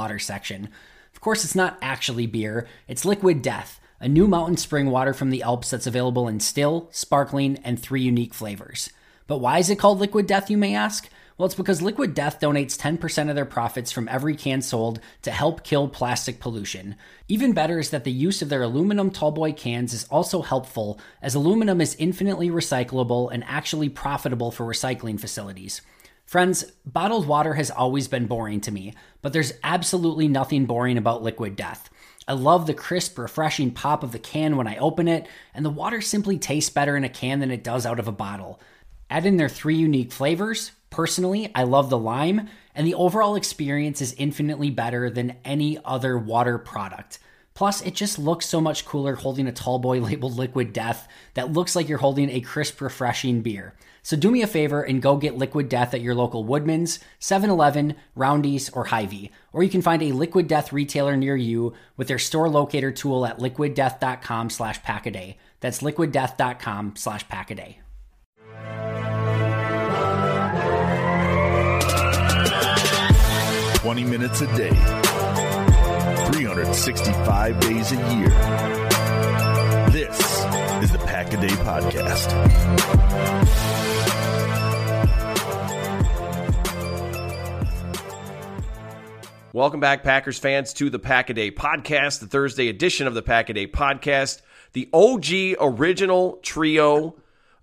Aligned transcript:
water 0.00 0.18
section. 0.18 0.70
Of 1.12 1.20
course, 1.20 1.44
it's 1.44 1.54
not 1.54 1.76
actually 1.82 2.26
beer, 2.26 2.66
it's 2.88 3.04
Liquid 3.04 3.42
Death, 3.42 3.78
a 4.00 4.08
new 4.08 4.26
mountain 4.26 4.56
spring 4.56 4.90
water 4.90 5.12
from 5.12 5.28
the 5.28 5.42
Alps 5.42 5.68
that's 5.68 5.86
available 5.86 6.26
in 6.26 6.40
still, 6.40 6.88
sparkling, 6.90 7.58
and 7.62 7.78
three 7.78 8.00
unique 8.00 8.32
flavors. 8.32 8.88
But 9.26 9.40
why 9.40 9.58
is 9.58 9.68
it 9.68 9.78
called 9.78 10.00
Liquid 10.00 10.26
Death, 10.26 10.48
you 10.48 10.56
may 10.56 10.74
ask? 10.74 11.10
Well, 11.36 11.44
it's 11.44 11.54
because 11.54 11.82
Liquid 11.82 12.14
Death 12.14 12.40
donates 12.40 12.78
10% 12.78 13.28
of 13.28 13.34
their 13.34 13.44
profits 13.44 13.92
from 13.92 14.08
every 14.08 14.34
can 14.34 14.62
sold 14.62 15.00
to 15.20 15.30
help 15.30 15.64
kill 15.64 15.86
plastic 15.86 16.40
pollution. 16.40 16.96
Even 17.28 17.52
better 17.52 17.78
is 17.78 17.90
that 17.90 18.04
the 18.04 18.10
use 18.10 18.40
of 18.40 18.48
their 18.48 18.62
aluminum 18.62 19.10
tallboy 19.10 19.54
cans 19.54 19.92
is 19.92 20.04
also 20.04 20.40
helpful, 20.40 20.98
as 21.20 21.34
aluminum 21.34 21.82
is 21.82 21.94
infinitely 21.98 22.48
recyclable 22.48 23.30
and 23.30 23.44
actually 23.46 23.90
profitable 23.90 24.50
for 24.50 24.64
recycling 24.64 25.20
facilities. 25.20 25.82
Friends, 26.30 26.64
bottled 26.86 27.26
water 27.26 27.54
has 27.54 27.72
always 27.72 28.06
been 28.06 28.28
boring 28.28 28.60
to 28.60 28.70
me, 28.70 28.94
but 29.20 29.32
there's 29.32 29.52
absolutely 29.64 30.28
nothing 30.28 30.64
boring 30.64 30.96
about 30.96 31.24
liquid 31.24 31.56
death. 31.56 31.90
I 32.28 32.34
love 32.34 32.68
the 32.68 32.72
crisp, 32.72 33.18
refreshing 33.18 33.72
pop 33.72 34.04
of 34.04 34.12
the 34.12 34.20
can 34.20 34.56
when 34.56 34.68
I 34.68 34.76
open 34.76 35.08
it, 35.08 35.26
and 35.52 35.64
the 35.64 35.70
water 35.70 36.00
simply 36.00 36.38
tastes 36.38 36.70
better 36.70 36.96
in 36.96 37.02
a 37.02 37.08
can 37.08 37.40
than 37.40 37.50
it 37.50 37.64
does 37.64 37.84
out 37.84 37.98
of 37.98 38.06
a 38.06 38.12
bottle. 38.12 38.60
Add 39.10 39.26
in 39.26 39.38
their 39.38 39.48
three 39.48 39.74
unique 39.74 40.12
flavors. 40.12 40.70
Personally, 40.88 41.50
I 41.52 41.64
love 41.64 41.90
the 41.90 41.98
lime, 41.98 42.48
and 42.76 42.86
the 42.86 42.94
overall 42.94 43.34
experience 43.34 44.00
is 44.00 44.14
infinitely 44.16 44.70
better 44.70 45.10
than 45.10 45.34
any 45.44 45.78
other 45.84 46.16
water 46.16 46.58
product. 46.58 47.18
Plus, 47.54 47.82
it 47.82 47.96
just 47.96 48.20
looks 48.20 48.46
so 48.46 48.60
much 48.60 48.84
cooler 48.84 49.16
holding 49.16 49.48
a 49.48 49.52
tall 49.52 49.80
boy 49.80 49.98
labeled 50.00 50.36
liquid 50.36 50.72
death 50.72 51.08
that 51.34 51.52
looks 51.52 51.74
like 51.74 51.88
you're 51.88 51.98
holding 51.98 52.30
a 52.30 52.40
crisp, 52.40 52.80
refreshing 52.80 53.42
beer. 53.42 53.74
So 54.02 54.16
do 54.16 54.30
me 54.30 54.42
a 54.42 54.46
favor 54.46 54.82
and 54.82 55.02
go 55.02 55.16
get 55.16 55.36
Liquid 55.36 55.68
Death 55.68 55.94
at 55.94 56.00
your 56.00 56.14
local 56.14 56.44
Woodman's, 56.44 56.98
7-Eleven, 57.20 57.94
Roundy's, 58.14 58.70
or 58.70 58.84
Hy-Vee. 58.84 59.30
Or 59.52 59.62
you 59.62 59.70
can 59.70 59.82
find 59.82 60.02
a 60.02 60.12
Liquid 60.12 60.48
Death 60.48 60.72
retailer 60.72 61.16
near 61.16 61.36
you 61.36 61.74
with 61.96 62.08
their 62.08 62.18
store 62.18 62.48
locator 62.48 62.92
tool 62.92 63.26
at 63.26 63.38
liquiddeath.com 63.38 64.50
slash 64.50 64.80
packaday. 64.82 65.36
That's 65.60 65.82
liquiddeath.com 65.82 66.96
slash 66.96 67.26
packaday. 67.28 67.76
Twenty 73.74 74.04
minutes 74.04 74.40
a 74.42 74.46
day, 74.56 74.70
365 76.32 77.60
days 77.60 77.92
a 77.92 77.96
year. 78.14 78.28
This 79.90 80.18
is 80.82 80.92
the 80.92 80.98
Pack 81.06 81.32
a 81.32 81.40
Day 81.40 81.48
Podcast. 81.48 82.30
Welcome 89.52 89.80
back, 89.80 90.04
Packers 90.04 90.38
fans, 90.38 90.72
to 90.74 90.90
the 90.90 91.00
Pack 91.00 91.28
a 91.28 91.34
Day 91.34 91.50
Podcast, 91.50 92.20
the 92.20 92.28
Thursday 92.28 92.68
edition 92.68 93.08
of 93.08 93.14
the 93.14 93.22
Pack 93.22 93.50
a 93.50 93.52
Day 93.52 93.66
Podcast, 93.66 94.42
the 94.74 94.88
OG 94.92 95.58
original 95.60 96.38
trio 96.40 97.16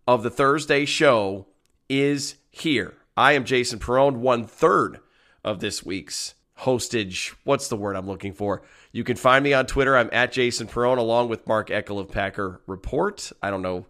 of 0.05 0.21
the 0.21 0.29
Thursday 0.29 0.83
show 0.83 1.47
is 1.87 2.35
here. 2.49 2.93
I 3.15 3.31
am 3.33 3.45
Jason 3.45 3.79
Perone, 3.79 4.17
one 4.17 4.43
third 4.43 4.99
of 5.45 5.61
this 5.61 5.85
week's 5.85 6.33
hostage. 6.55 7.33
What's 7.45 7.69
the 7.69 7.77
word 7.77 7.95
I'm 7.95 8.05
looking 8.07 8.33
for? 8.33 8.63
You 8.91 9.05
can 9.05 9.15
find 9.15 9.41
me 9.41 9.53
on 9.53 9.65
Twitter. 9.65 9.95
I'm 9.95 10.09
at 10.11 10.33
Jason 10.33 10.67
Perone, 10.67 10.97
along 10.97 11.29
with 11.29 11.47
Mark 11.47 11.69
Eckel 11.69 12.01
of 12.01 12.11
Packer 12.11 12.59
Report. 12.67 13.31
I 13.41 13.49
don't 13.49 13.61
know 13.61 13.85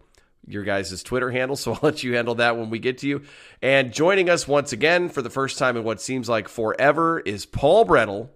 your 0.48 0.64
guys' 0.64 1.02
Twitter 1.02 1.30
handle, 1.30 1.56
so 1.56 1.72
I'll 1.74 1.80
let 1.82 2.02
you 2.02 2.14
handle 2.14 2.36
that 2.36 2.56
when 2.56 2.70
we 2.70 2.78
get 2.78 2.98
to 2.98 3.08
you. 3.08 3.22
And 3.62 3.92
joining 3.92 4.30
us 4.30 4.48
once 4.48 4.72
again 4.72 5.08
for 5.08 5.22
the 5.22 5.30
first 5.30 5.58
time 5.58 5.76
in 5.76 5.84
what 5.84 6.00
seems 6.00 6.28
like 6.28 6.48
forever 6.48 7.20
is 7.20 7.46
Paul 7.46 7.84
Bretl 7.84 8.28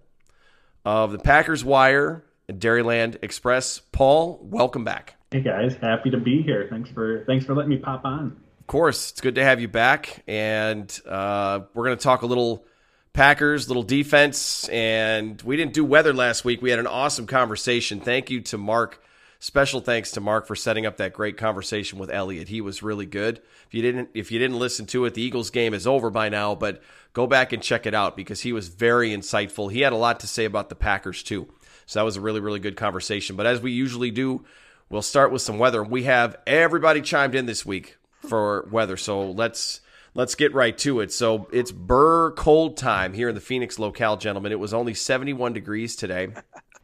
of 0.85 1.11
the 1.11 1.19
Packers 1.19 1.63
Wire 1.63 2.23
and 2.47 2.59
Dairyland 2.59 3.17
Express. 3.21 3.79
Paul, 3.79 4.39
welcome 4.41 4.83
back. 4.83 5.15
Hey 5.31 5.41
guys, 5.41 5.75
happy 5.81 6.11
to 6.11 6.17
be 6.17 6.41
here. 6.43 6.67
Thanks 6.69 6.91
for 6.91 7.23
thanks 7.25 7.45
for 7.45 7.55
letting 7.55 7.71
me 7.71 7.77
pop 7.77 8.05
on. 8.05 8.37
Of 8.59 8.67
course, 8.67 9.11
it's 9.11 9.19
good 9.19 9.35
to 9.35 9.43
have 9.43 9.59
you 9.59 9.67
back, 9.67 10.23
and 10.27 10.87
uh, 11.07 11.61
we're 11.73 11.85
going 11.85 11.97
to 11.97 12.03
talk 12.03 12.21
a 12.21 12.25
little 12.25 12.65
Packers, 13.13 13.67
little 13.67 13.83
defense, 13.83 14.67
and 14.69 15.39
we 15.43 15.55
didn't 15.55 15.73
do 15.73 15.85
weather 15.85 16.13
last 16.13 16.43
week. 16.43 16.61
We 16.61 16.71
had 16.71 16.79
an 16.79 16.87
awesome 16.87 17.27
conversation. 17.27 17.99
Thank 17.99 18.31
you 18.31 18.41
to 18.41 18.57
Mark 18.57 19.03
Special 19.43 19.81
thanks 19.81 20.11
to 20.11 20.21
Mark 20.21 20.47
for 20.47 20.55
setting 20.55 20.85
up 20.85 20.95
that 20.95 21.11
great 21.11 21.35
conversation 21.35 21.99
with 21.99 22.09
Elliot. 22.09 22.47
He 22.47 22.61
was 22.61 22.81
really 22.81 23.05
good. 23.05 23.41
If 23.67 23.73
you 23.73 23.81
didn't 23.81 24.11
if 24.13 24.31
you 24.31 24.39
didn't 24.39 24.57
listen 24.57 24.85
to 24.85 25.03
it, 25.03 25.15
the 25.15 25.21
Eagles 25.21 25.49
game 25.49 25.73
is 25.73 25.85
over 25.85 26.09
by 26.09 26.29
now, 26.29 26.55
but 26.55 26.81
go 27.11 27.27
back 27.27 27.51
and 27.51 27.61
check 27.61 27.85
it 27.85 27.93
out 27.93 28.15
because 28.15 28.39
he 28.39 28.53
was 28.53 28.69
very 28.69 29.09
insightful. 29.09 29.69
He 29.69 29.81
had 29.81 29.91
a 29.91 29.97
lot 29.97 30.21
to 30.21 30.27
say 30.27 30.45
about 30.45 30.69
the 30.69 30.75
Packers 30.75 31.23
too. 31.23 31.49
So 31.85 31.99
that 31.99 32.05
was 32.05 32.15
a 32.15 32.21
really 32.21 32.39
really 32.39 32.61
good 32.61 32.77
conversation. 32.77 33.35
But 33.35 33.45
as 33.45 33.59
we 33.59 33.73
usually 33.73 34.11
do, 34.11 34.45
we'll 34.89 35.01
start 35.01 35.29
with 35.29 35.41
some 35.41 35.59
weather. 35.59 35.83
We 35.83 36.03
have 36.03 36.37
everybody 36.47 37.01
chimed 37.01 37.35
in 37.35 37.45
this 37.45 37.65
week 37.65 37.97
for 38.21 38.65
weather. 38.71 38.95
So 38.95 39.29
let's 39.29 39.81
let's 40.13 40.35
get 40.35 40.53
right 40.53 40.77
to 40.77 41.01
it. 41.01 41.11
So 41.11 41.49
it's 41.51 41.73
burr 41.73 42.31
cold 42.31 42.77
time 42.77 43.11
here 43.11 43.27
in 43.27 43.35
the 43.35 43.41
Phoenix 43.41 43.77
locale, 43.77 44.15
gentlemen. 44.15 44.53
It 44.53 44.59
was 44.59 44.73
only 44.73 44.93
71 44.93 45.51
degrees 45.51 45.97
today 45.97 46.29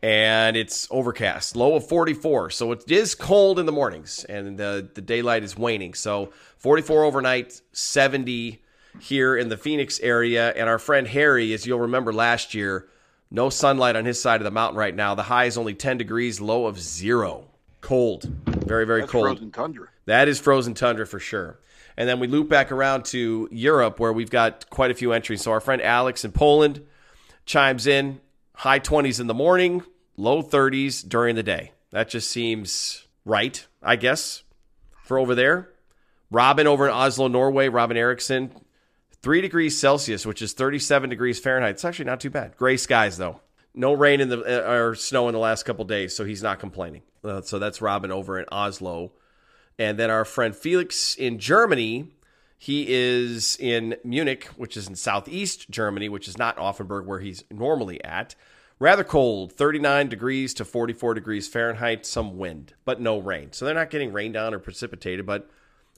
and 0.01 0.55
it's 0.55 0.87
overcast, 0.91 1.55
low 1.55 1.75
of 1.75 1.87
44. 1.87 2.51
So 2.51 2.71
it 2.71 2.89
is 2.89 3.15
cold 3.15 3.59
in 3.59 3.65
the 3.65 3.71
mornings, 3.71 4.23
and 4.25 4.57
the, 4.57 4.89
the 4.93 5.01
daylight 5.01 5.43
is 5.43 5.57
waning. 5.57 5.93
So 5.93 6.31
44 6.57 7.03
overnight, 7.03 7.61
70 7.73 8.61
here 8.99 9.35
in 9.35 9.49
the 9.49 9.57
Phoenix 9.57 9.99
area. 9.99 10.53
And 10.53 10.69
our 10.69 10.79
friend 10.79 11.07
Harry, 11.07 11.53
as 11.53 11.65
you'll 11.65 11.79
remember 11.79 12.13
last 12.13 12.53
year, 12.53 12.87
no 13.29 13.49
sunlight 13.49 13.95
on 13.95 14.05
his 14.05 14.21
side 14.21 14.39
of 14.39 14.45
the 14.45 14.51
mountain 14.51 14.77
right 14.77 14.95
now. 14.95 15.15
The 15.15 15.23
high 15.23 15.45
is 15.45 15.57
only 15.57 15.75
10 15.75 15.97
degrees, 15.97 16.39
low 16.39 16.65
of 16.65 16.79
zero. 16.79 17.45
Cold. 17.81 18.23
Very, 18.45 18.85
very 18.85 19.01
That's 19.01 19.11
cold. 19.11 19.25
Frozen 19.25 19.51
tundra. 19.51 19.87
That 20.05 20.27
is 20.27 20.39
frozen 20.39 20.73
tundra 20.73 21.05
for 21.05 21.19
sure. 21.19 21.59
And 21.95 22.07
then 22.07 22.19
we 22.19 22.27
loop 22.27 22.49
back 22.49 22.71
around 22.71 23.05
to 23.05 23.47
Europe 23.51 23.99
where 23.99 24.13
we've 24.13 24.29
got 24.29 24.69
quite 24.69 24.91
a 24.91 24.93
few 24.93 25.11
entries. 25.11 25.41
So 25.41 25.51
our 25.51 25.59
friend 25.59 25.81
Alex 25.81 26.23
in 26.23 26.31
Poland 26.31 26.85
chimes 27.45 27.87
in 27.87 28.19
high 28.59 28.79
20s 28.79 29.21
in 29.21 29.27
the 29.27 29.33
morning, 29.33 29.81
low 30.17 30.43
30s 30.43 31.07
during 31.07 31.35
the 31.35 31.43
day. 31.43 31.71
That 31.91 32.09
just 32.09 32.29
seems 32.29 33.07
right, 33.23 33.65
I 33.81 33.95
guess, 33.95 34.43
for 35.05 35.17
over 35.17 35.33
there. 35.33 35.69
Robin 36.29 36.67
over 36.67 36.85
in 36.85 36.93
Oslo, 36.93 37.29
Norway, 37.29 37.69
Robin 37.69 37.95
Eriksson, 37.95 38.51
three 39.21 39.39
degrees 39.39 39.79
Celsius, 39.79 40.25
which 40.25 40.41
is 40.41 40.51
37 40.51 41.09
degrees 41.09 41.39
Fahrenheit. 41.39 41.71
It's 41.71 41.85
actually 41.85 42.05
not 42.05 42.19
too 42.19 42.29
bad. 42.29 42.57
Gray 42.57 42.75
skies, 42.75 43.17
though. 43.17 43.39
No 43.73 43.93
rain 43.93 44.19
in 44.19 44.27
the 44.27 44.41
uh, 44.41 44.73
or 44.73 44.93
snow 44.95 45.29
in 45.29 45.33
the 45.33 45.39
last 45.39 45.63
couple 45.63 45.85
days, 45.85 46.13
so 46.13 46.25
he's 46.25 46.43
not 46.43 46.59
complaining. 46.59 47.03
Uh, 47.23 47.41
so 47.41 47.59
that's 47.59 47.81
Robin 47.81 48.11
over 48.11 48.37
in 48.37 48.45
Oslo. 48.51 49.13
And 49.77 49.97
then 49.97 50.09
our 50.09 50.25
friend 50.25 50.53
Felix 50.53 51.15
in 51.15 51.39
Germany, 51.39 52.11
he 52.61 52.85
is 52.89 53.55
in 53.57 53.95
Munich, 54.03 54.43
which 54.57 54.75
is 54.75 54.89
in 54.89 54.95
southeast 54.95 55.69
Germany, 55.69 56.09
which 56.09 56.27
is 56.27 56.37
not 56.37 56.57
Offenburg 56.57 57.05
where 57.05 57.21
he's 57.21 57.45
normally 57.49 58.03
at. 58.03 58.35
Rather 58.79 59.05
cold, 59.05 59.53
39 59.53 60.09
degrees 60.09 60.53
to 60.55 60.65
44 60.65 61.13
degrees 61.13 61.47
Fahrenheit, 61.47 62.05
some 62.05 62.37
wind, 62.37 62.73
but 62.83 62.99
no 62.99 63.17
rain. 63.17 63.53
So 63.53 63.63
they're 63.63 63.73
not 63.73 63.89
getting 63.89 64.11
rained 64.11 64.33
down 64.33 64.53
or 64.53 64.59
precipitated, 64.59 65.25
but 65.25 65.49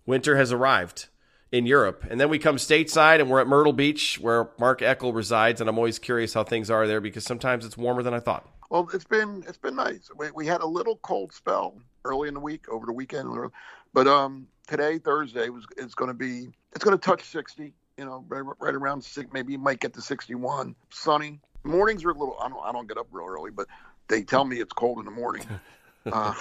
winter 0.05 0.37
has 0.37 0.51
arrived 0.51 1.07
in 1.51 1.65
Europe. 1.65 2.05
And 2.07 2.19
then 2.19 2.29
we 2.29 2.37
come 2.37 2.57
stateside 2.57 3.19
and 3.19 3.29
we're 3.29 3.41
at 3.41 3.47
Myrtle 3.47 3.73
Beach 3.73 4.19
where 4.19 4.51
Mark 4.59 4.81
Eckel 4.81 5.15
resides. 5.15 5.61
And 5.61 5.69
I'm 5.69 5.79
always 5.79 5.97
curious 5.97 6.35
how 6.35 6.43
things 6.43 6.69
are 6.69 6.85
there 6.85 7.01
because 7.01 7.23
sometimes 7.23 7.65
it's 7.65 7.75
warmer 7.75 8.03
than 8.03 8.13
I 8.13 8.19
thought. 8.19 8.47
Well, 8.69 8.87
it's 8.93 9.03
been 9.03 9.43
it's 9.47 9.57
been 9.57 9.75
nice. 9.75 10.11
We, 10.15 10.29
we 10.31 10.45
had 10.45 10.61
a 10.61 10.67
little 10.67 10.97
cold 10.97 11.33
spell 11.33 11.75
early 12.05 12.27
in 12.27 12.35
the 12.35 12.39
week 12.39 12.69
over 12.69 12.85
the 12.85 12.93
weekend, 12.93 13.51
but 13.93 14.07
um, 14.07 14.47
today 14.67 14.97
Thursday 14.97 15.49
was 15.49 15.65
it's 15.77 15.95
going 15.95 16.09
to 16.09 16.13
be 16.13 16.49
it's 16.73 16.83
going 16.83 16.97
to 16.97 17.03
touch 17.03 17.23
60. 17.23 17.73
You 17.97 18.05
know, 18.05 18.25
right, 18.29 18.41
right 18.59 18.73
around 18.73 19.03
six, 19.03 19.29
maybe 19.31 19.53
you 19.53 19.59
might 19.59 19.79
get 19.79 19.93
to 19.93 20.01
61. 20.01 20.75
Sunny 20.89 21.39
mornings 21.63 22.03
are 22.03 22.09
a 22.09 22.13
little. 22.13 22.37
I 22.41 22.49
don't 22.49 22.63
I 22.63 22.71
don't 22.71 22.87
get 22.87 22.97
up 22.97 23.07
real 23.11 23.27
early, 23.27 23.51
but 23.51 23.67
they 24.07 24.23
tell 24.23 24.45
me 24.45 24.57
it's 24.57 24.73
cold 24.73 24.99
in 24.99 25.05
the 25.05 25.11
morning. 25.11 25.45
Uh, 26.11 26.33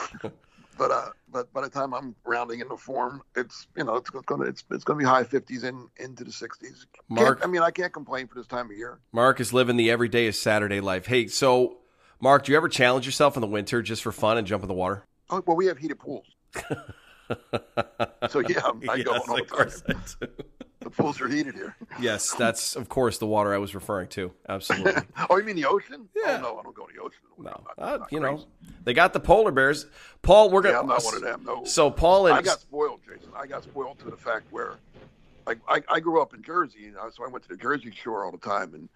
but 0.78 0.90
uh, 0.90 1.10
but 1.30 1.52
by 1.52 1.60
the 1.60 1.68
time 1.68 1.92
I'm 1.92 2.16
rounding 2.24 2.60
into 2.60 2.78
form, 2.78 3.22
it's 3.36 3.66
you 3.76 3.84
know 3.84 3.96
it's 3.96 4.08
gonna 4.08 4.44
it's 4.44 4.64
it's 4.70 4.84
gonna 4.84 4.98
be 4.98 5.04
high 5.04 5.22
50s 5.22 5.64
in 5.64 5.86
into 5.98 6.24
the 6.24 6.30
60s. 6.30 6.86
Mark, 7.10 7.42
I 7.44 7.46
mean, 7.46 7.60
I 7.60 7.70
can't 7.70 7.92
complain 7.92 8.26
for 8.26 8.36
this 8.36 8.46
time 8.46 8.70
of 8.70 8.76
year. 8.78 9.00
Mark 9.12 9.38
is 9.38 9.52
living 9.52 9.76
the 9.76 9.90
everyday 9.90 10.24
is 10.24 10.40
Saturday 10.40 10.80
life. 10.80 11.04
Hey, 11.04 11.26
so 11.26 11.80
Mark, 12.22 12.44
do 12.44 12.52
you 12.52 12.56
ever 12.56 12.70
challenge 12.70 13.04
yourself 13.04 13.36
in 13.36 13.42
the 13.42 13.46
winter 13.46 13.82
just 13.82 14.02
for 14.02 14.12
fun 14.12 14.38
and 14.38 14.46
jump 14.46 14.62
in 14.62 14.68
the 14.68 14.72
water? 14.74 15.04
Oh, 15.28 15.42
well, 15.46 15.58
we 15.58 15.66
have 15.66 15.76
heated 15.76 15.98
pools. 15.98 16.24
so 18.28 18.40
yeah, 18.40 18.60
I 18.88 18.96
yes, 18.96 19.04
go 19.04 19.12
on 19.12 19.20
all 19.28 19.36
the 19.36 19.42
time. 19.42 20.30
The 20.80 20.88
pools 20.90 21.20
are 21.20 21.28
heated 21.28 21.54
here. 21.54 21.76
yes, 22.00 22.32
that's 22.34 22.74
of 22.74 22.88
course 22.88 23.18
the 23.18 23.26
water 23.26 23.54
I 23.54 23.58
was 23.58 23.74
referring 23.74 24.08
to. 24.08 24.32
Absolutely. 24.48 25.02
oh, 25.30 25.36
you 25.36 25.44
mean 25.44 25.56
the 25.56 25.66
ocean? 25.66 26.08
Yeah. 26.16 26.38
Oh, 26.38 26.40
no, 26.54 26.58
I 26.58 26.62
don't 26.62 26.74
go 26.74 26.86
to 26.86 26.92
the 26.94 27.00
ocean. 27.02 27.20
No, 27.38 27.50
I'm 27.50 27.64
not- 27.78 28.00
uh, 28.02 28.04
you 28.10 28.18
crazy. 28.20 28.34
know 28.36 28.44
they 28.84 28.94
got 28.94 29.12
the 29.12 29.20
polar 29.20 29.50
bears. 29.52 29.86
Paul, 30.22 30.50
we're 30.50 30.62
gonna. 30.62 30.74
Yeah, 30.74 30.80
I'm 30.80 30.86
not 30.86 31.04
one 31.04 31.14
of 31.16 31.22
them. 31.22 31.44
No. 31.44 31.64
So 31.64 31.90
Paul 31.90 32.28
and 32.28 32.36
I 32.36 32.42
got 32.42 32.60
spoiled, 32.60 33.00
Jason. 33.06 33.30
I 33.36 33.46
got 33.46 33.62
spoiled 33.62 33.98
to 34.00 34.10
the 34.10 34.16
fact 34.16 34.46
where, 34.50 34.74
like, 35.46 35.58
I, 35.68 35.82
I 35.88 36.00
grew 36.00 36.20
up 36.22 36.32
in 36.34 36.42
Jersey, 36.42 36.86
and 36.86 36.96
I- 36.96 37.10
so 37.10 37.24
I 37.24 37.28
went 37.28 37.42
to 37.44 37.48
the 37.50 37.56
Jersey 37.56 37.92
Shore 38.02 38.24
all 38.24 38.32
the 38.32 38.38
time, 38.38 38.74
and 38.74 38.88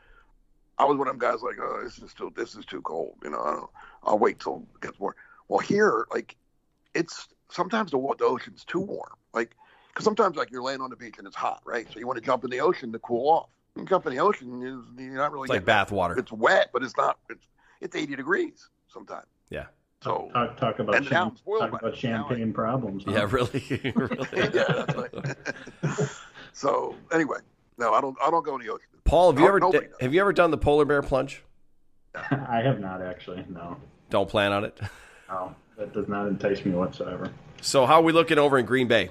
I 0.79 0.85
was 0.85 0.97
one 0.97 1.07
of 1.07 1.19
them 1.19 1.31
guys 1.31 1.43
like, 1.43 1.57
oh, 1.61 1.81
this 1.85 1.99
is 1.99 2.15
too, 2.15 2.33
this 2.35 2.55
is 2.57 2.65
too 2.65 2.81
cold. 2.81 3.17
You 3.23 3.31
know, 3.31 3.41
I 3.43 3.51
don't, 3.53 3.71
I'll 4.05 4.19
wait 4.19 4.41
till 4.41 4.67
it 4.75 4.81
gets 4.81 4.99
warm. 4.99 5.15
Well, 5.49 5.61
here, 5.61 6.07
like, 6.13 6.35
it's 6.95 7.29
sometimes 7.55 7.91
the 7.91 7.99
the 8.19 8.25
ocean's 8.25 8.65
too 8.65 8.81
warm, 8.81 9.13
like, 9.33 9.55
because 9.89 10.05
sometimes 10.05 10.37
like 10.37 10.51
you're 10.51 10.63
laying 10.63 10.81
on 10.81 10.91
the 10.91 10.97
beach 10.97 11.15
and 11.19 11.27
it's 11.27 11.37
hot, 11.37 11.63
right? 11.65 11.87
So 11.93 11.99
you 12.01 12.07
want 12.07 12.19
to 12.19 12.25
jump 12.25 12.45
in 12.45 12.51
the 12.51 12.61
ocean 12.61 12.93
to 12.93 12.99
cool 12.99 13.31
off. 13.31 13.49
You 13.77 13.85
jump 13.85 14.07
in 14.07 14.13
the 14.13 14.21
ocean, 14.21 14.61
you- 14.61 14.85
you're 14.99 15.15
not 15.15 15.33
really 15.33 15.45
it's 15.45 15.51
like 15.51 15.57
getting- 15.61 15.67
bath 15.67 15.93
water. 15.93 16.19
It's 16.19 16.33
wet, 16.33 16.71
but 16.73 16.83
it's 16.83 16.97
not. 16.97 17.19
It's 17.31 17.47
it's 17.81 17.95
80 17.97 18.17
degrees 18.17 18.69
sometimes. 18.89 19.27
Yeah. 19.51 19.67
So 20.03 20.31
Talk, 20.33 20.57
talk 20.59 20.79
about 20.81 20.97
And 20.97 21.05
now 21.07 21.11
cham- 21.11 21.29
I'm 21.29 21.37
spoiled 21.37 21.61
talk 21.61 21.69
about 21.81 21.85
it. 21.95 22.05
Now 22.05 22.29
champagne 22.29 22.53
problems. 22.53 23.05
huh? 23.05 23.13
Yeah, 23.13 23.29
really. 23.31 23.65
really. 23.95 24.27
yeah, 24.55 24.85
that's 24.85 24.95
right. 24.95 26.09
so 26.53 26.95
anyway, 27.13 27.39
no, 27.79 27.93
I 27.95 28.01
don't. 28.01 28.17
I 28.23 28.31
don't 28.31 28.45
go 28.45 28.55
in 28.57 28.63
the 28.67 28.73
ocean. 28.73 28.87
Paul, 29.05 29.33
have 29.33 29.39
you 29.39 29.45
No- 29.45 29.49
ever 29.49 29.61
nobody 29.61 29.87
does. 29.87 29.97
have 30.01 30.15
you 30.15 30.21
ever 30.21 30.33
done 30.33 30.51
the 30.51 30.59
polar 30.59 30.85
bear 30.85 31.03
plunge? 31.03 31.43
I 32.15 32.61
have 32.63 32.81
not 32.81 33.03
actually. 33.03 33.45
No, 33.49 33.77
Don't 34.11 34.29
plan 34.29 34.53
on 34.53 34.65
it. 34.65 34.79
no, 35.29 35.55
that 35.77 35.93
does 35.93 36.07
not 36.09 36.27
entice 36.29 36.65
me 36.65 36.73
whatsoever. 36.73 37.31
So 37.65 37.87
how 37.87 38.01
are 38.01 38.03
we 38.03 38.13
looking 38.13 38.39
over 38.39 38.59
in 38.59 38.67
Green 38.67 38.89
Bay? 38.89 39.11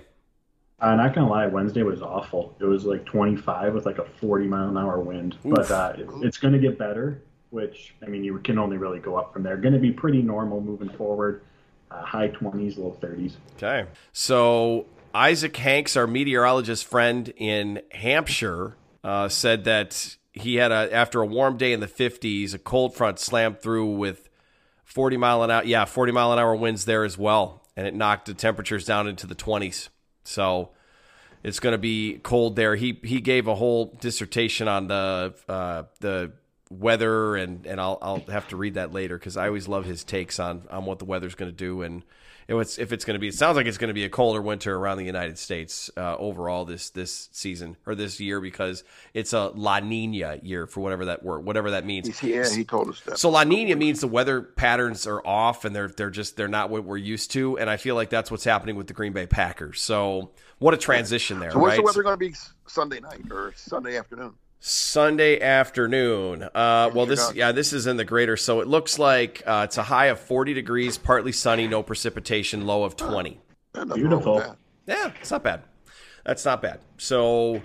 Uh, 0.80 0.96
not 0.96 1.16
gonna 1.16 1.30
lie, 1.30 1.48
Wednesday 1.48 1.82
was 1.82 2.02
awful. 2.02 2.56
It 2.60 2.66
was 2.66 2.86
like 2.86 3.06
25 3.06 3.74
with 3.74 3.86
like 3.86 3.98
a 3.98 4.06
40 4.06 4.48
mile 4.48 4.70
an 4.70 4.78
hour 4.78 5.00
wind, 5.00 5.38
but 5.44 5.72
uh, 5.72 5.94
it, 5.98 6.08
it's 6.22 6.38
gonna 6.38 6.60
get 6.60 6.78
better. 6.78 7.24
Which 7.50 7.96
I 8.04 8.08
mean, 8.08 8.24
you 8.24 8.38
can 8.40 8.58
only 8.58 8.78
really 8.78 9.00
go 9.00 9.16
up 9.16 9.32
from 9.34 9.44
there. 9.44 9.58
Going 9.58 9.76
to 9.76 9.80
be 9.80 9.92
pretty 9.92 10.24
normal 10.24 10.60
moving 10.60 10.90
forward. 10.90 11.44
Uh, 11.92 12.02
high 12.02 12.30
20s, 12.30 12.80
low 12.80 12.98
30s. 13.00 13.34
Okay. 13.58 13.88
So 14.12 14.88
Isaac 15.14 15.56
Hanks, 15.56 15.96
our 15.96 16.08
meteorologist 16.08 16.86
friend 16.86 17.32
in 17.38 17.84
Hampshire, 17.92 18.76
uh, 19.04 19.30
said 19.30 19.66
that 19.66 20.18
he 20.32 20.56
had 20.56 20.72
a 20.72 20.92
after 20.92 21.22
a 21.22 21.28
warm 21.28 21.58
day 21.58 21.74
in 21.74 21.80
the 21.80 21.88
50s, 21.88 22.56
a 22.56 22.60
cold 22.60 22.96
front 22.96 23.20
slammed 23.20 23.62
through 23.62 23.98
with 23.98 24.30
40 24.84 25.18
mile 25.18 25.44
an 25.44 25.52
hour. 25.52 25.64
Yeah, 25.64 25.86
40 25.86 26.12
mile 26.12 26.34
an 26.34 26.40
hour 26.40 26.56
winds 26.56 26.86
there 26.86 27.04
as 27.04 27.20
well, 27.20 27.63
and 27.76 27.88
it 27.88 27.94
knocked 27.94 28.28
the 28.28 28.34
temperatures 28.34 28.86
down 28.86 29.08
into 29.08 29.28
the 29.28 29.36
20s. 29.36 29.90
So 30.24 30.70
it's 31.44 31.60
going 31.60 31.74
to 31.74 31.80
be 31.80 32.20
cold 32.24 32.56
there. 32.56 32.76
He 32.76 33.00
he 33.04 33.20
gave 33.22 33.48
a 33.48 33.56
whole 33.56 33.98
dissertation 34.00 34.68
on 34.68 34.88
the 34.88 35.34
uh, 35.50 35.84
the 36.00 36.32
weather, 36.70 37.36
and 37.36 37.66
and 37.66 37.80
I'll 37.82 37.98
I'll 38.02 38.26
have 38.32 38.48
to 38.50 38.56
read 38.56 38.76
that 38.76 38.94
later 38.94 39.18
because 39.18 39.38
I 39.38 39.48
always 39.48 39.68
love 39.68 39.86
his 39.86 40.04
takes 40.04 40.40
on 40.40 40.64
on 40.70 40.86
what 40.86 41.00
the 41.00 41.06
weather's 41.06 41.36
going 41.36 41.52
to 41.52 41.58
do 41.58 41.82
and. 41.82 42.04
If 42.48 42.58
it's, 42.60 42.78
if 42.78 42.92
it's 42.92 43.06
going 43.06 43.16
to 43.16 43.20
be, 43.20 43.30
it 43.30 43.36
sounds 43.36 43.56
like 43.56 43.66
it's 43.66 43.78
going 43.78 43.90
to 43.90 43.94
be 43.94 44.06
a 44.06 44.10
colder 44.10 44.42
winter 44.42 44.76
around 44.76 44.98
the 44.98 45.06
United 45.06 45.38
States 45.38 45.90
uh, 45.98 46.18
overall 46.18 46.66
this 46.66 46.90
this 46.90 47.30
season 47.32 47.78
or 47.86 47.96
this 47.96 48.20
year 48.20 48.42
because 48.42 48.84
it's 49.14 49.34
a 49.34 49.48
La 49.56 49.80
Nina 49.80 50.40
year 50.42 50.68
for 50.68 50.82
whatever 50.82 51.06
that 51.06 51.24
word, 51.24 51.46
whatever 51.46 51.72
that 51.72 51.86
means. 51.86 52.22
Yeah, 52.24 52.50
he 52.50 52.64
told 52.64 52.90
us 52.90 53.00
that. 53.02 53.18
So 53.18 53.30
La 53.30 53.44
Nina 53.44 53.76
means 53.76 54.02
the 54.02 54.08
weather 54.08 54.42
patterns 54.42 55.08
are 55.08 55.26
off 55.26 55.66
and 55.66 55.76
they're 55.76 55.88
they're 55.90 56.10
just 56.10 56.36
they're 56.38 56.48
not 56.48 56.70
what 56.70 56.84
we're 56.84 56.98
used 56.98 57.32
to, 57.32 57.58
and 57.58 57.70
I 57.70 57.78
feel 57.78 57.96
like 57.96 58.10
that's 58.10 58.30
what's 58.32 58.44
happening 58.44 58.76
with 58.76 58.88
the 58.88 58.94
Green 58.94 59.14
Bay 59.14 59.28
Packers. 59.28 59.82
So 59.82 60.32
what 60.60 60.74
a 60.74 60.78
transition 60.78 61.40
there, 61.40 61.52
So 61.52 61.60
what's 61.60 61.72
right? 61.72 61.78
the 61.78 61.84
weather 61.84 62.04
going 62.04 62.14
to 62.14 62.18
be 62.18 62.34
Sunday 62.68 63.00
night 63.00 63.24
or 63.32 63.54
Sunday 63.56 63.98
afternoon? 63.98 64.34
Sunday 64.66 65.42
afternoon. 65.42 66.42
Uh, 66.42 66.90
well, 66.94 67.06
this 67.06 67.34
yeah, 67.36 67.52
this 67.52 67.74
is 67.74 67.86
in 67.86 67.98
the 67.98 68.06
greater, 68.06 68.38
so 68.38 68.62
it 68.62 68.68
looks 68.68 68.98
like 68.98 69.44
uh, 69.46 69.64
it's 69.66 69.78
a 69.78 69.84
high 69.84 70.06
of 70.06 70.22
40 70.22 70.54
degrees, 70.54 70.98
partly 70.98 71.34
sunny, 71.34 71.68
no 71.68 71.84
precipitation, 71.84 72.66
low 72.66 72.86
of 72.86 72.96
20. 72.96 73.42
Yeah, 73.76 73.84
nothing 73.84 74.06
wrong 74.06 74.20
with 74.20 74.24
Beautiful. 74.24 74.58
Yeah, 74.88 75.12
it's 75.20 75.32
not 75.32 75.44
bad. 75.44 75.64
That's 76.24 76.46
not 76.46 76.62
bad. 76.62 76.80
So 76.98 77.62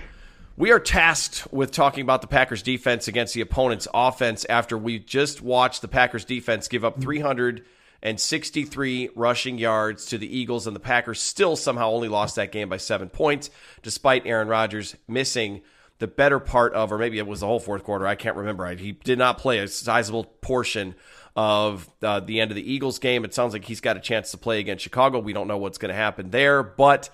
we 0.57 0.73
are 0.73 0.81
tasked 0.81 1.47
with 1.52 1.71
talking 1.71 2.02
about 2.02 2.21
the 2.21 2.26
Packers 2.26 2.62
defense 2.62 3.07
against 3.07 3.33
the 3.33 3.43
opponent's 3.43 3.87
offense 3.95 4.45
after 4.47 4.76
we 4.76 4.99
just 4.99 5.40
watched 5.40 5.83
the 5.83 5.88
Packers 5.88 6.25
defense 6.25 6.67
give 6.67 6.85
up 6.85 7.00
363 7.00 9.11
rushing 9.14 9.57
yards 9.57 10.07
to 10.07 10.19
the 10.19 10.37
Eagles, 10.37 10.67
and 10.67 10.75
the 10.75 10.81
Packers 10.81 11.23
still 11.23 11.55
somehow 11.55 11.93
only 11.93 12.09
lost 12.09 12.35
that 12.35 12.50
game 12.50 12.69
by 12.69 12.76
seven 12.76 13.09
points, 13.09 13.50
despite 13.83 14.26
Aaron 14.26 14.49
Rodgers 14.49 14.97
missing 15.07 15.61
the 15.99 16.07
better 16.07 16.38
part 16.38 16.75
of, 16.75 16.93
or 16.93 16.99
maybe 16.99 17.19
it 17.19 17.26
was 17.26 17.40
the 17.40 17.47
whole 17.47 17.61
fourth 17.61 17.85
quarter. 17.85 18.07
I 18.07 18.14
can't 18.14 18.37
remember. 18.37 18.75
He 18.76 18.93
did 18.93 19.19
not 19.19 19.38
play 19.38 19.59
a 19.59 19.69
sizable 19.69 20.25
portion 20.25 20.95
of 21.35 21.88
uh, 22.02 22.21
the 22.21 22.40
end 22.40 22.50
of 22.50 22.55
the 22.57 22.73
Eagles 22.73 22.99
game. 22.99 23.25
It 23.25 23.35
sounds 23.35 23.52
like 23.52 23.64
he's 23.64 23.81
got 23.81 23.97
a 23.97 24.00
chance 24.00 24.31
to 24.33 24.38
play 24.38 24.61
against 24.61 24.85
Chicago. 24.85 25.19
We 25.19 25.33
don't 25.33 25.49
know 25.49 25.59
what's 25.59 25.78
going 25.78 25.90
to 25.90 25.95
happen 25.95 26.31
there, 26.31 26.62
but 26.62 27.11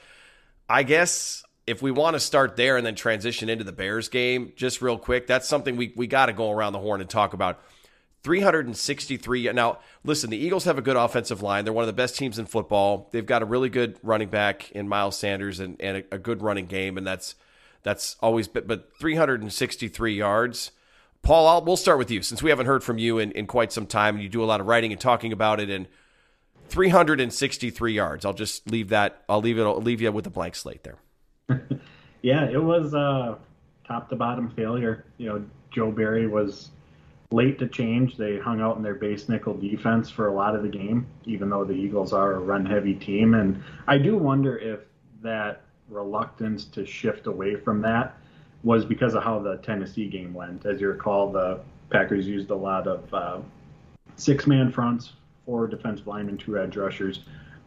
I 0.69 0.83
guess 0.83 1.45
if 1.67 1.83
we 1.83 1.91
want 1.91 2.15
to 2.15 2.21
start 2.21 2.57
there 2.57 2.77
and 2.77 2.87
then 2.87 2.95
transition 2.95 3.49
into 3.49 3.65
the 3.65 3.73
Bears 3.73 4.09
game, 4.09 4.53
just 4.57 4.83
real 4.83 4.99
quick, 4.99 5.27
that's 5.27 5.49
something 5.49 5.77
we, 5.77 5.93
we 5.97 6.07
got 6.07 6.27
to 6.27 6.33
go 6.33 6.51
around 6.51 6.75
the 6.75 6.79
horn 6.79 7.01
and 7.01 7.09
talk 7.09 7.33
about. 7.33 7.63
363. 8.23 9.53
Now, 9.53 9.81
listen, 10.03 10.31
the 10.31 10.39
Eagles 10.39 10.65
have 10.65 10.79
a 10.79 10.83
good 10.83 10.97
offensive 10.97 11.43
line. 11.43 11.65
They're 11.65 11.75
one 11.75 11.83
of 11.83 11.87
the 11.89 11.93
best 11.93 12.17
teams 12.17 12.39
in 12.39 12.47
football. 12.47 13.11
They've 13.13 13.25
got 13.25 13.43
a 13.43 13.45
really 13.45 13.69
good 13.69 13.99
running 14.03 14.29
back 14.29 14.71
in 14.71 14.89
Miles 14.89 15.19
Sanders 15.19 15.61
and, 15.61 15.77
and 15.79 15.99
a, 15.99 16.15
a 16.15 16.19
good 16.19 16.41
running 16.41 16.65
game, 16.65 16.97
and 16.97 17.07
that's 17.07 17.35
that's 17.85 18.17
always 18.21 18.49
been, 18.49 18.67
but 18.67 18.91
363 18.99 20.15
yards. 20.15 20.73
Paul, 21.23 21.47
I'll, 21.47 21.65
we'll 21.65 21.77
start 21.77 21.99
with 21.99 22.11
you 22.11 22.23
since 22.23 22.43
we 22.43 22.51
haven't 22.51 22.67
heard 22.67 22.83
from 22.83 22.99
you 22.99 23.19
in, 23.19 23.31
in 23.33 23.47
quite 23.47 23.73
some 23.73 23.87
time, 23.87 24.17
and 24.17 24.23
you 24.23 24.29
do 24.29 24.43
a 24.43 24.47
lot 24.47 24.61
of 24.61 24.67
writing 24.67 24.91
and 24.91 25.01
talking 25.01 25.33
about 25.33 25.61
it. 25.61 25.71
And 25.71 25.87
363 26.69 27.93
yards. 27.93 28.25
I'll 28.25 28.33
just 28.33 28.71
leave 28.71 28.89
that. 28.89 29.23
I'll 29.29 29.41
leave 29.41 29.59
it. 29.59 29.63
I'll 29.63 29.81
leave 29.81 30.01
you 30.01 30.11
with 30.11 30.27
a 30.27 30.31
blank 30.31 30.57
slate 30.57 30.83
there. 30.83 30.99
Yeah, 32.25 32.49
it 32.49 32.63
was 32.63 32.95
uh, 32.95 33.35
top 33.87 34.09
to 34.09 34.17
bottom 34.17 34.51
failure. 34.57 35.05
You 35.19 35.29
know, 35.29 35.45
Joe 35.71 35.91
Barry 35.91 36.27
was 36.27 36.71
late 37.31 37.59
to 37.59 37.69
change. 37.69 38.17
They 38.17 38.39
hung 38.39 38.63
out 38.63 38.79
in 38.79 38.83
their 38.83 38.95
base 38.95 39.29
nickel 39.29 39.53
defense 39.53 40.09
for 40.09 40.29
a 40.29 40.35
lot 40.35 40.57
of 40.57 40.63
the 40.63 40.71
game, 40.71 41.07
even 41.27 41.51
though 41.51 41.65
the 41.65 41.75
Eagles 41.75 42.15
are 42.15 42.33
a 42.33 42.39
run 42.39 42.65
heavy 42.65 42.95
team. 42.95 43.35
And 43.35 43.63
I 43.87 43.99
do 43.99 44.17
wonder 44.17 44.57
if 44.57 44.81
that 45.23 45.64
reluctance 45.89 46.65
to 46.67 46.87
shift 46.87 47.27
away 47.27 47.57
from 47.57 47.81
that 47.83 48.17
was 48.63 48.85
because 48.85 49.15
of 49.15 49.23
how 49.23 49.39
the 49.39 49.57
Tennessee 49.59 50.09
game 50.09 50.33
went. 50.33 50.65
As 50.65 50.81
you 50.81 50.89
recall, 50.89 51.31
the 51.31 51.61
Packers 51.91 52.27
used 52.27 52.51
a 52.51 52.55
lot 52.55 52.87
of 52.87 53.15
uh, 53.15 53.39
six 54.17 54.47
man 54.47 54.73
fronts, 54.73 55.13
four 55.45 55.67
defensive 55.67 56.07
linemen, 56.07 56.39
two 56.39 56.59
edge 56.59 56.77
rushers. 56.77 57.21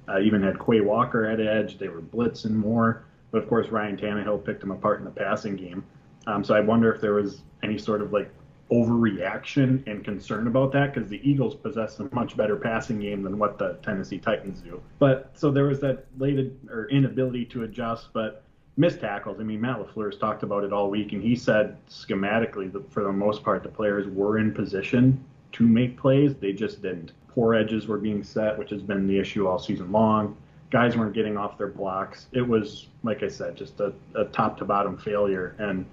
Uh, 0.09 0.19
even 0.19 0.41
had 0.41 0.57
Quay 0.57 0.81
Walker 0.81 1.25
at 1.25 1.39
edge. 1.39 1.77
They 1.77 1.89
were 1.89 2.01
blitzing 2.01 2.51
more. 2.51 3.03
But 3.31 3.43
of 3.43 3.49
course, 3.49 3.67
Ryan 3.67 3.97
Tannehill 3.97 4.45
picked 4.45 4.61
them 4.61 4.71
apart 4.71 4.99
in 4.99 5.05
the 5.05 5.11
passing 5.11 5.55
game. 5.55 5.83
Um, 6.27 6.43
so 6.43 6.55
I 6.55 6.61
wonder 6.61 6.93
if 6.93 7.01
there 7.01 7.13
was 7.13 7.41
any 7.61 7.77
sort 7.77 8.01
of 8.01 8.13
like 8.13 8.31
overreaction 8.71 9.85
and 9.87 10.03
concern 10.03 10.47
about 10.47 10.71
that 10.73 10.93
because 10.93 11.09
the 11.09 11.21
Eagles 11.29 11.55
possess 11.55 11.99
a 11.99 12.13
much 12.13 12.35
better 12.35 12.55
passing 12.55 12.99
game 12.99 13.23
than 13.23 13.37
what 13.39 13.57
the 13.57 13.77
Tennessee 13.81 14.17
Titans 14.17 14.59
do. 14.59 14.81
But 14.99 15.31
so 15.33 15.51
there 15.51 15.65
was 15.65 15.79
that 15.81 16.05
late 16.17 16.51
or 16.69 16.89
inability 16.89 17.45
to 17.45 17.63
adjust, 17.63 18.09
but 18.13 18.43
missed 18.75 18.99
tackles. 18.99 19.39
I 19.39 19.43
mean, 19.43 19.61
Matt 19.61 19.79
LaFleur 19.79 20.11
has 20.11 20.19
talked 20.19 20.43
about 20.43 20.63
it 20.63 20.73
all 20.73 20.89
week, 20.89 21.13
and 21.13 21.23
he 21.23 21.35
said 21.35 21.77
schematically 21.89 22.71
that 22.73 22.91
for 22.91 23.03
the 23.03 23.11
most 23.11 23.43
part 23.43 23.63
the 23.63 23.69
players 23.69 24.07
were 24.07 24.37
in 24.37 24.53
position 24.53 25.23
to 25.53 25.63
make 25.63 25.97
plays. 25.97 26.35
They 26.35 26.53
just 26.53 26.81
didn't. 26.81 27.13
Poor 27.29 27.55
edges 27.55 27.87
were 27.87 27.97
being 27.97 28.23
set, 28.23 28.57
which 28.57 28.69
has 28.69 28.81
been 28.81 29.07
the 29.07 29.17
issue 29.17 29.47
all 29.47 29.59
season 29.59 29.91
long. 29.91 30.35
Guys 30.69 30.97
weren't 30.97 31.13
getting 31.13 31.37
off 31.37 31.57
their 31.57 31.67
blocks. 31.67 32.27
It 32.33 32.41
was, 32.41 32.87
like 33.03 33.23
I 33.23 33.29
said, 33.29 33.55
just 33.55 33.79
a, 33.79 33.93
a 34.15 34.25
top 34.25 34.57
to 34.57 34.65
bottom 34.65 34.97
failure. 34.97 35.55
And 35.59 35.85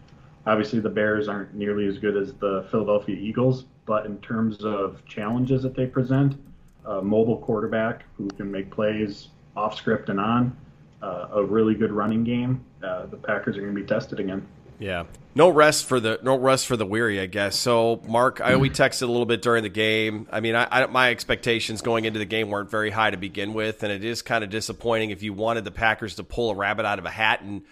Obviously, 0.46 0.80
the 0.80 0.90
Bears 0.90 1.28
aren't 1.28 1.54
nearly 1.54 1.86
as 1.86 1.98
good 1.98 2.16
as 2.16 2.34
the 2.34 2.66
Philadelphia 2.70 3.16
Eagles, 3.16 3.64
but 3.86 4.06
in 4.06 4.18
terms 4.20 4.62
of 4.62 5.04
challenges 5.06 5.62
that 5.62 5.74
they 5.74 5.86
present, 5.86 6.36
a 6.84 7.00
mobile 7.00 7.38
quarterback 7.38 8.04
who 8.16 8.28
can 8.28 8.50
make 8.50 8.70
plays 8.70 9.28
off 9.56 9.76
script 9.76 10.10
and 10.10 10.20
on, 10.20 10.56
uh, 11.02 11.28
a 11.32 11.44
really 11.44 11.74
good 11.74 11.92
running 11.92 12.24
game, 12.24 12.64
uh, 12.82 13.06
the 13.06 13.16
Packers 13.16 13.56
are 13.56 13.60
going 13.60 13.74
to 13.74 13.80
be 13.80 13.86
tested 13.86 14.20
again. 14.20 14.46
Yeah, 14.78 15.04
no 15.34 15.50
rest 15.50 15.86
for 15.86 16.00
the 16.00 16.18
no 16.22 16.36
rest 16.36 16.66
for 16.66 16.76
the 16.76 16.84
weary, 16.84 17.20
I 17.20 17.26
guess. 17.26 17.56
So, 17.56 18.02
Mark, 18.08 18.40
I 18.40 18.56
we 18.56 18.70
texted 18.70 19.02
a 19.02 19.06
little 19.06 19.24
bit 19.24 19.40
during 19.40 19.62
the 19.62 19.68
game. 19.68 20.26
I 20.32 20.40
mean, 20.40 20.56
I, 20.56 20.66
I, 20.68 20.86
my 20.86 21.10
expectations 21.10 21.80
going 21.80 22.06
into 22.06 22.18
the 22.18 22.24
game 22.24 22.50
weren't 22.50 22.70
very 22.70 22.90
high 22.90 23.10
to 23.10 23.16
begin 23.16 23.54
with, 23.54 23.82
and 23.84 23.92
it 23.92 24.04
is 24.04 24.20
kind 24.20 24.42
of 24.42 24.50
disappointing 24.50 25.10
if 25.10 25.22
you 25.22 25.32
wanted 25.32 25.64
the 25.64 25.70
Packers 25.70 26.16
to 26.16 26.24
pull 26.24 26.50
a 26.50 26.54
rabbit 26.54 26.86
out 26.86 26.98
of 26.98 27.06
a 27.06 27.10
hat 27.10 27.40
and 27.40 27.62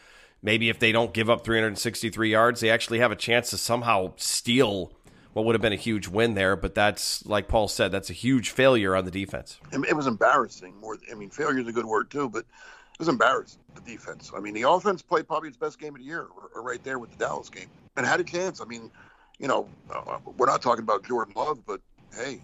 maybe 0.43 0.69
if 0.69 0.79
they 0.79 0.93
don't 0.93 1.15
give 1.15 1.31
up 1.31 1.45
363 1.45 2.31
yards, 2.31 2.61
they 2.61 2.71
actually 2.71 2.99
have 2.99 3.13
a 3.13 3.17
chance 3.17 3.51
to 3.51 3.59
somehow 3.59 4.13
steal 4.17 4.93
what 5.33 5.47
would 5.47 5.55
have 5.55 5.63
been 5.63 5.73
a 5.73 5.77
huge 5.77 6.09
win 6.09 6.35
there. 6.35 6.57
But 6.57 6.75
that's, 6.75 7.25
like 7.25 7.49
Paul 7.49 7.69
said, 7.69 7.93
that's 7.93 8.11
a 8.11 8.15
huge 8.15 8.51
failure 8.51 8.95
on 8.95 9.05
the 9.05 9.11
defense. 9.11 9.59
It 9.73 9.97
was 9.97 10.07
embarrassing. 10.07 10.77
More, 10.81 10.99
I 11.11 11.15
mean, 11.15 11.31
failure 11.31 11.61
is 11.61 11.69
a 11.69 11.73
good 11.73 11.87
word 11.87 12.11
too, 12.11 12.29
but 12.29 12.41
it 12.41 12.99
was 12.99 13.09
embarrassing. 13.09 13.61
The 13.75 13.81
defense. 13.81 14.33
I 14.37 14.41
mean, 14.41 14.55
the 14.55 14.69
offense 14.69 15.01
played 15.01 15.27
probably 15.27 15.49
its 15.49 15.57
best 15.57 15.79
game 15.79 15.95
of 15.95 16.01
the 16.01 16.07
year, 16.07 16.27
or 16.55 16.63
right 16.63 16.83
there 16.85 16.99
with 16.99 17.11
the 17.11 17.17
Dallas 17.17 17.49
game, 17.49 17.69
and 17.97 18.05
had 18.05 18.21
a 18.21 18.25
chance. 18.25 18.61
I 18.61 18.67
mean, 18.67 18.91
you 19.39 19.49
know, 19.49 19.67
uh, 19.91 20.19
we're 20.37 20.47
not 20.47 20.61
talking 20.61 20.83
about 20.83 21.05
Jordan 21.05 21.33
Love, 21.35 21.65
but 21.67 21.81
hey, 22.15 22.41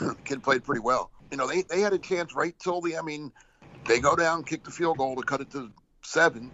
the 0.00 0.14
kid 0.24 0.42
played 0.42 0.64
pretty 0.64 0.80
well. 0.80 1.10
You 1.30 1.38
know, 1.38 1.46
they 1.46 1.62
they 1.62 1.80
had 1.80 1.94
a 1.94 1.98
chance 1.98 2.34
right 2.34 2.54
till 2.58 2.82
the. 2.82 2.98
I 2.98 3.02
mean, 3.02 3.32
they 3.86 3.98
go 3.98 4.14
down, 4.14 4.44
kick 4.44 4.64
the 4.64 4.70
field 4.70 4.98
goal 4.98 5.16
to 5.16 5.22
cut 5.22 5.40
it 5.40 5.50
to 5.52 5.70
seven, 6.02 6.50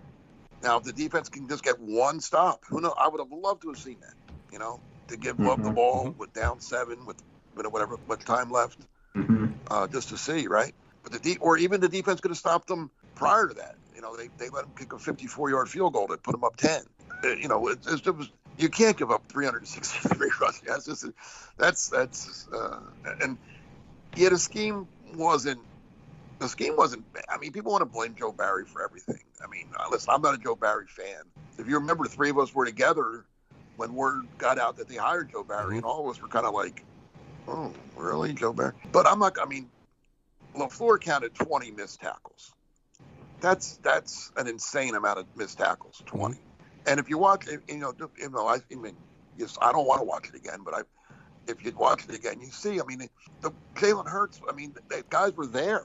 now, 0.62 0.78
if 0.78 0.84
the 0.84 0.92
defense 0.92 1.28
can 1.28 1.48
just 1.48 1.64
get 1.64 1.80
one 1.80 2.20
stop, 2.20 2.64
who 2.66 2.80
knows? 2.80 2.94
I 2.98 3.08
would 3.08 3.20
have 3.20 3.32
loved 3.32 3.62
to 3.62 3.68
have 3.68 3.78
seen 3.78 3.96
that. 4.00 4.14
You 4.52 4.58
know, 4.58 4.80
to 5.08 5.16
give 5.16 5.36
mm-hmm. 5.36 5.48
up 5.48 5.62
the 5.62 5.70
ball 5.70 6.06
mm-hmm. 6.06 6.18
with 6.18 6.32
down 6.32 6.60
seven 6.60 7.04
with 7.04 7.22
whatever 7.54 7.98
much 8.08 8.24
time 8.24 8.50
left, 8.50 8.78
mm-hmm. 9.14 9.48
uh, 9.70 9.86
just 9.88 10.10
to 10.10 10.18
see, 10.18 10.46
right? 10.46 10.74
But 11.02 11.12
the 11.12 11.18
de- 11.18 11.38
or 11.38 11.58
even 11.58 11.80
the 11.80 11.88
defense 11.88 12.20
could 12.20 12.30
have 12.30 12.38
stopped 12.38 12.68
them 12.68 12.90
prior 13.14 13.48
to 13.48 13.54
that. 13.54 13.76
You 13.94 14.02
know, 14.02 14.16
they, 14.16 14.28
they 14.38 14.48
let 14.48 14.64
them 14.64 14.72
kick 14.76 14.92
a 14.92 14.98
54 14.98 15.50
yard 15.50 15.68
field 15.68 15.92
goal 15.92 16.08
to 16.08 16.16
put 16.16 16.32
them 16.32 16.44
up 16.44 16.56
10. 16.56 16.82
Uh, 17.24 17.28
you 17.28 17.48
know, 17.48 17.68
it, 17.68 17.78
it, 17.86 18.06
it 18.06 18.16
was 18.16 18.30
you 18.58 18.68
can't 18.68 18.96
give 18.96 19.10
up 19.10 19.22
363 19.28 20.30
rushing. 20.40 20.64
That's 20.66 20.86
just 20.86 21.06
that's 21.56 21.88
that's 21.88 22.48
uh, 22.52 22.80
and 23.20 23.38
yet 24.16 24.32
a 24.32 24.38
scheme 24.38 24.86
wasn't 25.14 25.60
the 26.42 26.48
scheme 26.48 26.76
wasn't. 26.76 27.04
I 27.28 27.38
mean, 27.38 27.52
people 27.52 27.72
want 27.72 27.82
to 27.82 27.86
blame 27.86 28.14
Joe 28.18 28.32
Barry 28.32 28.64
for 28.64 28.82
everything. 28.82 29.20
I 29.42 29.46
mean, 29.48 29.68
listen, 29.90 30.12
I'm 30.12 30.20
not 30.20 30.34
a 30.34 30.38
Joe 30.38 30.56
Barry 30.56 30.86
fan. 30.86 31.22
If 31.58 31.68
you 31.68 31.74
remember, 31.76 32.04
three 32.06 32.30
of 32.30 32.38
us 32.38 32.54
were 32.54 32.66
together 32.66 33.24
when 33.76 33.94
word 33.94 34.26
got 34.38 34.58
out 34.58 34.76
that 34.76 34.88
they 34.88 34.96
hired 34.96 35.30
Joe 35.30 35.44
Barry, 35.44 35.66
mm-hmm. 35.66 35.76
and 35.76 35.84
all 35.84 36.04
of 36.04 36.14
us 36.14 36.20
were 36.20 36.28
kind 36.28 36.44
of 36.44 36.52
like, 36.52 36.84
"Oh, 37.48 37.72
really, 37.96 38.32
Joe 38.32 38.52
Barry?" 38.52 38.72
But 38.90 39.06
I'm 39.06 39.20
not. 39.20 39.38
I 39.40 39.46
mean, 39.46 39.70
LaFleur 40.56 41.00
counted 41.00 41.34
20 41.34 41.70
missed 41.70 42.00
tackles. 42.00 42.52
That's 43.40 43.78
that's 43.78 44.32
an 44.36 44.48
insane 44.48 44.94
amount 44.94 45.20
of 45.20 45.26
missed 45.36 45.58
tackles, 45.58 46.02
20. 46.06 46.34
Mm-hmm. 46.34 46.42
And 46.88 46.98
if 46.98 47.08
you 47.08 47.18
watch, 47.18 47.46
you 47.46 47.78
know, 47.78 47.94
you 48.18 48.30
know, 48.30 48.48
I, 48.48 48.56
I 48.56 48.74
mean, 48.74 48.96
yes, 49.38 49.56
I 49.62 49.70
don't 49.70 49.86
want 49.86 50.00
to 50.00 50.04
watch 50.04 50.28
it 50.28 50.34
again, 50.34 50.60
but 50.64 50.74
I, 50.74 50.80
if 51.46 51.64
you'd 51.64 51.76
watch 51.76 52.08
it 52.08 52.14
again, 52.16 52.40
you 52.40 52.50
see. 52.50 52.80
I 52.80 52.84
mean, 52.84 53.08
the 53.40 53.52
Jalen 53.76 54.08
Hurts. 54.08 54.40
I 54.48 54.52
mean, 54.52 54.74
the 54.88 55.04
guys 55.08 55.32
were 55.36 55.46
there 55.46 55.84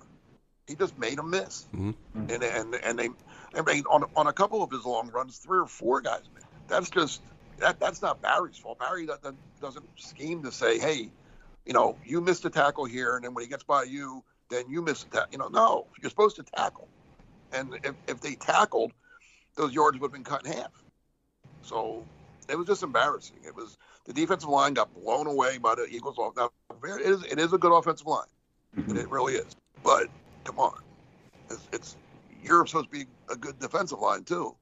he 0.68 0.76
just 0.76 0.98
made 0.98 1.18
them 1.18 1.30
miss. 1.30 1.66
Mm-hmm. 1.74 2.20
And 2.30 2.44
and 2.44 2.76
and 2.76 3.00
they, 3.00 3.10
I 3.56 3.62
mean, 3.62 3.84
on 3.90 4.06
on 4.16 4.28
a 4.28 4.34
couple 4.34 4.62
of 4.64 4.72
his 4.72 4.86
long 4.86 5.10
runs, 5.10 5.38
three 5.38 5.60
or 5.60 5.68
four 5.68 6.02
guys. 6.02 6.24
That's 6.68 6.90
just 6.90 7.22
that 7.60 7.80
that's 7.80 8.02
not 8.02 8.22
Barry's 8.22 8.58
fault. 8.58 8.80
Barry 8.80 9.06
doesn't 9.06 9.38
doesn't 9.62 9.86
scheme 9.96 10.44
to 10.44 10.52
say, 10.52 10.80
hey, 10.80 11.10
you 11.66 11.74
know, 11.74 11.98
you 12.06 12.22
missed 12.22 12.46
a 12.46 12.50
tackle 12.50 12.86
here, 12.86 13.16
and 13.16 13.26
then 13.26 13.34
when 13.34 13.44
he 13.44 13.50
gets 13.50 13.64
by 13.64 13.84
you, 13.84 14.24
then 14.50 14.66
you 14.70 14.82
miss 14.82 15.04
a 15.04 15.08
tackle. 15.08 15.30
You 15.32 15.38
know, 15.38 15.48
no, 15.48 15.88
you're 16.02 16.10
supposed 16.10 16.36
to 16.38 16.44
tackle. 16.44 16.88
And 17.54 17.80
if, 17.84 17.94
if 18.08 18.20
they 18.20 18.36
tackled, 18.36 18.92
those 19.56 19.74
yards 19.74 19.98
would 20.00 20.08
have 20.08 20.14
been 20.14 20.24
cut 20.24 20.46
in 20.46 20.52
half. 20.52 20.72
So 21.62 22.06
it 22.50 22.58
was 22.58 22.68
just 22.68 22.84
embarrassing. 22.84 23.38
It 23.46 23.56
was 23.56 23.78
the 24.06 24.14
defensive 24.14 24.50
line 24.50 24.74
got 24.74 24.94
blown 24.94 25.28
away 25.28 25.58
by 25.58 25.76
the 25.76 25.88
Eagles. 25.90 26.18
Now 26.36 26.52
it 26.84 27.02
is 27.02 27.24
it 27.24 27.40
is 27.40 27.54
a 27.54 27.58
good 27.58 27.72
offensive 27.72 28.08
line, 28.08 28.28
mm-hmm. 28.76 28.98
it 28.98 29.10
really 29.10 29.36
is. 29.36 29.56
But 29.84 30.08
come 30.48 30.60
on, 30.60 30.80
it's, 31.50 31.68
it's 31.74 31.98
you're 32.42 32.66
supposed 32.66 32.90
to 32.92 32.92
be 32.92 33.06
a 33.30 33.36
good 33.36 33.60
defensive 33.60 34.00
line 34.00 34.24
too, 34.24 34.56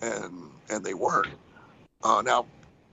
and 0.00 0.50
and 0.70 0.84
they 0.84 0.94
weren't. 0.94 1.34
Uh, 2.02 2.22
now, 2.24 2.46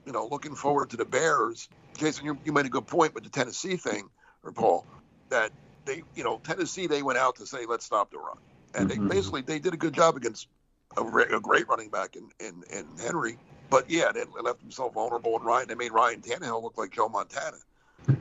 you 0.04 0.12
know, 0.12 0.26
looking 0.26 0.54
forward 0.54 0.90
to 0.90 0.96
the 0.96 1.04
Bears, 1.04 1.68
Jason, 1.96 2.26
you, 2.26 2.36
you 2.44 2.52
made 2.52 2.66
a 2.66 2.68
good 2.68 2.86
point 2.86 3.14
with 3.14 3.24
the 3.24 3.30
Tennessee 3.30 3.76
thing, 3.76 4.10
or 4.42 4.52
Paul, 4.52 4.84
that 5.30 5.52
they, 5.84 6.02
you 6.14 6.24
know, 6.24 6.40
Tennessee 6.42 6.88
they 6.88 7.02
went 7.02 7.18
out 7.18 7.36
to 7.36 7.46
say 7.46 7.64
let's 7.66 7.86
stop 7.86 8.10
the 8.10 8.18
run, 8.18 8.36
and 8.74 8.90
mm-hmm. 8.90 9.08
they 9.08 9.14
basically 9.14 9.42
they 9.42 9.60
did 9.60 9.72
a 9.72 9.78
good 9.78 9.94
job 9.94 10.16
against 10.16 10.48
a, 10.96 11.02
a 11.02 11.40
great 11.40 11.68
running 11.68 11.88
back 11.88 12.16
in, 12.16 12.28
in 12.40 12.64
in 12.76 12.84
Henry, 13.00 13.38
but 13.70 13.88
yeah, 13.88 14.10
they 14.12 14.24
left 14.42 14.60
themselves 14.60 14.92
vulnerable, 14.92 15.36
and 15.36 15.44
Ryan 15.44 15.68
they 15.68 15.76
made 15.76 15.92
Ryan 15.92 16.20
Tannehill 16.20 16.62
look 16.62 16.76
like 16.76 16.90
Joe 16.90 17.08
Montana. 17.08 17.58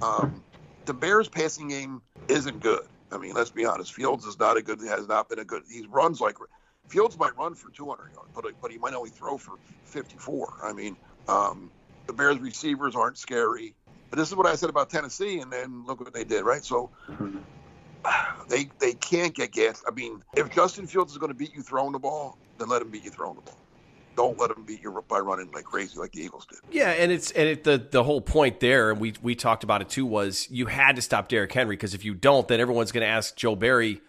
Um, 0.02 0.44
the 0.86 0.94
Bears 0.94 1.28
passing 1.28 1.70
game 1.70 2.02
isn't 2.28 2.60
good. 2.60 2.88
I 3.12 3.18
mean, 3.18 3.34
let's 3.34 3.50
be 3.50 3.66
honest. 3.66 3.94
Fields 3.94 4.26
is 4.26 4.38
not 4.40 4.58
a 4.58 4.62
good. 4.62 4.82
Has 4.82 5.08
not 5.08 5.30
been 5.30 5.40
a 5.40 5.46
good. 5.46 5.64
He 5.70 5.86
runs 5.90 6.20
like 6.20 6.36
Fields 6.90 7.18
might 7.18 7.38
run 7.38 7.56
for 7.56 7.70
200 7.70 8.12
yards, 8.14 8.30
but 8.34 8.46
but 8.62 8.72
he 8.72 8.78
might 8.78 8.94
only 8.94 9.10
throw 9.10 9.38
for 9.38 9.54
54. 9.86 10.54
I 10.64 10.74
mean, 10.74 10.98
um, 11.28 11.72
the 12.08 12.14
Bears 12.14 12.40
receivers 12.40 12.96
aren't 12.96 13.18
scary. 13.18 13.74
But 14.10 14.20
this 14.20 14.30
is 14.30 14.36
what 14.36 14.46
I 14.46 14.56
said 14.56 14.70
about 14.70 14.90
Tennessee, 14.90 15.40
and 15.40 15.52
then 15.52 15.86
look 15.86 16.00
what 16.00 16.14
they 16.14 16.24
did, 16.24 16.44
right? 16.44 16.64
So 16.64 16.90
they 18.50 18.70
they 18.80 18.94
can't 18.94 19.34
get 19.34 19.52
gas. 19.52 19.84
I 19.88 19.92
mean, 19.92 20.24
if 20.36 20.50
Justin 20.54 20.88
Fields 20.88 21.12
is 21.12 21.18
going 21.18 21.32
to 21.32 21.38
beat 21.38 21.54
you 21.54 21.62
throwing 21.62 21.92
the 21.92 22.00
ball, 22.00 22.38
then 22.58 22.70
let 22.70 22.82
him 22.82 22.90
beat 22.90 23.04
you 23.04 23.12
throwing 23.12 23.36
the 23.36 23.42
ball 23.42 23.67
don't 24.18 24.38
let 24.40 24.54
them 24.54 24.64
beat 24.66 24.82
you 24.82 25.04
by 25.08 25.20
running 25.20 25.50
like 25.52 25.64
crazy 25.64 25.98
like 25.98 26.12
the 26.12 26.22
Eagles 26.22 26.46
did. 26.48 26.60
Yeah, 26.72 26.90
and 26.90 27.12
it's 27.12 27.32
and 27.32 27.48
it, 27.48 27.64
the 27.64 27.78
the 27.78 28.04
whole 28.04 28.20
point 28.20 28.60
there, 28.60 28.92
and 28.92 29.00
we 29.00 29.14
we 29.22 29.36
talked 29.36 29.64
about 29.64 29.82
it 29.82 29.90
too, 29.90 30.06
was 30.06 30.48
you 30.50 30.66
had 30.66 30.98
to 30.98 31.02
stop 31.02 31.30
Derrick 31.30 31.54
Henry 31.54 31.76
because 31.76 31.94
if 31.94 32.04
you 32.04 32.14
don't, 32.16 32.48
then 32.48 32.60
everyone's 32.60 32.92
going 32.92 33.04
to 33.06 33.08
ask 33.08 33.36
Joe 33.36 33.56
Barry, 33.56 34.02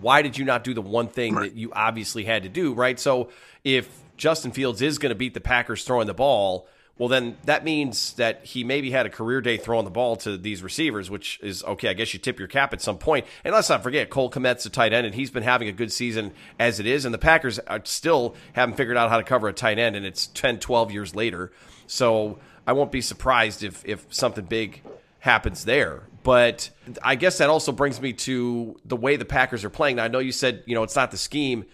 why 0.00 0.22
did 0.22 0.38
you 0.38 0.44
not 0.44 0.64
do 0.64 0.74
the 0.74 0.82
one 0.82 1.08
thing 1.08 1.34
right. 1.34 1.50
that 1.50 1.56
you 1.56 1.70
obviously 1.74 2.24
had 2.24 2.42
to 2.42 2.48
do, 2.48 2.72
right? 2.72 2.98
So 2.98 3.30
if 3.62 3.88
Justin 4.16 4.50
Fields 4.50 4.82
is 4.82 4.98
going 4.98 5.10
to 5.10 5.16
beat 5.16 5.34
the 5.34 5.40
Packers 5.40 5.84
throwing 5.84 6.06
the 6.06 6.14
ball 6.14 6.66
well, 7.00 7.08
then 7.08 7.38
that 7.44 7.64
means 7.64 8.12
that 8.12 8.44
he 8.44 8.62
maybe 8.62 8.90
had 8.90 9.06
a 9.06 9.08
career 9.08 9.40
day 9.40 9.56
throwing 9.56 9.86
the 9.86 9.90
ball 9.90 10.16
to 10.16 10.36
these 10.36 10.62
receivers, 10.62 11.10
which 11.10 11.40
is 11.42 11.64
okay. 11.64 11.88
I 11.88 11.94
guess 11.94 12.12
you 12.12 12.20
tip 12.20 12.38
your 12.38 12.46
cap 12.46 12.74
at 12.74 12.82
some 12.82 12.98
point. 12.98 13.24
And 13.42 13.54
let's 13.54 13.70
not 13.70 13.82
forget, 13.82 14.10
Cole 14.10 14.30
Kmet's 14.30 14.66
a 14.66 14.70
tight 14.70 14.92
end, 14.92 15.06
and 15.06 15.14
he's 15.14 15.30
been 15.30 15.42
having 15.42 15.66
a 15.66 15.72
good 15.72 15.90
season 15.90 16.32
as 16.58 16.78
it 16.78 16.84
is. 16.84 17.06
And 17.06 17.14
the 17.14 17.18
Packers 17.18 17.58
still 17.84 18.36
haven't 18.52 18.76
figured 18.76 18.98
out 18.98 19.08
how 19.08 19.16
to 19.16 19.22
cover 19.22 19.48
a 19.48 19.54
tight 19.54 19.78
end, 19.78 19.96
and 19.96 20.04
it's 20.04 20.26
10, 20.26 20.58
12 20.58 20.92
years 20.92 21.14
later. 21.14 21.50
So 21.86 22.38
I 22.66 22.74
won't 22.74 22.92
be 22.92 23.00
surprised 23.00 23.62
if, 23.62 23.82
if 23.86 24.04
something 24.12 24.44
big 24.44 24.82
happens 25.20 25.64
there. 25.64 26.02
But 26.22 26.68
I 27.02 27.14
guess 27.14 27.38
that 27.38 27.48
also 27.48 27.72
brings 27.72 27.98
me 27.98 28.12
to 28.12 28.78
the 28.84 28.96
way 28.96 29.16
the 29.16 29.24
Packers 29.24 29.64
are 29.64 29.70
playing. 29.70 29.96
Now, 29.96 30.04
I 30.04 30.08
know 30.08 30.18
you 30.18 30.32
said, 30.32 30.64
you 30.66 30.74
know, 30.74 30.82
it's 30.82 30.96
not 30.96 31.12
the 31.12 31.16
scheme. 31.16 31.64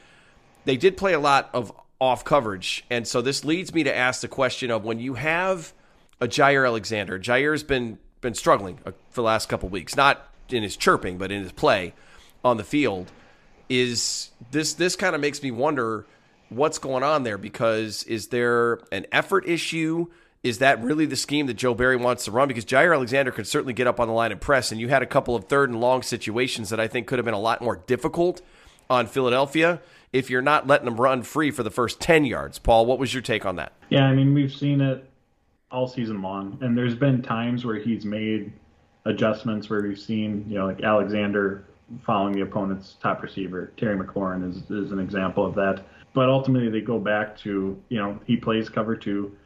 They 0.67 0.77
did 0.77 0.97
play 0.97 1.15
a 1.15 1.21
lot 1.21 1.51
of 1.53 1.73
off 2.01 2.25
coverage. 2.25 2.85
And 2.91 3.07
so 3.07 3.23
this 3.23 3.45
leads 3.45 3.73
me 3.73 3.85
to 3.85 3.95
ask 3.95 4.21
the 4.21 4.29
question 4.29 4.71
of 4.71 4.85
when 4.85 4.99
you 4.99 5.15
have 5.15 5.73
a 6.21 6.29
Jaire 6.29 6.67
Alexander, 6.67 7.19
Jaire's 7.19 7.63
been 7.63 7.99
been 8.21 8.35
struggling 8.35 8.79
uh, 8.87 8.93
for 9.11 9.17
the 9.17 9.23
last 9.23 9.49
couple 9.49 9.69
weeks, 9.69 9.95
not 9.95 10.31
in 10.49 10.63
his 10.63 10.77
chirping, 10.77 11.19
but 11.19 11.31
in 11.31 11.43
his 11.43 11.53
play 11.53 11.93
on 12.45 12.57
the 12.57 12.65
field. 12.65 13.11
Is 13.69 14.31
this 14.51 14.75
this 14.75 14.97
kind 14.97 15.15
of 15.15 15.21
makes 15.21 15.43
me 15.43 15.51
wonder 15.51 16.07
what's 16.49 16.79
going 16.79 17.03
on 17.03 17.25
there 17.25 17.39
because 17.39 18.05
is 18.05 18.29
there 18.29 18.81
an 18.93 19.07
effort 19.13 19.47
issue? 19.49 20.07
is 20.47 20.59
that 20.59 20.81
really 20.81 21.07
the 21.07 21.17
scheme 21.17 21.47
that 21.47 21.55
Joe 21.55 21.75
Barry 21.75 21.97
wants 21.97 22.27
to 22.27 22.31
run? 22.31 22.47
Because 22.47 22.65
Jaire 22.65 22.95
Alexander 22.95 23.33
could 23.33 23.49
certainly 23.49 23.73
get 23.73 23.89
up 23.89 23.99
on 23.99 24.07
the 24.07 24.15
line 24.15 24.31
and 24.31 24.41
press, 24.41 24.71
and 24.71 24.81
you 24.81 24.89
had 24.89 25.03
a 25.03 25.07
couple 25.07 25.35
of 25.35 25.47
third 25.47 25.71
and 25.71 25.81
long 25.81 26.03
situations 26.03 26.71
that 26.71 26.79
I 26.79 26.87
think 26.87 27.09
could 27.09 27.19
have 27.19 27.25
been 27.25 27.35
a 27.35 27.41
lot 27.41 27.61
more 27.61 27.83
difficult 27.89 28.43
on 28.89 29.09
Philadelphia 29.09 29.81
if 30.19 30.31
you're 30.31 30.43
not 30.43 30.67
letting 30.67 30.87
them 30.87 31.01
run 31.01 31.23
free 31.23 31.51
for 31.51 31.63
the 31.63 31.71
first 31.71 32.01
10 32.01 32.25
yards. 32.25 32.59
Paul, 32.59 32.87
what 32.87 32.99
was 32.99 33.13
your 33.13 33.23
take 33.23 33.45
on 33.45 33.57
that? 33.57 33.73
Yeah, 33.91 34.05
I 34.05 34.15
mean, 34.15 34.35
we've 34.35 34.53
seen 34.53 34.81
it 34.81 35.09
all 35.71 35.87
season 35.87 36.23
long, 36.23 36.59
and 36.61 36.77
there's 36.77 36.95
been 36.95 37.23
times 37.23 37.65
where 37.65 37.77
he's 37.77 38.05
made 38.05 38.53
adjustments 39.05 39.71
where 39.71 39.83
we've 39.83 39.99
seen, 39.99 40.45
you 40.49 40.59
know, 40.59 40.67
like 40.67 40.83
Alexander 40.83 41.65
following 42.05 42.35
the 42.35 42.43
opponent's 42.43 42.97
top 43.01 43.23
receiver. 43.23 43.73
Terry 43.77 43.97
McLaurin 43.97 44.49
is, 44.49 44.71
is 44.71 44.93
an 44.93 44.99
example 44.99 45.47
of 45.47 45.55
that. 45.55 45.85
But 46.15 46.29
ultimately, 46.29 46.71
they 46.71 46.81
go 46.81 46.99
back 46.99 47.37
to, 47.39 47.81
you 47.89 47.99
know, 47.99 48.19
he 48.27 48.37
plays 48.37 48.69
cover 48.69 48.97
two 48.97 49.37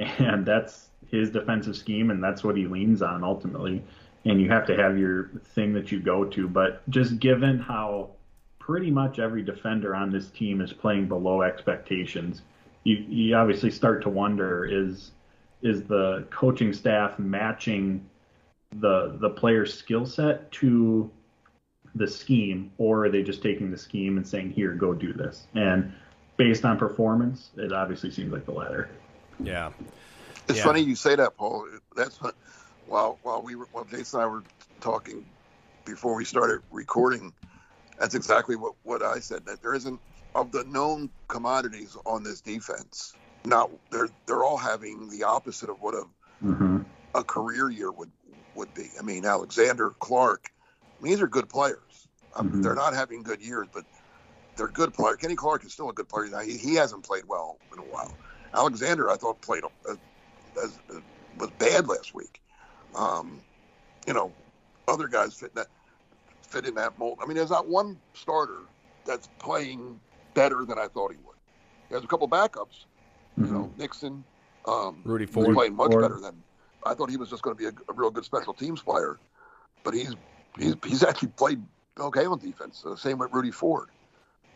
and 0.18 0.46
that's 0.46 0.88
his 1.10 1.30
defensive 1.30 1.76
scheme, 1.76 2.10
and 2.10 2.22
that's 2.22 2.44
what 2.44 2.56
he 2.56 2.66
leans 2.66 3.02
on 3.02 3.24
ultimately. 3.24 3.82
And 4.24 4.40
you 4.40 4.48
have 4.50 4.66
to 4.66 4.76
have 4.76 4.98
your 4.98 5.30
thing 5.54 5.72
that 5.74 5.90
you 5.90 6.00
go 6.00 6.24
to. 6.24 6.46
But 6.46 6.88
just 6.90 7.18
given 7.18 7.58
how 7.58 8.10
pretty 8.60 8.90
much 8.90 9.18
every 9.18 9.42
defender 9.42 9.96
on 9.96 10.10
this 10.10 10.30
team 10.30 10.60
is 10.60 10.72
playing 10.72 11.08
below 11.08 11.42
expectations, 11.42 12.42
you, 12.84 12.96
you 13.08 13.34
obviously 13.34 13.70
start 13.70 14.02
to 14.02 14.08
wonder 14.08 14.64
is 14.64 15.10
is 15.62 15.82
the 15.84 16.24
coaching 16.30 16.72
staff 16.72 17.18
matching 17.18 18.08
the 18.76 19.16
the 19.18 19.30
player's 19.30 19.74
skill 19.76 20.06
set 20.06 20.50
to 20.52 21.10
the 21.96 22.06
scheme, 22.06 22.70
or 22.78 23.06
are 23.06 23.10
they 23.10 23.22
just 23.22 23.42
taking 23.42 23.70
the 23.70 23.76
scheme 23.76 24.16
and 24.16 24.26
saying, 24.26 24.52
"Here, 24.52 24.72
go 24.72 24.94
do 24.94 25.12
this"? 25.12 25.48
And 25.54 25.92
based 26.36 26.64
on 26.64 26.78
performance, 26.78 27.50
it 27.56 27.72
obviously 27.72 28.10
seems 28.10 28.32
like 28.32 28.46
the 28.46 28.52
latter. 28.52 28.88
Yeah. 29.42 29.72
It's 30.48 30.58
Yeah. 30.58 30.64
funny 30.64 30.80
you 30.80 30.94
say 30.94 31.16
that, 31.16 31.36
Paul. 31.36 31.66
That's 31.96 32.20
what, 32.22 32.34
while 32.86 33.18
while 33.22 33.42
we 33.42 33.56
were 33.56 33.66
while 33.72 33.84
Jason 33.84 34.20
and 34.20 34.28
I 34.28 34.32
were 34.32 34.42
talking 34.80 35.26
before 35.84 36.14
we 36.14 36.24
started 36.24 36.60
recording. 36.70 37.32
That's 38.00 38.14
exactly 38.14 38.56
what 38.56 38.74
what 38.82 39.02
I 39.02 39.20
said. 39.20 39.44
That 39.46 39.62
there 39.62 39.74
isn't 39.74 40.00
of 40.34 40.50
the 40.50 40.64
known 40.64 41.10
commodities 41.28 41.96
on 42.06 42.24
this 42.24 42.40
defense. 42.40 43.14
Not 43.44 43.70
they're 43.92 44.08
they're 44.26 44.42
all 44.42 44.56
having 44.56 45.08
the 45.10 45.22
opposite 45.22 45.70
of 45.70 45.80
what 45.80 45.94
a 45.94 46.04
Mm-hmm. 46.42 46.78
a 47.14 47.22
career 47.22 47.68
year 47.68 47.92
would 47.92 48.10
would 48.54 48.72
be. 48.72 48.88
I 48.98 49.02
mean, 49.02 49.26
Alexander, 49.26 49.90
Clark, 50.00 50.50
I 50.98 51.02
mean, 51.02 51.12
these 51.12 51.20
are 51.20 51.26
good 51.28 51.50
players. 51.50 52.08
Um, 52.34 52.50
Mhm. 52.50 52.62
They're 52.62 52.74
not 52.74 52.94
having 52.94 53.22
good 53.22 53.42
years, 53.42 53.68
but 53.72 53.84
they're 54.56 54.68
good 54.68 54.94
players. 54.94 55.18
Kenny 55.18 55.36
Clark 55.36 55.64
is 55.66 55.72
still 55.74 55.90
a 55.90 55.92
good 55.92 56.08
player. 56.08 56.28
Now, 56.28 56.40
he, 56.40 56.56
he 56.56 56.74
hasn't 56.76 57.04
played 57.04 57.24
well 57.28 57.58
in 57.74 57.78
a 57.78 57.82
while. 57.82 58.16
Alexander, 58.54 59.10
I 59.10 59.16
thought 59.16 59.42
played 59.42 59.64
uh, 59.64 59.94
as, 60.62 60.78
uh, 60.88 61.00
was 61.38 61.50
bad 61.58 61.86
last 61.88 62.14
week. 62.14 62.40
Um, 62.96 63.42
you 64.06 64.14
know, 64.14 64.32
other 64.88 65.08
guys 65.08 65.34
fit 65.34 65.50
in 65.50 65.56
that 65.56 65.68
fit 66.50 66.66
in 66.66 66.74
that 66.74 66.98
mold. 66.98 67.18
I 67.22 67.26
mean, 67.26 67.36
there's 67.36 67.50
not 67.50 67.68
one 67.68 67.98
starter 68.14 68.60
that's 69.06 69.28
playing 69.38 70.00
better 70.34 70.64
than 70.64 70.78
I 70.78 70.88
thought 70.88 71.12
he 71.12 71.18
would. 71.18 71.36
There's 71.90 72.04
a 72.04 72.06
couple 72.06 72.28
backups. 72.28 72.84
You 73.36 73.44
Mm-hmm. 73.44 73.54
know, 73.54 73.72
Nixon, 73.78 74.24
um, 74.66 75.02
Rudy 75.04 75.24
He's 75.26 75.34
Ford. 75.34 75.54
playing 75.54 75.74
much 75.76 75.92
Ford. 75.92 76.02
better 76.02 76.20
than 76.20 76.42
I 76.84 76.94
thought. 76.94 77.10
He 77.10 77.16
was 77.16 77.30
just 77.30 77.42
going 77.42 77.56
to 77.56 77.58
be 77.58 77.66
a, 77.66 77.72
a 77.88 77.94
real 77.94 78.10
good 78.10 78.24
special 78.24 78.52
teams 78.52 78.82
player, 78.82 79.18
but 79.82 79.94
he's 79.94 80.14
he's 80.58 80.74
he's 80.84 81.02
actually 81.02 81.28
played 81.28 81.62
okay 81.98 82.26
on 82.26 82.38
defense. 82.38 82.84
Uh, 82.84 82.96
same 82.96 83.18
with 83.18 83.32
Rudy 83.32 83.50
Ford, 83.50 83.88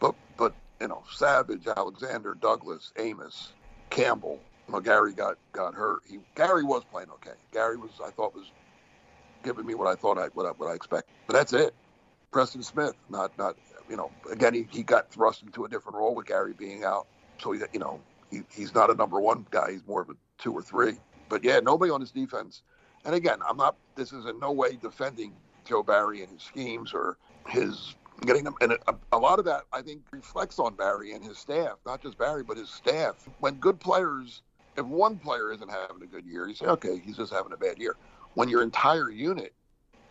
but 0.01 0.15
but 0.37 0.55
you 0.81 0.89
know 0.89 1.03
Savage, 1.11 1.67
Alexander, 1.67 2.35
Douglas, 2.35 2.93
Amos, 2.99 3.55
Campbell. 3.91 4.41
Well, 4.69 4.81
Gary 4.81 5.15
got 5.15 5.39
got 5.53 5.75
hurt. 5.75 6.03
He 6.07 6.19
Gary 6.35 6.63
was 6.65 6.85
playing 6.85 7.11
okay. 7.11 7.37
Gary 7.53 7.77
was 7.77 7.91
I 8.05 8.11
thought 8.11 8.35
was 8.35 8.51
giving 9.43 9.65
me 9.67 9.75
what 9.75 9.89
I 9.89 9.95
thought 9.95 10.19
I 10.19 10.27
what 10.35 10.47
I, 10.47 10.51
what 10.51 10.69
I 10.71 10.75
expect. 10.75 11.09
But 11.27 11.35
that's 11.35 11.53
it. 11.53 11.75
Preston 12.35 12.65
Smith, 12.65 12.97
not 13.09 13.31
not 13.39 13.57
you 13.89 13.97
know 13.97 14.11
again 14.29 14.55
he, 14.55 14.67
he 14.69 14.83
got 14.83 15.09
thrust 15.09 15.45
into 15.45 15.67
a 15.67 15.69
different 15.69 15.97
role 15.97 16.17
with 16.17 16.27
Gary 16.27 16.53
being 16.53 16.83
out. 16.83 17.07
So 17.39 17.53
he 17.53 17.61
you 17.73 17.79
know 17.79 18.01
he, 18.29 18.43
he's 18.53 18.75
not 18.75 18.91
a 18.91 18.95
number 18.95 19.21
one 19.21 19.47
guy. 19.53 19.71
He's 19.71 19.87
more 19.87 20.03
of 20.03 20.11
a 20.11 20.15
two 20.39 20.53
or 20.53 20.61
three. 20.61 20.95
But 21.29 21.45
yeah, 21.45 21.61
nobody 21.61 21.93
on 21.93 22.01
his 22.01 22.11
defense. 22.11 22.63
And 23.05 23.15
again, 23.15 23.39
I'm 23.49 23.57
not. 23.57 23.77
This 23.95 24.13
is 24.13 24.27
in 24.27 24.41
no 24.41 24.51
way 24.51 24.77
defending 24.83 25.33
Joe 25.65 25.85
Barry 25.85 26.25
and 26.25 26.33
his 26.33 26.43
schemes 26.43 26.93
or 26.93 27.19
his 27.49 27.95
getting 28.27 28.43
them. 28.43 28.57
And 28.61 28.73
a, 28.73 28.97
a 29.13 29.19
lot 29.19 29.39
of 29.39 29.45
that 29.45 29.63
I 29.73 29.81
think 29.81 30.03
reflects 30.11 30.59
on 30.59 30.75
Barry 30.75 31.13
and 31.13 31.25
his 31.25 31.39
staff, 31.39 31.77
not 31.87 32.03
just 32.03 32.19
Barry 32.19 32.43
but 32.43 32.57
his 32.57 32.69
staff. 32.69 33.29
When 33.39 33.55
good 33.55 33.79
players, 33.79 34.43
if 34.77 34.85
one 34.85 35.19
player 35.19 35.53
isn't 35.53 35.71
having 35.71 36.03
a 36.03 36.07
good 36.07 36.27
year, 36.27 36.49
you 36.49 36.57
say, 36.57 36.67
okay, 36.67 36.99
he's 36.99 37.17
just 37.17 37.33
having 37.33 37.53
a 37.53 37.57
bad 37.57 37.79
year. 37.79 37.95
When 38.35 38.49
your 38.49 38.65
entire 38.65 39.09
unit 39.09 39.53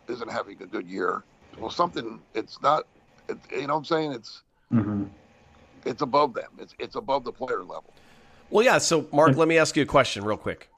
isn't 0.08 0.32
having 0.32 0.62
a 0.62 0.66
good 0.66 0.88
year, 0.88 1.26
well, 1.60 1.70
something. 1.70 2.20
It's 2.34 2.62
not. 2.62 2.86
It, 3.30 3.38
you 3.52 3.68
know 3.68 3.74
what 3.74 3.80
I'm 3.80 3.86
saying? 3.86 4.14
It's 4.14 4.42
Mm-hmm. 4.72 5.04
it's 5.86 6.02
above 6.02 6.34
them. 6.34 6.50
It's 6.58 6.74
it's 6.80 6.96
above 6.96 7.24
the 7.26 7.32
player 7.32 7.60
level. 7.60 7.94
Well, 8.50 8.66
yeah. 8.66 8.80
So, 8.80 9.08
Mark, 9.14 9.38
let 9.38 9.48
me 9.48 9.58
ask 9.58 9.76
you 9.76 9.84
a 9.84 9.86
question 9.86 10.24
real 10.24 10.38
quick. 10.38 10.70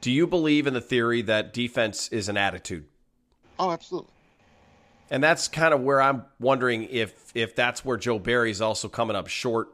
Do 0.00 0.12
you 0.12 0.28
believe 0.28 0.66
in 0.68 0.74
the 0.74 0.80
theory 0.80 1.22
that 1.22 1.52
defense 1.52 2.08
is 2.08 2.28
an 2.28 2.36
attitude? 2.36 2.84
Oh, 3.58 3.72
absolutely. 3.72 4.10
And 5.10 5.22
that's 5.22 5.48
kind 5.48 5.74
of 5.74 5.80
where 5.80 6.00
I'm 6.00 6.24
wondering 6.38 6.84
if 6.84 7.32
if 7.34 7.56
that's 7.56 7.84
where 7.84 7.96
Joe 7.96 8.18
Barry's 8.20 8.60
also 8.60 8.88
coming 8.88 9.16
up 9.16 9.26
short 9.26 9.68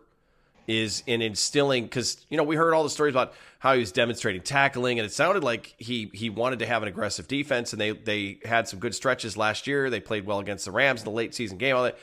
is 0.66 1.02
in 1.06 1.22
instilling 1.22 1.84
because 1.84 2.24
you 2.28 2.36
know 2.36 2.42
we 2.42 2.56
heard 2.56 2.74
all 2.74 2.82
the 2.82 2.90
stories 2.90 3.12
about 3.12 3.34
how 3.58 3.74
he 3.74 3.80
was 3.80 3.92
demonstrating 3.92 4.42
tackling 4.42 4.98
and 4.98 5.06
it 5.06 5.12
sounded 5.12 5.42
like 5.42 5.74
he 5.78 6.10
he 6.12 6.30
wanted 6.30 6.60
to 6.60 6.66
have 6.66 6.82
an 6.82 6.88
aggressive 6.88 7.26
defense 7.28 7.72
and 7.72 7.80
they 7.80 7.90
they 7.90 8.38
had 8.44 8.68
some 8.68 8.78
good 8.78 8.94
stretches 8.94 9.36
last 9.36 9.66
year. 9.66 9.90
They 9.90 10.00
played 10.00 10.26
well 10.26 10.38
against 10.38 10.64
the 10.64 10.70
Rams 10.70 11.00
in 11.00 11.04
the 11.04 11.10
late 11.10 11.34
season 11.34 11.58
game 11.58 11.76
all 11.76 11.84
that 11.84 11.98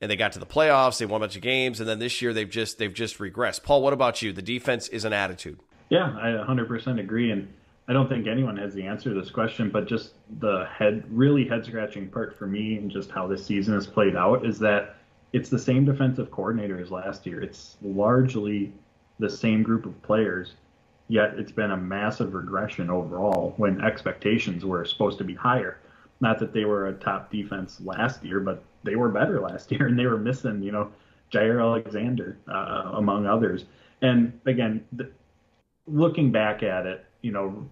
and 0.00 0.10
they 0.10 0.16
got 0.16 0.32
to 0.32 0.38
the 0.38 0.46
playoffs 0.46 0.98
they 0.98 1.06
won 1.06 1.20
a 1.20 1.24
bunch 1.24 1.36
of 1.36 1.42
games 1.42 1.80
and 1.80 1.88
then 1.88 1.98
this 1.98 2.20
year 2.20 2.32
they've 2.32 2.50
just 2.50 2.78
they've 2.78 2.94
just 2.94 3.18
regressed. 3.18 3.62
Paul 3.62 3.82
what 3.82 3.92
about 3.92 4.22
you? 4.22 4.32
The 4.32 4.42
defense 4.42 4.88
is 4.88 5.04
an 5.04 5.12
attitude. 5.12 5.58
Yeah, 5.90 6.16
I 6.20 6.28
100% 6.28 7.00
agree, 7.00 7.32
and 7.32 7.52
I 7.88 7.92
don't 7.92 8.08
think 8.08 8.28
anyone 8.28 8.56
has 8.56 8.72
the 8.72 8.84
answer 8.84 9.12
to 9.12 9.20
this 9.20 9.30
question. 9.30 9.70
But 9.70 9.88
just 9.88 10.12
the 10.38 10.66
head, 10.72 11.04
really 11.10 11.46
head 11.46 11.66
scratching 11.66 12.08
part 12.08 12.38
for 12.38 12.46
me, 12.46 12.76
and 12.76 12.90
just 12.90 13.10
how 13.10 13.26
this 13.26 13.44
season 13.44 13.74
has 13.74 13.88
played 13.88 14.16
out, 14.16 14.46
is 14.46 14.58
that 14.60 14.99
it's 15.32 15.48
the 15.48 15.58
same 15.58 15.84
defensive 15.84 16.30
coordinator 16.30 16.80
as 16.80 16.90
last 16.90 17.26
year. 17.26 17.40
It's 17.40 17.76
largely 17.82 18.72
the 19.18 19.30
same 19.30 19.62
group 19.62 19.86
of 19.86 20.00
players, 20.02 20.54
yet 21.08 21.34
it's 21.38 21.52
been 21.52 21.70
a 21.70 21.76
massive 21.76 22.34
regression 22.34 22.90
overall 22.90 23.54
when 23.56 23.80
expectations 23.80 24.64
were 24.64 24.84
supposed 24.84 25.18
to 25.18 25.24
be 25.24 25.34
higher. 25.34 25.78
Not 26.20 26.38
that 26.40 26.52
they 26.52 26.64
were 26.64 26.88
a 26.88 26.92
top 26.94 27.30
defense 27.30 27.80
last 27.80 28.22
year, 28.24 28.40
but 28.40 28.62
they 28.82 28.96
were 28.96 29.08
better 29.08 29.40
last 29.40 29.70
year, 29.72 29.86
and 29.86 29.98
they 29.98 30.06
were 30.06 30.18
missing, 30.18 30.62
you 30.62 30.72
know, 30.72 30.90
Jaire 31.32 31.60
Alexander 31.60 32.36
uh, 32.48 32.92
among 32.94 33.26
others. 33.26 33.64
And 34.02 34.38
again, 34.46 34.84
th- 34.96 35.10
looking 35.86 36.32
back 36.32 36.62
at 36.62 36.86
it, 36.86 37.04
you 37.22 37.32
know, 37.32 37.68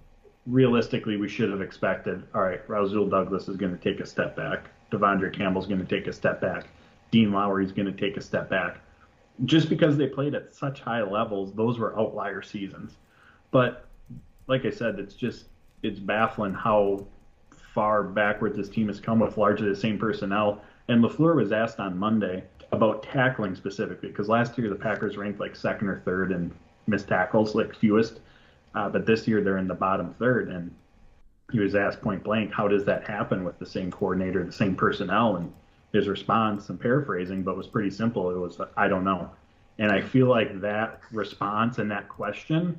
realistically, 0.47 1.17
we 1.17 1.29
should 1.29 1.51
have 1.51 1.61
expected, 1.61 2.23
all 2.35 2.43
right, 2.43 2.61
Rasul 2.69 3.09
Douglas 3.09 3.49
is 3.49 3.57
going 3.57 3.77
to 3.77 3.83
take 3.83 4.01
a 4.01 4.07
step 4.07 4.37
back. 4.37 4.71
De'Vondre 4.93 5.33
Campbell's 5.33 5.67
going 5.67 5.85
to 5.85 5.87
take 5.87 6.07
a 6.07 6.13
step 6.13 6.41
back. 6.41 6.69
Dean 7.11 7.33
Lowry 7.33 7.65
is 7.65 7.73
going 7.73 7.87
to 7.87 7.93
take 7.93 8.17
a 8.17 8.21
step 8.21 8.49
back. 8.49 8.81
Just 9.45 9.69
because 9.69 9.97
they 9.97 10.07
played 10.07 10.35
at 10.35 10.55
such 10.55 10.81
high 10.81 11.03
levels, 11.03 11.53
those 11.53 11.79
were 11.79 11.99
outlier 11.99 12.43
seasons. 12.43 12.97
But 13.51 13.87
like 14.47 14.65
I 14.65 14.71
said, 14.71 14.99
it's 14.99 15.15
just 15.15 15.47
it's 15.83 16.01
baffling 16.01 16.55
how 16.55 17.07
far 17.75 18.03
backward 18.03 18.57
this 18.57 18.69
team 18.69 18.89
has 18.89 18.99
come 18.99 19.21
with 19.21 19.37
largely 19.37 19.69
the 19.69 19.77
same 19.77 19.99
personnel. 19.99 20.61
And 20.89 21.05
LaFleur 21.05 21.37
was 21.37 21.53
asked 21.53 21.79
on 21.79 21.97
Monday 21.97 22.43
about 22.73 23.03
tackling 23.03 23.55
specifically, 23.55 24.09
because 24.09 24.29
last 24.29 24.59
year 24.59 24.69
the 24.69 24.75
Packers 24.75 25.17
ranked 25.17 25.39
like 25.39 25.55
second 25.55 25.89
or 25.89 26.01
third 26.01 26.33
in 26.33 26.53
missed 26.87 27.09
tackles, 27.09 27.55
like 27.55 27.75
fewest. 27.77 28.21
Uh, 28.75 28.89
but 28.89 29.07
this 29.07 29.29
year 29.29 29.43
they're 29.43 29.59
in 29.59 29.69
the 29.69 29.75
bottom 29.75 30.15
third. 30.19 30.49
And 30.49 30.75
he 31.53 31.61
was 31.61 31.75
asked 31.75 32.01
point 32.01 32.25
blank, 32.25 32.53
how 32.53 32.69
does 32.69 32.85
that 32.87 33.09
happen 33.09 33.45
with 33.45 33.59
the 33.59 33.67
same 33.67 33.91
coordinator, 33.91 34.45
the 34.45 34.53
same 34.53 34.75
personnel? 34.75 35.37
And 35.37 35.53
his 35.93 36.09
response, 36.09 36.69
I'm 36.69 36.79
paraphrasing, 36.79 37.43
but 37.43 37.57
was 37.57 37.67
pretty 37.67 37.91
simple. 37.91 38.31
It 38.31 38.39
was, 38.39 38.61
I 38.77 38.89
don't 38.89 39.05
know. 39.05 39.31
And 39.79 39.93
I 39.93 40.01
feel 40.01 40.27
like 40.27 40.61
that 40.61 41.01
response 41.13 41.79
and 41.79 41.91
that 41.91 42.09
question 42.09 42.79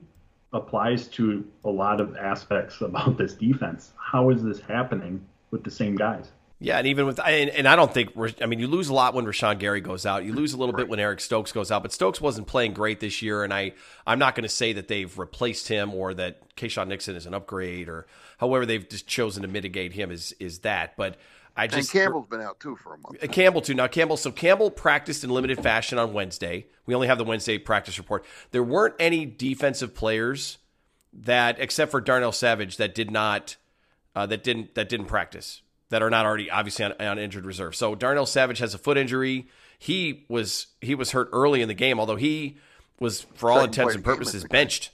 applies 0.52 1.08
to 1.08 1.46
a 1.64 1.70
lot 1.70 2.02
of 2.02 2.16
aspects 2.18 2.82
about 2.82 3.18
this 3.18 3.34
defense. 3.34 3.94
How 3.98 4.30
is 4.30 4.44
this 4.44 4.60
happening 4.60 5.26
with 5.52 5.64
the 5.64 5.72
same 5.72 5.96
guys? 5.96 6.32
Yeah, 6.62 6.78
and 6.78 6.88
even 6.88 7.06
with 7.06 7.22
and, 7.26 7.50
and 7.52 7.66
I 7.70 7.78
don't 7.78 7.94
think 7.94 8.12
I 8.42 8.46
mean 8.46 8.60
you 8.60 8.68
lose 8.68 8.90
a 8.90 8.94
lot 8.94 9.14
when 9.14 9.26
Rashan 9.26 9.60
Gary 9.60 9.80
goes 9.80 10.06
out. 10.06 10.26
You 10.26 10.34
lose 10.34 10.52
a 10.52 10.58
little 10.58 10.76
bit 10.76 10.90
when 10.90 11.00
Eric 11.00 11.22
Stokes 11.22 11.54
goes 11.54 11.72
out, 11.72 11.84
but 11.84 11.94
Stokes 11.94 12.20
wasn't 12.20 12.48
playing 12.48 12.74
great 12.74 13.00
this 13.00 13.22
year, 13.22 13.46
and 13.46 13.54
I 13.54 13.72
I'm 14.06 14.20
not 14.20 14.36
going 14.36 14.44
to 14.44 14.50
say 14.50 14.74
that 14.74 14.90
they've 14.90 15.18
replaced 15.18 15.70
him 15.70 15.94
or 15.94 16.14
that 16.16 16.54
Keisean 16.58 16.90
Nixon 16.90 17.16
is 17.16 17.26
an 17.26 17.34
upgrade 17.34 17.88
or 17.88 18.08
however 18.40 18.66
they've 18.66 18.88
just 18.88 19.08
chosen 19.08 19.44
to 19.44 19.48
mitigate 19.48 19.94
him 19.94 20.12
is 20.12 20.36
is 20.38 20.60
that. 20.60 20.98
But 20.98 21.16
I 21.56 21.64
And 21.66 21.74
just 21.74 21.92
Campbell's 21.92 22.28
been 22.28 22.42
out 22.42 22.60
too 22.60 22.76
for 22.76 22.96
a 22.96 22.98
month. 22.98 23.24
Uh, 23.24 23.28
Campbell 23.28 23.62
too. 23.62 23.74
Now 23.74 23.88
Campbell. 23.88 24.18
So 24.18 24.32
Campbell 24.32 24.72
practiced 24.72 25.24
in 25.24 25.30
limited 25.30 25.62
fashion 25.62 25.98
on 25.98 26.14
Wednesday. 26.14 26.66
We 26.86 26.96
only 26.96 27.08
have 27.08 27.18
the 27.18 27.24
Wednesday 27.24 27.58
practice 27.58 27.98
report. 27.98 28.26
There 28.52 28.64
weren't 28.64 28.96
any 29.00 29.26
defensive 29.26 29.94
players 29.94 30.58
that 31.14 31.60
except 31.60 31.92
for 31.92 32.02
Darnell 32.02 32.32
Savage 32.32 32.78
that 32.78 32.96
did 32.96 33.12
not 33.12 33.58
uh, 34.16 34.26
that 34.28 34.44
didn't 34.44 34.76
that 34.76 34.90
didn't 34.90 35.08
practice 35.08 35.62
that 35.90 36.02
are 36.02 36.10
not 36.10 36.26
already 36.26 36.50
obviously 36.50 36.86
on, 36.86 36.94
on 37.00 37.20
injured 37.20 37.46
reserve. 37.46 37.76
So 37.76 37.96
Darnell 37.96 38.26
Savage 38.26 38.60
has 38.60 38.74
a 38.74 38.78
foot 38.78 38.98
injury. 38.98 39.48
He 39.78 40.26
was 40.30 40.68
he 40.82 40.96
was 40.96 41.12
hurt 41.12 41.30
early 41.32 41.62
in 41.62 41.68
the 41.68 41.74
game, 41.74 42.00
although 42.00 42.16
he 42.16 42.58
was 43.00 43.26
for 43.36 43.50
all 43.50 43.58
Second 43.58 43.70
intents 43.70 43.96
and 43.96 44.00
of 44.00 44.04
the 44.04 44.10
game, 44.10 44.18
purposes 44.18 44.44
benched. 44.46 44.92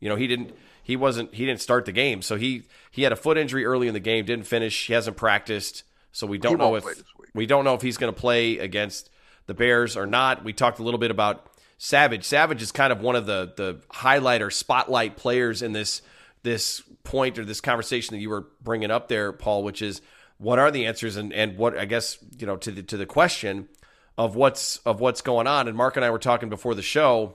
You 0.00 0.08
know, 0.08 0.16
he 0.16 0.26
didn't 0.26 0.54
he 0.86 0.94
wasn't 0.94 1.34
he 1.34 1.44
didn't 1.44 1.60
start 1.60 1.84
the 1.84 1.90
game. 1.90 2.22
So 2.22 2.36
he 2.36 2.62
he 2.92 3.02
had 3.02 3.10
a 3.10 3.16
foot 3.16 3.36
injury 3.36 3.64
early 3.64 3.88
in 3.88 3.94
the 3.94 3.98
game, 3.98 4.24
didn't 4.24 4.46
finish, 4.46 4.86
he 4.86 4.92
hasn't 4.92 5.16
practiced. 5.16 5.82
So 6.12 6.28
we 6.28 6.38
don't 6.38 6.58
know 6.58 6.76
if 6.76 6.84
play 6.84 6.94
this 6.94 7.02
week. 7.18 7.30
we 7.34 7.44
don't 7.44 7.64
know 7.64 7.74
if 7.74 7.82
he's 7.82 7.96
going 7.96 8.14
to 8.14 8.18
play 8.18 8.58
against 8.58 9.10
the 9.46 9.54
Bears 9.54 9.96
or 9.96 10.06
not. 10.06 10.44
We 10.44 10.52
talked 10.52 10.78
a 10.78 10.84
little 10.84 11.00
bit 11.00 11.10
about 11.10 11.50
Savage. 11.76 12.22
Savage 12.22 12.62
is 12.62 12.70
kind 12.70 12.92
of 12.92 13.00
one 13.00 13.16
of 13.16 13.26
the 13.26 13.52
the 13.56 13.80
highlight 13.90 14.42
or 14.42 14.50
spotlight 14.52 15.16
players 15.16 15.60
in 15.60 15.72
this 15.72 16.02
this 16.44 16.82
point 17.02 17.36
or 17.36 17.44
this 17.44 17.60
conversation 17.60 18.14
that 18.14 18.20
you 18.20 18.30
were 18.30 18.46
bringing 18.62 18.92
up 18.92 19.08
there, 19.08 19.32
Paul, 19.32 19.64
which 19.64 19.82
is 19.82 20.00
what 20.38 20.60
are 20.60 20.70
the 20.70 20.86
answers 20.86 21.16
and 21.16 21.32
and 21.32 21.58
what 21.58 21.76
I 21.76 21.84
guess 21.84 22.16
you 22.38 22.46
know 22.46 22.56
to 22.58 22.70
the 22.70 22.84
to 22.84 22.96
the 22.96 23.06
question 23.06 23.68
of 24.16 24.36
what's 24.36 24.76
of 24.86 25.00
what's 25.00 25.20
going 25.20 25.48
on. 25.48 25.66
And 25.66 25.76
Mark 25.76 25.96
and 25.96 26.04
I 26.04 26.10
were 26.10 26.20
talking 26.20 26.48
before 26.48 26.76
the 26.76 26.82
show, 26.82 27.34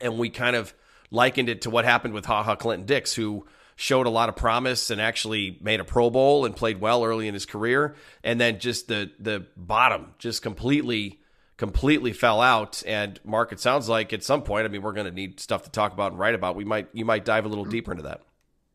and 0.00 0.18
we 0.18 0.30
kind 0.30 0.56
of 0.56 0.74
likened 1.12 1.48
it 1.48 1.62
to 1.62 1.70
what 1.70 1.84
happened 1.84 2.14
with 2.14 2.24
Ha 2.26 2.42
Ha 2.42 2.56
Clinton 2.56 2.86
Dix, 2.86 3.14
who 3.14 3.46
showed 3.76 4.06
a 4.06 4.10
lot 4.10 4.28
of 4.28 4.36
promise 4.36 4.90
and 4.90 5.00
actually 5.00 5.58
made 5.60 5.78
a 5.78 5.84
Pro 5.84 6.10
Bowl 6.10 6.44
and 6.44 6.56
played 6.56 6.80
well 6.80 7.04
early 7.04 7.28
in 7.28 7.34
his 7.34 7.46
career, 7.46 7.94
and 8.24 8.40
then 8.40 8.58
just 8.58 8.88
the 8.88 9.12
the 9.20 9.46
bottom 9.56 10.14
just 10.18 10.42
completely 10.42 11.20
completely 11.56 12.12
fell 12.12 12.40
out. 12.40 12.82
And 12.86 13.20
Mark, 13.24 13.52
it 13.52 13.60
sounds 13.60 13.88
like 13.88 14.12
at 14.12 14.24
some 14.24 14.42
point, 14.42 14.64
I 14.64 14.68
mean, 14.68 14.82
we're 14.82 14.92
going 14.92 15.06
to 15.06 15.12
need 15.12 15.38
stuff 15.38 15.62
to 15.62 15.70
talk 15.70 15.92
about 15.92 16.10
and 16.10 16.18
write 16.18 16.34
about. 16.34 16.56
We 16.56 16.64
might 16.64 16.88
you 16.92 17.04
might 17.04 17.24
dive 17.24 17.44
a 17.44 17.48
little 17.48 17.64
deeper 17.64 17.92
into 17.92 18.04
that. 18.04 18.22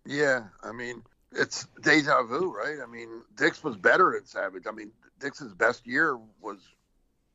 Yeah, 0.05 0.45
I 0.63 0.71
mean, 0.71 1.03
it's 1.33 1.67
deja 1.81 2.23
vu, 2.23 2.51
right? 2.51 2.77
I 2.81 2.89
mean, 2.89 3.21
Dix 3.35 3.63
was 3.63 3.75
better 3.75 4.13
than 4.15 4.25
Savage. 4.25 4.63
I 4.67 4.71
mean, 4.71 4.91
Dix's 5.19 5.53
best 5.53 5.85
year 5.85 6.17
was, 6.41 6.59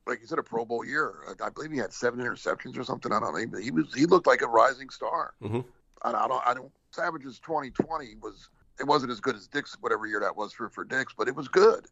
like 0.07 0.21
you 0.21 0.27
said, 0.27 0.38
a 0.38 0.43
Pro 0.43 0.65
Bowl 0.65 0.85
year. 0.85 1.15
I 1.29 1.47
I 1.47 1.51
believe 1.51 1.73
he 1.73 1.79
had 1.79 1.93
seven 1.93 2.21
interceptions 2.21 2.77
or 2.77 2.85
something. 2.85 3.12
I 3.12 3.21
don't 3.21 3.35
know. 3.35 3.59
He 3.59 3.71
was 3.71 3.93
he 3.95 4.07
looked 4.07 4.27
like 4.27 4.43
a 4.43 4.47
rising 4.47 4.91
star. 4.91 5.35
Mhm. 5.43 5.65
And 6.05 6.17
I 6.17 6.27
don't 6.29 6.43
I 6.47 6.55
don't. 6.55 6.73
Savage's 6.91 7.38
2020 7.38 8.17
was 8.21 8.49
it 8.81 8.87
wasn't 8.87 9.12
as 9.12 9.21
good 9.21 9.37
as 9.37 9.47
Dix 9.47 9.77
whatever 9.81 10.07
year 10.07 10.21
that 10.21 10.37
was 10.37 10.53
for 10.53 10.69
for 10.69 10.85
Dix, 10.85 11.15
but 11.17 11.29
it 11.29 11.37
was 11.37 11.49
good. 11.49 11.87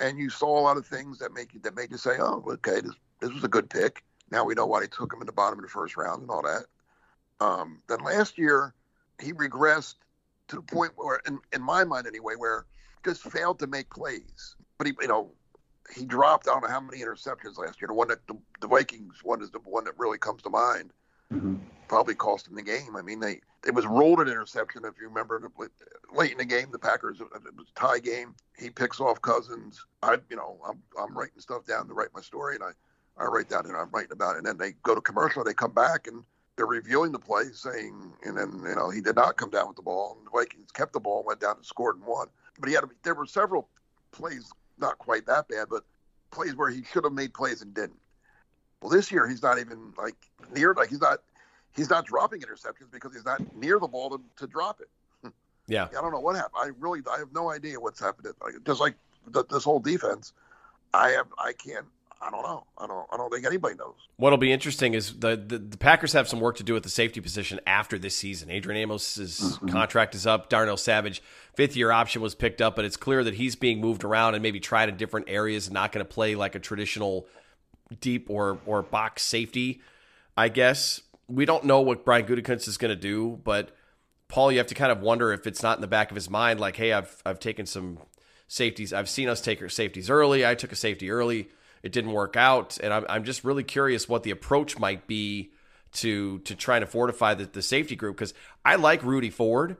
And 0.00 0.18
you 0.18 0.30
saw 0.30 0.58
a 0.58 0.62
lot 0.62 0.76
of 0.76 0.86
things 0.86 1.18
that 1.18 1.32
make 1.32 1.52
you 1.54 1.60
that 1.60 1.74
made 1.76 1.90
you 1.90 1.98
say, 1.98 2.16
oh, 2.18 2.42
okay, 2.48 2.80
this 2.80 2.94
this 3.20 3.32
was 3.32 3.44
a 3.44 3.48
good 3.48 3.68
pick. 3.68 4.04
Now 4.30 4.44
we 4.44 4.54
know 4.54 4.66
why 4.66 4.80
they 4.80 4.86
took 4.86 5.12
him 5.12 5.20
in 5.20 5.26
the 5.26 5.32
bottom 5.32 5.58
of 5.58 5.64
the 5.64 5.70
first 5.70 5.96
round 5.96 6.22
and 6.22 6.30
all 6.30 6.42
that. 6.42 6.64
Um, 7.40 7.82
then 7.88 7.98
last 8.00 8.38
year 8.38 8.74
he 9.20 9.32
regressed 9.32 9.96
to 10.48 10.56
the 10.56 10.62
point 10.62 10.92
where, 10.96 11.20
in, 11.26 11.38
in 11.52 11.62
my 11.62 11.84
mind 11.84 12.06
anyway, 12.06 12.34
where 12.36 12.66
just 13.04 13.22
failed 13.22 13.58
to 13.58 13.66
make 13.66 13.90
plays. 13.90 14.56
But 14.78 14.86
he, 14.86 14.94
you 15.00 15.08
know, 15.08 15.30
he 15.94 16.04
dropped. 16.04 16.48
I 16.48 16.52
don't 16.52 16.62
know 16.62 16.68
how 16.68 16.80
many 16.80 17.02
interceptions 17.02 17.58
last 17.58 17.80
year. 17.80 17.88
The 17.88 17.94
one 17.94 18.08
that 18.08 18.26
the, 18.26 18.36
the 18.60 18.66
Vikings 18.66 19.22
one 19.22 19.42
is 19.42 19.50
the 19.50 19.58
one 19.60 19.84
that 19.84 19.98
really 19.98 20.18
comes 20.18 20.42
to 20.42 20.50
mind. 20.50 20.92
Mhm. 21.32 21.60
Probably 21.88 22.14
cost 22.14 22.48
him 22.48 22.54
the 22.54 22.62
game. 22.62 22.96
I 22.96 23.02
mean, 23.02 23.20
they 23.20 23.40
it 23.66 23.74
was 23.74 23.86
rolled 23.86 24.20
an 24.20 24.28
interception 24.28 24.84
if 24.84 24.94
you 25.00 25.08
remember 25.08 25.38
the- 25.38 25.70
late 26.12 26.32
in 26.32 26.38
the 26.38 26.44
game. 26.44 26.70
The 26.70 26.78
Packers 26.78 27.20
it 27.20 27.26
was 27.56 27.68
a 27.76 27.80
tie 27.80 27.98
game. 27.98 28.34
He 28.58 28.70
picks 28.70 29.00
off 29.00 29.20
Cousins. 29.22 29.84
I 30.02 30.18
you 30.30 30.36
know 30.36 30.58
I'm 30.66 30.82
I'm 30.98 31.16
writing 31.16 31.38
stuff 31.40 31.64
down 31.66 31.88
to 31.88 31.94
write 31.94 32.14
my 32.14 32.20
story 32.20 32.54
and 32.56 32.64
I 32.64 32.70
I 33.18 33.26
write 33.26 33.48
down 33.50 33.66
and 33.66 33.76
I'm 33.76 33.90
writing 33.90 34.12
about 34.12 34.34
it. 34.36 34.38
And 34.38 34.46
then 34.46 34.56
they 34.56 34.72
go 34.82 34.94
to 34.94 35.00
commercial. 35.00 35.44
They 35.44 35.52
come 35.54 35.72
back 35.72 36.06
and 36.06 36.24
they're 36.56 36.66
reviewing 36.66 37.12
the 37.12 37.18
play, 37.18 37.44
saying, 37.52 38.12
and 38.24 38.36
then 38.36 38.60
you 38.64 38.74
know 38.74 38.90
he 38.90 39.00
did 39.00 39.16
not 39.16 39.36
come 39.36 39.50
down 39.50 39.68
with 39.68 39.76
the 39.76 39.82
ball. 39.82 40.16
And 40.18 40.26
the 40.26 40.30
Vikings 40.30 40.70
kept 40.72 40.92
the 40.92 41.00
ball, 41.00 41.22
went 41.26 41.40
down 41.40 41.56
and 41.56 41.64
scored 41.64 41.96
and 41.96 42.06
won. 42.06 42.28
But 42.58 42.68
he 42.68 42.74
had 42.74 42.84
there 43.02 43.14
were 43.14 43.26
several 43.26 43.68
plays, 44.12 44.50
not 44.78 44.98
quite 44.98 45.26
that 45.26 45.48
bad, 45.48 45.68
but 45.70 45.84
plays 46.30 46.54
where 46.54 46.70
he 46.70 46.82
should 46.84 47.04
have 47.04 47.12
made 47.12 47.34
plays 47.34 47.62
and 47.62 47.74
didn't. 47.74 47.98
Well, 48.80 48.90
this 48.90 49.12
year 49.12 49.28
he's 49.28 49.42
not 49.42 49.58
even 49.58 49.92
like 49.96 50.16
near 50.54 50.74
like 50.74 50.90
he's 50.90 51.00
not 51.00 51.20
he's 51.74 51.90
not 51.90 52.06
dropping 52.06 52.40
interceptions 52.40 52.90
because 52.90 53.14
he's 53.14 53.24
not 53.24 53.40
near 53.56 53.78
the 53.78 53.86
ball 53.88 54.10
to, 54.10 54.20
to 54.38 54.46
drop 54.46 54.80
it. 54.80 54.88
Yeah. 55.68 55.86
I 55.96 56.02
don't 56.02 56.10
know 56.10 56.18
what 56.18 56.34
happened. 56.34 56.56
I 56.56 56.70
really 56.80 57.00
I 57.10 57.18
have 57.18 57.32
no 57.32 57.48
idea 57.48 57.78
what's 57.78 58.00
happening. 58.00 58.32
Like, 58.42 58.54
just 58.66 58.80
like 58.80 58.94
th- 59.32 59.46
this 59.48 59.62
whole 59.62 59.78
defense, 59.78 60.32
I 60.92 61.10
have 61.10 61.28
I 61.38 61.52
can't 61.52 61.86
I 62.22 62.30
don't 62.30 62.42
know. 62.42 62.64
I 62.78 62.86
don't 62.86 63.06
I 63.12 63.16
don't 63.16 63.32
think 63.32 63.44
anybody 63.44 63.74
knows. 63.74 63.94
What'll 64.16 64.38
be 64.38 64.52
interesting 64.52 64.94
is 64.94 65.18
the, 65.18 65.36
the 65.36 65.58
the 65.58 65.76
Packers 65.76 66.12
have 66.12 66.28
some 66.28 66.38
work 66.40 66.56
to 66.58 66.62
do 66.62 66.76
at 66.76 66.84
the 66.84 66.88
safety 66.88 67.20
position 67.20 67.58
after 67.66 67.98
this 67.98 68.16
season. 68.16 68.50
Adrian 68.50 68.80
Amos's 68.82 69.40
mm-hmm. 69.40 69.68
contract 69.68 70.14
is 70.14 70.26
up. 70.26 70.48
Darnell 70.48 70.76
Savage 70.76 71.20
fifth 71.54 71.76
year 71.76 71.90
option 71.90 72.22
was 72.22 72.34
picked 72.34 72.62
up, 72.62 72.76
but 72.76 72.84
it's 72.84 72.96
clear 72.96 73.24
that 73.24 73.34
he's 73.34 73.56
being 73.56 73.80
moved 73.80 74.04
around 74.04 74.34
and 74.34 74.42
maybe 74.42 74.60
tried 74.60 74.88
in 74.88 74.96
different 74.96 75.28
areas. 75.28 75.66
and 75.66 75.74
Not 75.74 75.90
going 75.90 76.06
to 76.06 76.10
play 76.10 76.36
like 76.36 76.54
a 76.54 76.60
traditional 76.60 77.26
deep 78.00 78.30
or 78.30 78.60
or 78.66 78.82
box 78.82 79.22
safety. 79.22 79.82
I 80.36 80.48
guess 80.48 81.00
we 81.26 81.44
don't 81.44 81.64
know 81.64 81.80
what 81.80 82.04
Brian 82.04 82.26
Gutekunst 82.26 82.68
is 82.68 82.78
going 82.78 82.94
to 82.94 83.00
do, 83.00 83.40
but 83.42 83.74
Paul, 84.28 84.52
you 84.52 84.58
have 84.58 84.66
to 84.68 84.74
kind 84.74 84.92
of 84.92 85.00
wonder 85.00 85.32
if 85.32 85.46
it's 85.46 85.62
not 85.62 85.76
in 85.76 85.82
the 85.82 85.88
back 85.88 86.10
of 86.10 86.14
his 86.14 86.30
mind, 86.30 86.60
like, 86.60 86.76
hey, 86.76 86.92
I've 86.92 87.20
I've 87.26 87.40
taken 87.40 87.66
some 87.66 87.98
safeties. 88.46 88.92
I've 88.92 89.08
seen 89.08 89.28
us 89.28 89.40
take 89.40 89.60
our 89.60 89.68
safeties 89.68 90.08
early. 90.08 90.46
I 90.46 90.54
took 90.54 90.72
a 90.72 90.76
safety 90.76 91.10
early. 91.10 91.48
It 91.82 91.92
didn't 91.92 92.12
work 92.12 92.36
out, 92.36 92.78
and 92.82 92.92
I'm 92.92 93.04
I'm 93.08 93.24
just 93.24 93.44
really 93.44 93.64
curious 93.64 94.08
what 94.08 94.22
the 94.22 94.30
approach 94.30 94.78
might 94.78 95.06
be 95.06 95.52
to 95.94 96.38
to 96.40 96.54
trying 96.54 96.80
to 96.80 96.86
fortify 96.86 97.34
the, 97.34 97.44
the 97.46 97.62
safety 97.62 97.96
group 97.96 98.16
because 98.16 98.34
I 98.64 98.76
like 98.76 99.02
Rudy 99.02 99.30
Ford. 99.30 99.76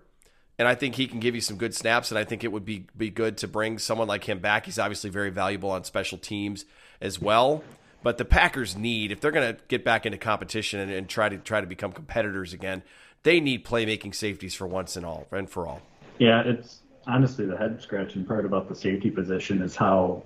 And 0.58 0.68
I 0.68 0.74
think 0.74 0.96
he 0.96 1.06
can 1.08 1.18
give 1.18 1.34
you 1.34 1.40
some 1.40 1.56
good 1.56 1.74
snaps, 1.74 2.10
and 2.10 2.18
I 2.18 2.24
think 2.24 2.44
it 2.44 2.52
would 2.52 2.64
be 2.64 2.86
be 2.96 3.08
good 3.08 3.38
to 3.38 3.48
bring 3.48 3.78
someone 3.78 4.06
like 4.06 4.28
him 4.28 4.38
back. 4.38 4.66
He's 4.66 4.78
obviously 4.78 5.08
very 5.08 5.30
valuable 5.30 5.70
on 5.70 5.82
special 5.82 6.18
teams 6.18 6.66
as 7.00 7.20
well. 7.20 7.64
But 8.02 8.18
the 8.18 8.24
Packers 8.24 8.76
need, 8.76 9.12
if 9.12 9.20
they're 9.20 9.30
going 9.30 9.54
to 9.54 9.60
get 9.68 9.84
back 9.84 10.06
into 10.06 10.18
competition 10.18 10.80
and, 10.80 10.90
and 10.90 11.08
try 11.08 11.28
to 11.28 11.38
try 11.38 11.60
to 11.60 11.66
become 11.66 11.92
competitors 11.92 12.52
again, 12.52 12.82
they 13.22 13.40
need 13.40 13.64
playmaking 13.64 14.14
safeties 14.14 14.54
for 14.54 14.66
once 14.66 14.96
and 14.96 15.06
all 15.06 15.26
and 15.32 15.48
for 15.48 15.66
all. 15.66 15.80
Yeah, 16.18 16.42
it's 16.44 16.80
honestly 17.06 17.46
the 17.46 17.56
head 17.56 17.80
scratching 17.80 18.24
part 18.24 18.44
about 18.44 18.68
the 18.68 18.74
safety 18.74 19.10
position 19.10 19.62
is 19.62 19.74
how 19.74 20.22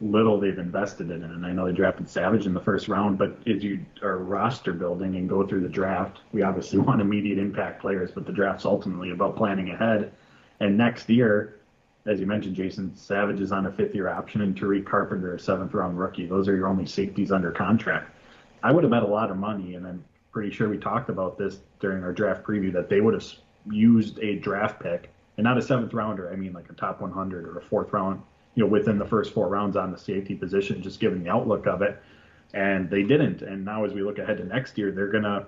little 0.00 0.40
they've 0.40 0.58
invested 0.58 1.10
in 1.10 1.22
it. 1.22 1.30
And 1.30 1.46
I 1.46 1.52
know 1.52 1.66
they 1.66 1.72
drafted 1.72 2.08
Savage 2.08 2.46
in 2.46 2.54
the 2.54 2.60
first 2.60 2.88
round, 2.88 3.18
but 3.18 3.36
as 3.46 3.62
you 3.62 3.84
are 4.02 4.18
roster 4.18 4.72
building 4.72 5.16
and 5.16 5.28
go 5.28 5.46
through 5.46 5.60
the 5.60 5.68
draft, 5.68 6.20
we 6.32 6.42
obviously 6.42 6.78
want 6.80 7.00
immediate 7.00 7.38
impact 7.38 7.80
players, 7.80 8.10
but 8.10 8.26
the 8.26 8.32
draft's 8.32 8.64
ultimately 8.64 9.10
about 9.10 9.36
planning 9.36 9.70
ahead. 9.70 10.12
And 10.60 10.76
next 10.76 11.08
year, 11.08 11.60
as 12.06 12.18
you 12.18 12.26
mentioned, 12.26 12.56
Jason 12.56 12.94
Savage 12.96 13.40
is 13.40 13.52
on 13.52 13.66
a 13.66 13.72
fifth 13.72 13.94
year 13.94 14.08
option 14.08 14.40
and 14.40 14.58
Tariq 14.58 14.84
Carpenter, 14.84 15.34
a 15.34 15.38
seventh 15.38 15.72
round 15.72 15.98
rookie. 15.98 16.26
Those 16.26 16.48
are 16.48 16.56
your 16.56 16.66
only 16.66 16.86
safeties 16.86 17.30
under 17.30 17.52
contract. 17.52 18.16
I 18.62 18.72
would 18.72 18.84
have 18.84 18.90
bet 18.90 19.02
a 19.02 19.06
lot 19.06 19.30
of 19.30 19.36
money, 19.36 19.74
and 19.74 19.86
I'm 19.86 20.04
pretty 20.32 20.50
sure 20.50 20.68
we 20.68 20.78
talked 20.78 21.10
about 21.10 21.38
this 21.38 21.60
during 21.80 22.02
our 22.02 22.12
draft 22.12 22.44
preview, 22.44 22.72
that 22.72 22.88
they 22.88 23.00
would 23.00 23.14
have 23.14 23.26
used 23.70 24.18
a 24.18 24.36
draft 24.36 24.82
pick 24.82 25.10
and 25.36 25.44
not 25.44 25.58
a 25.58 25.62
seventh 25.62 25.92
rounder. 25.94 26.32
I 26.32 26.36
mean, 26.36 26.52
like 26.52 26.70
a 26.70 26.74
top 26.74 27.00
100 27.00 27.46
or 27.46 27.58
a 27.58 27.62
fourth 27.62 27.92
round, 27.92 28.22
you 28.54 28.62
know, 28.62 28.68
within 28.68 28.98
the 28.98 29.06
first 29.06 29.32
four 29.32 29.48
rounds 29.48 29.76
on 29.76 29.92
the 29.92 29.98
safety 29.98 30.34
position, 30.34 30.82
just 30.82 31.00
given 31.00 31.22
the 31.22 31.30
outlook 31.30 31.66
of 31.66 31.82
it. 31.82 32.00
And 32.54 32.90
they 32.90 33.02
didn't. 33.02 33.40
And 33.42 33.64
now, 33.64 33.84
as 33.84 33.94
we 33.94 34.02
look 34.02 34.18
ahead 34.18 34.36
to 34.38 34.44
next 34.44 34.76
year, 34.76 34.90
they're 34.90 35.10
gonna, 35.10 35.46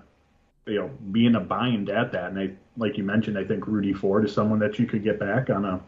you 0.67 0.77
know, 0.77 0.91
be 1.13 1.27
in 1.27 1.37
a 1.37 1.41
bind 1.41 1.91
at 1.91 2.13
that. 2.13 2.31
And 2.31 2.39
I, 2.39 2.51
like 2.79 2.97
you 2.97 3.05
mentioned, 3.05 3.37
I 3.37 3.45
think 3.45 3.67
Rudy 3.67 3.93
Ford 3.93 4.25
is 4.25 4.33
someone 4.33 4.59
that 4.61 4.79
you 4.79 4.87
could 4.87 5.05
get 5.05 5.21
back 5.21 5.51
on 5.51 5.67
a, 5.67 5.81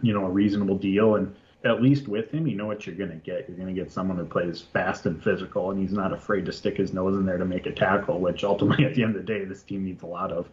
you 0.00 0.14
know, 0.14 0.24
a 0.24 0.30
reasonable 0.30 0.78
deal. 0.78 1.16
And 1.16 1.34
at 1.64 1.82
least 1.82 2.08
with 2.08 2.30
him, 2.30 2.46
you 2.46 2.56
know 2.56 2.66
what 2.66 2.86
you're 2.86 2.96
gonna 2.96 3.16
get. 3.16 3.46
You're 3.46 3.58
gonna 3.58 3.74
get 3.74 3.92
someone 3.92 4.16
who 4.16 4.24
plays 4.24 4.62
fast 4.62 5.04
and 5.04 5.22
physical, 5.22 5.70
and 5.70 5.78
he's 5.78 5.92
not 5.92 6.14
afraid 6.14 6.46
to 6.46 6.52
stick 6.52 6.78
his 6.78 6.94
nose 6.94 7.16
in 7.16 7.26
there 7.26 7.38
to 7.38 7.44
make 7.44 7.66
a 7.66 7.72
tackle. 7.72 8.20
Which 8.20 8.42
ultimately, 8.42 8.86
at 8.86 8.94
the 8.94 9.02
end 9.02 9.16
of 9.16 9.26
the 9.26 9.32
day, 9.32 9.44
this 9.44 9.62
team 9.62 9.84
needs 9.84 10.02
a 10.02 10.06
lot 10.06 10.32
of. 10.32 10.48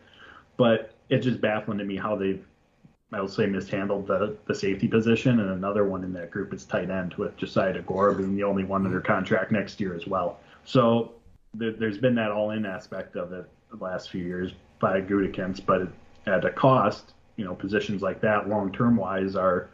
But 0.58 0.94
it's 1.10 1.26
just 1.26 1.40
baffling 1.40 1.78
to 1.78 1.86
me 1.86 1.96
how 1.96 2.18
they've 2.18 2.46
I 3.14 3.20
will 3.20 3.28
say 3.28 3.46
mishandled 3.46 4.08
the, 4.08 4.38
the 4.48 4.56
safety 4.56 4.88
position, 4.88 5.40
and 5.40 5.52
another 5.52 5.86
one 5.86 6.04
in 6.04 6.14
that 6.14 6.32
group 6.32 6.54
is 6.54 6.64
tight 6.64 6.90
end 6.90 7.14
with 7.16 7.36
Josiah 7.36 7.74
Deguara 7.74 8.18
being 8.18 8.36
the 8.36 8.44
only 8.44 8.64
one 8.64 8.86
under 8.86 9.00
mm-hmm. 9.00 9.12
contract 9.12 9.52
next 9.52 9.80
year 9.82 9.96
as 9.96 10.08
well. 10.08 10.40
So 10.64 11.14
there, 11.54 11.74
there's 11.74 11.98
been 11.98 12.16
that 12.16 12.32
all-in 12.32 12.66
aspect 12.66 13.18
of 13.18 13.34
it 13.34 13.50
the 13.70 13.84
last 13.84 14.10
few 14.10 14.24
years 14.24 14.54
by 14.80 15.02
Gutekunst, 15.02 15.66
but 15.66 15.90
at 16.26 16.46
a 16.46 16.52
cost, 16.52 17.14
you 17.36 17.44
know, 17.44 17.54
positions 17.54 18.02
like 18.02 18.22
that 18.22 18.48
long-term 18.48 18.96
wise 18.96 19.36
are, 19.36 19.70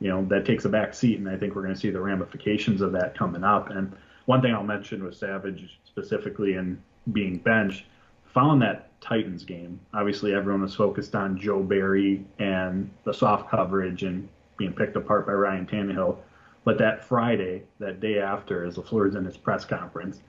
you 0.00 0.08
know, 0.08 0.24
that 0.24 0.44
takes 0.44 0.64
a 0.64 0.68
back 0.68 0.94
seat, 0.94 1.18
and 1.18 1.28
I 1.28 1.36
think 1.36 1.54
we're 1.54 1.62
going 1.62 1.74
to 1.74 1.80
see 1.80 1.90
the 1.90 2.00
ramifications 2.00 2.80
of 2.80 2.92
that 2.92 3.16
coming 3.16 3.44
up. 3.44 3.70
And 3.70 3.92
one 4.26 4.42
thing 4.42 4.52
I'll 4.52 4.64
mention 4.64 5.04
with 5.04 5.16
Savage 5.16 5.78
specifically 5.84 6.54
and 6.54 6.80
being 7.12 7.38
benched, 7.38 7.84
following 8.32 8.60
that 8.60 8.89
Titans 9.00 9.44
game, 9.44 9.80
obviously 9.94 10.34
everyone 10.34 10.62
was 10.62 10.74
focused 10.74 11.14
on 11.14 11.38
Joe 11.38 11.62
Barry 11.62 12.24
and 12.38 12.90
the 13.04 13.14
soft 13.14 13.50
coverage 13.50 14.02
and 14.02 14.28
being 14.56 14.72
picked 14.72 14.96
apart 14.96 15.26
by 15.26 15.32
Ryan 15.32 15.66
Tannehill. 15.66 16.18
But 16.64 16.78
that 16.78 17.04
Friday, 17.04 17.62
that 17.78 18.00
day 18.00 18.20
after, 18.20 18.64
as 18.64 18.76
LaFleur's 18.76 19.14
in 19.14 19.24
his 19.24 19.36
press 19.36 19.64
conference, 19.64 20.20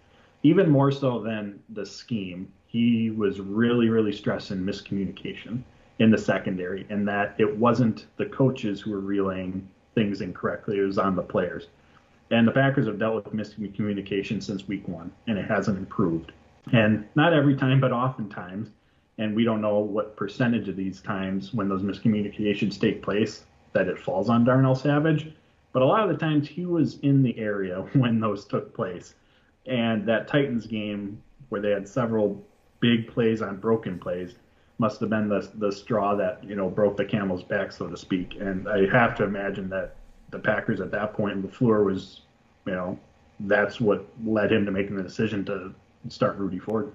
even 0.44 0.70
more 0.70 0.92
so 0.92 1.22
than 1.22 1.60
the 1.70 1.86
scheme, 1.86 2.52
he 2.66 3.10
was 3.10 3.40
really, 3.42 3.90
really 3.90 4.14
stressing 4.14 4.60
miscommunication 4.60 5.62
in 6.00 6.10
the 6.10 6.18
secondary 6.18 6.88
and 6.90 7.08
that 7.08 7.36
it 7.38 7.58
wasn't 7.58 8.08
the 8.18 8.26
coaches 8.26 8.80
who 8.82 8.92
were 8.92 9.02
relaying 9.02 9.68
things 9.94 10.22
incorrectly, 10.22 10.80
it 10.80 10.84
was 10.84 10.98
on 10.98 11.16
the 11.16 11.22
players. 11.22 11.68
And 12.32 12.48
the 12.48 12.52
Packers 12.52 12.88
have 12.88 12.98
dealt 12.98 13.16
with 13.16 13.34
miscommunication 13.34 14.42
since 14.42 14.68
week 14.68 14.88
one, 14.88 15.12
and 15.28 15.38
it 15.38 15.46
hasn't 15.46 15.78
improved. 15.78 16.32
And 16.72 17.08
not 17.16 17.34
every 17.34 17.56
time, 17.56 17.80
but 17.80 17.92
oftentimes. 17.92 18.70
And 19.18 19.36
we 19.36 19.44
don't 19.44 19.62
know 19.62 19.80
what 19.80 20.16
percentage 20.16 20.68
of 20.70 20.76
these 20.76 21.02
times 21.02 21.54
when 21.54 21.68
those 21.70 21.82
miscommunications 21.82 22.80
take 22.80 23.02
place 23.02 23.46
that 23.74 23.88
it 23.88 24.00
falls 24.00 24.30
on 24.30 24.44
Darnell 24.44 24.76
Savage. 24.76 25.32
But 25.74 25.82
a 25.82 25.86
lot 25.86 26.04
of 26.04 26.10
the 26.10 26.18
times 26.18 26.48
he 26.48 26.66
was 26.66 27.00
in 27.00 27.24
the 27.24 27.38
area 27.38 27.82
when 27.94 28.20
those 28.20 28.46
took 28.46 28.74
place. 28.74 29.16
And 29.66 30.08
that 30.08 30.28
Titans 30.28 30.66
game 30.66 31.22
where 31.50 31.62
they 31.62 31.72
had 31.72 31.88
several 31.88 32.44
big 32.80 33.08
plays 33.08 33.42
on 33.42 33.58
broken 33.58 34.00
plays 34.00 34.36
must 34.80 35.00
have 35.00 35.10
been 35.12 35.30
the 35.30 35.48
the 35.56 35.72
straw 35.72 36.16
that 36.16 36.44
you 36.44 36.56
know 36.56 36.68
broke 36.68 36.98
the 36.98 37.06
camel's 37.06 37.44
back, 37.44 37.72
so 37.72 37.88
to 37.88 37.96
speak. 37.96 38.36
And 38.40 38.68
I 38.68 38.88
have 38.90 39.16
to 39.18 39.24
imagine 39.24 39.70
that 39.70 39.96
the 40.32 40.40
Packers 40.40 40.82
at 40.82 40.90
that 40.92 41.14
point, 41.14 41.46
Lafleur 41.46 41.86
was, 41.86 42.22
you 42.66 42.72
know, 42.72 42.98
that's 43.42 43.80
what 43.80 44.08
led 44.26 44.52
him 44.52 44.66
to 44.66 44.72
making 44.72 44.96
the 44.96 45.04
decision 45.04 45.46
to 45.46 45.76
start 46.10 46.38
Rudy 46.38 46.60
Ford. 46.60 46.94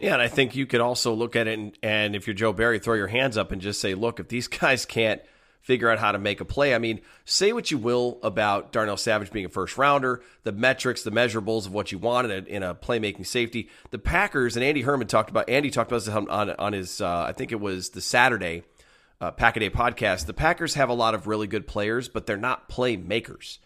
Yeah, 0.00 0.12
and 0.14 0.22
I 0.22 0.28
think 0.28 0.54
you 0.54 0.66
could 0.66 0.80
also 0.80 1.12
look 1.12 1.34
at 1.34 1.48
it, 1.48 1.58
and, 1.58 1.78
and 1.82 2.14
if 2.14 2.26
you're 2.26 2.34
Joe 2.34 2.52
Barry, 2.52 2.78
throw 2.78 2.94
your 2.94 3.08
hands 3.08 3.36
up 3.36 3.52
and 3.52 3.60
just 3.60 3.80
say, 3.80 3.94
look, 3.94 4.20
if 4.20 4.28
these 4.28 4.48
guys 4.48 4.84
can't 4.86 5.20
figure 5.68 5.90
out 5.90 5.98
how 5.98 6.12
to 6.12 6.18
make 6.18 6.40
a 6.40 6.46
play. 6.46 6.74
I 6.74 6.78
mean, 6.78 7.00
say 7.26 7.52
what 7.52 7.70
you 7.70 7.76
will 7.76 8.18
about 8.22 8.72
Darnell 8.72 8.96
Savage 8.96 9.30
being 9.30 9.44
a 9.44 9.50
first 9.50 9.76
rounder, 9.76 10.22
the 10.42 10.52
metrics, 10.52 11.02
the 11.02 11.10
measurables 11.10 11.66
of 11.66 11.74
what 11.74 11.92
you 11.92 11.98
want 11.98 12.30
in 12.30 12.44
a, 12.44 12.46
in 12.48 12.62
a 12.62 12.74
playmaking 12.74 13.26
safety. 13.26 13.68
The 13.90 13.98
Packers 13.98 14.56
and 14.56 14.64
Andy 14.64 14.80
Herman 14.80 15.08
talked 15.08 15.28
about. 15.28 15.50
Andy 15.50 15.70
talked 15.70 15.90
about 15.90 16.04
this 16.04 16.08
on 16.08 16.28
on 16.28 16.72
his. 16.72 17.02
Uh, 17.02 17.24
I 17.28 17.32
think 17.32 17.52
it 17.52 17.60
was 17.60 17.90
the 17.90 18.00
Saturday 18.00 18.62
uh, 19.20 19.32
Packaday 19.32 19.70
podcast. 19.70 20.24
The 20.24 20.32
Packers 20.32 20.74
have 20.74 20.88
a 20.88 20.94
lot 20.94 21.14
of 21.14 21.26
really 21.26 21.46
good 21.46 21.66
players, 21.66 22.08
but 22.08 22.26
they're 22.26 22.38
not 22.38 22.70
playmakers. 22.70 23.58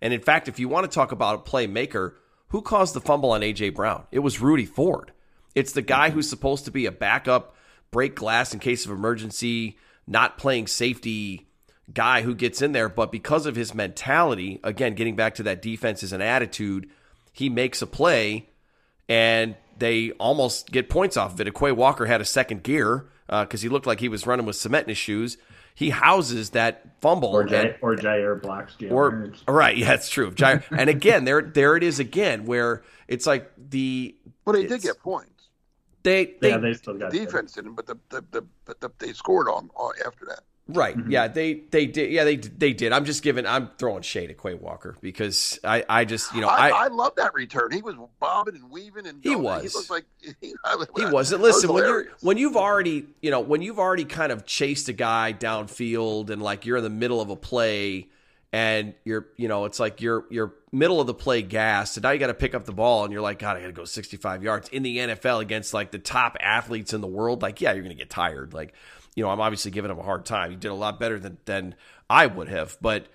And 0.00 0.12
in 0.12 0.20
fact, 0.20 0.48
if 0.48 0.58
you 0.58 0.68
want 0.68 0.90
to 0.90 0.94
talk 0.94 1.12
about 1.12 1.46
a 1.46 1.50
playmaker, 1.50 2.14
who 2.54 2.62
caused 2.62 2.94
the 2.94 3.00
fumble 3.00 3.32
on 3.32 3.40
AJ 3.40 3.74
Brown? 3.74 4.04
It 4.12 4.20
was 4.20 4.40
Rudy 4.40 4.64
Ford. 4.64 5.10
It's 5.56 5.72
the 5.72 5.82
guy 5.82 6.10
who's 6.10 6.30
supposed 6.30 6.66
to 6.66 6.70
be 6.70 6.86
a 6.86 6.92
backup, 6.92 7.56
break 7.90 8.14
glass 8.14 8.54
in 8.54 8.60
case 8.60 8.84
of 8.84 8.92
emergency, 8.92 9.76
not 10.06 10.38
playing 10.38 10.68
safety 10.68 11.48
guy 11.92 12.22
who 12.22 12.32
gets 12.32 12.62
in 12.62 12.70
there, 12.70 12.88
but 12.88 13.10
because 13.10 13.46
of 13.46 13.56
his 13.56 13.74
mentality, 13.74 14.60
again, 14.62 14.94
getting 14.94 15.16
back 15.16 15.34
to 15.34 15.42
that 15.42 15.62
defense 15.62 16.04
is 16.04 16.12
an 16.12 16.22
attitude, 16.22 16.88
he 17.32 17.48
makes 17.48 17.82
a 17.82 17.88
play 17.88 18.48
and 19.08 19.56
they 19.76 20.12
almost 20.12 20.70
get 20.70 20.88
points 20.88 21.16
off 21.16 21.32
of 21.32 21.40
it. 21.40 21.52
Quay 21.56 21.72
Walker 21.72 22.06
had 22.06 22.20
a 22.20 22.24
second 22.24 22.62
gear 22.62 23.06
because 23.26 23.62
uh, 23.62 23.64
he 23.64 23.68
looked 23.68 23.88
like 23.88 23.98
he 23.98 24.08
was 24.08 24.28
running 24.28 24.46
with 24.46 24.54
cement 24.54 24.84
in 24.84 24.90
his 24.90 24.98
shoes. 24.98 25.38
He 25.76 25.90
houses 25.90 26.50
that 26.50 27.00
fumble, 27.00 27.30
or, 27.30 27.44
J- 27.44 27.70
and, 27.70 27.74
or 27.82 27.96
Jaire 27.96 28.40
blocks 28.40 28.76
or 28.88 29.32
right, 29.48 29.76
yeah, 29.76 29.94
it's 29.94 30.08
true. 30.08 30.30
Jaire, 30.30 30.62
and 30.70 30.88
again, 30.88 31.24
there, 31.24 31.42
there 31.42 31.76
it 31.76 31.82
is 31.82 31.98
again, 31.98 32.44
where 32.44 32.84
it's 33.08 33.26
like 33.26 33.50
the. 33.70 34.14
Well, 34.44 34.54
they 34.54 34.66
did 34.66 34.82
get 34.82 35.00
points. 35.00 35.48
They, 36.04 36.34
they 36.40 36.50
yeah, 36.50 36.58
they 36.58 36.74
still 36.74 36.94
got 36.94 37.10
defense 37.10 37.52
didn't, 37.52 37.74
but 37.74 37.86
the, 37.86 37.96
the, 38.10 38.22
the, 38.30 38.42
but 38.66 38.80
the, 38.80 38.90
they 38.98 39.12
scored 39.14 39.48
on, 39.48 39.70
on 39.74 39.94
after 40.06 40.26
that. 40.26 40.40
Right. 40.66 40.96
Mm-hmm. 40.96 41.10
Yeah, 41.10 41.28
they 41.28 41.54
they 41.54 41.84
did. 41.84 42.10
Yeah, 42.10 42.24
they 42.24 42.36
they 42.36 42.72
did. 42.72 42.92
I'm 42.92 43.04
just 43.04 43.22
giving. 43.22 43.46
I'm 43.46 43.68
throwing 43.76 44.00
shade 44.00 44.30
at 44.30 44.40
Quay 44.40 44.54
Walker 44.54 44.96
because 45.02 45.58
I 45.62 45.84
I 45.86 46.04
just 46.06 46.34
you 46.34 46.40
know 46.40 46.48
I 46.48 46.70
I, 46.70 46.84
I 46.84 46.88
love 46.88 47.16
that 47.16 47.34
return. 47.34 47.70
He 47.70 47.82
was 47.82 47.96
bobbing 48.18 48.54
and 48.54 48.70
weaving 48.70 49.06
and 49.06 49.22
he 49.22 49.36
was. 49.36 49.62
He 49.62 49.68
looked 49.68 49.90
like 49.90 50.04
he, 50.40 50.54
he 50.96 51.04
wasn't. 51.04 51.42
Listen, 51.42 51.70
was 51.70 51.82
when 51.82 51.84
you're 51.90 52.06
when 52.22 52.38
you've 52.38 52.56
already 52.56 53.04
you 53.20 53.30
know 53.30 53.40
when 53.40 53.60
you've 53.60 53.78
already 53.78 54.06
kind 54.06 54.32
of 54.32 54.46
chased 54.46 54.88
a 54.88 54.94
guy 54.94 55.34
downfield 55.38 56.30
and 56.30 56.40
like 56.40 56.64
you're 56.64 56.78
in 56.78 56.84
the 56.84 56.88
middle 56.88 57.20
of 57.20 57.28
a 57.28 57.36
play 57.36 58.08
and 58.54 58.94
you're 59.04 59.26
you 59.36 59.48
know 59.48 59.64
it's 59.64 59.80
like 59.80 60.00
you're 60.00 60.24
you're 60.30 60.54
middle 60.70 61.00
of 61.00 61.08
the 61.08 61.14
play 61.14 61.42
gas 61.42 61.96
and 61.96 62.04
now 62.04 62.10
you 62.12 62.20
got 62.20 62.28
to 62.28 62.34
pick 62.34 62.54
up 62.54 62.64
the 62.64 62.72
ball 62.72 63.02
and 63.02 63.12
you're 63.12 63.20
like 63.20 63.40
god 63.40 63.56
i 63.56 63.60
got 63.60 63.66
to 63.66 63.72
go 63.72 63.84
65 63.84 64.44
yards 64.44 64.68
in 64.68 64.84
the 64.84 64.98
nfl 64.98 65.40
against 65.40 65.74
like 65.74 65.90
the 65.90 65.98
top 65.98 66.36
athletes 66.40 66.94
in 66.94 67.00
the 67.00 67.08
world 67.08 67.42
like 67.42 67.60
yeah 67.60 67.72
you're 67.72 67.82
gonna 67.82 67.94
get 67.94 68.10
tired 68.10 68.54
like 68.54 68.72
you 69.14 69.24
know 69.24 69.30
i'm 69.30 69.40
obviously 69.40 69.70
giving 69.70 69.90
him 69.90 69.98
a 69.98 70.02
hard 70.02 70.24
time 70.24 70.50
he 70.50 70.56
did 70.56 70.68
a 70.68 70.74
lot 70.74 70.98
better 70.98 71.18
than 71.18 71.38
than 71.44 71.74
i 72.08 72.26
would 72.26 72.48
have 72.48 72.76
but 72.80 73.06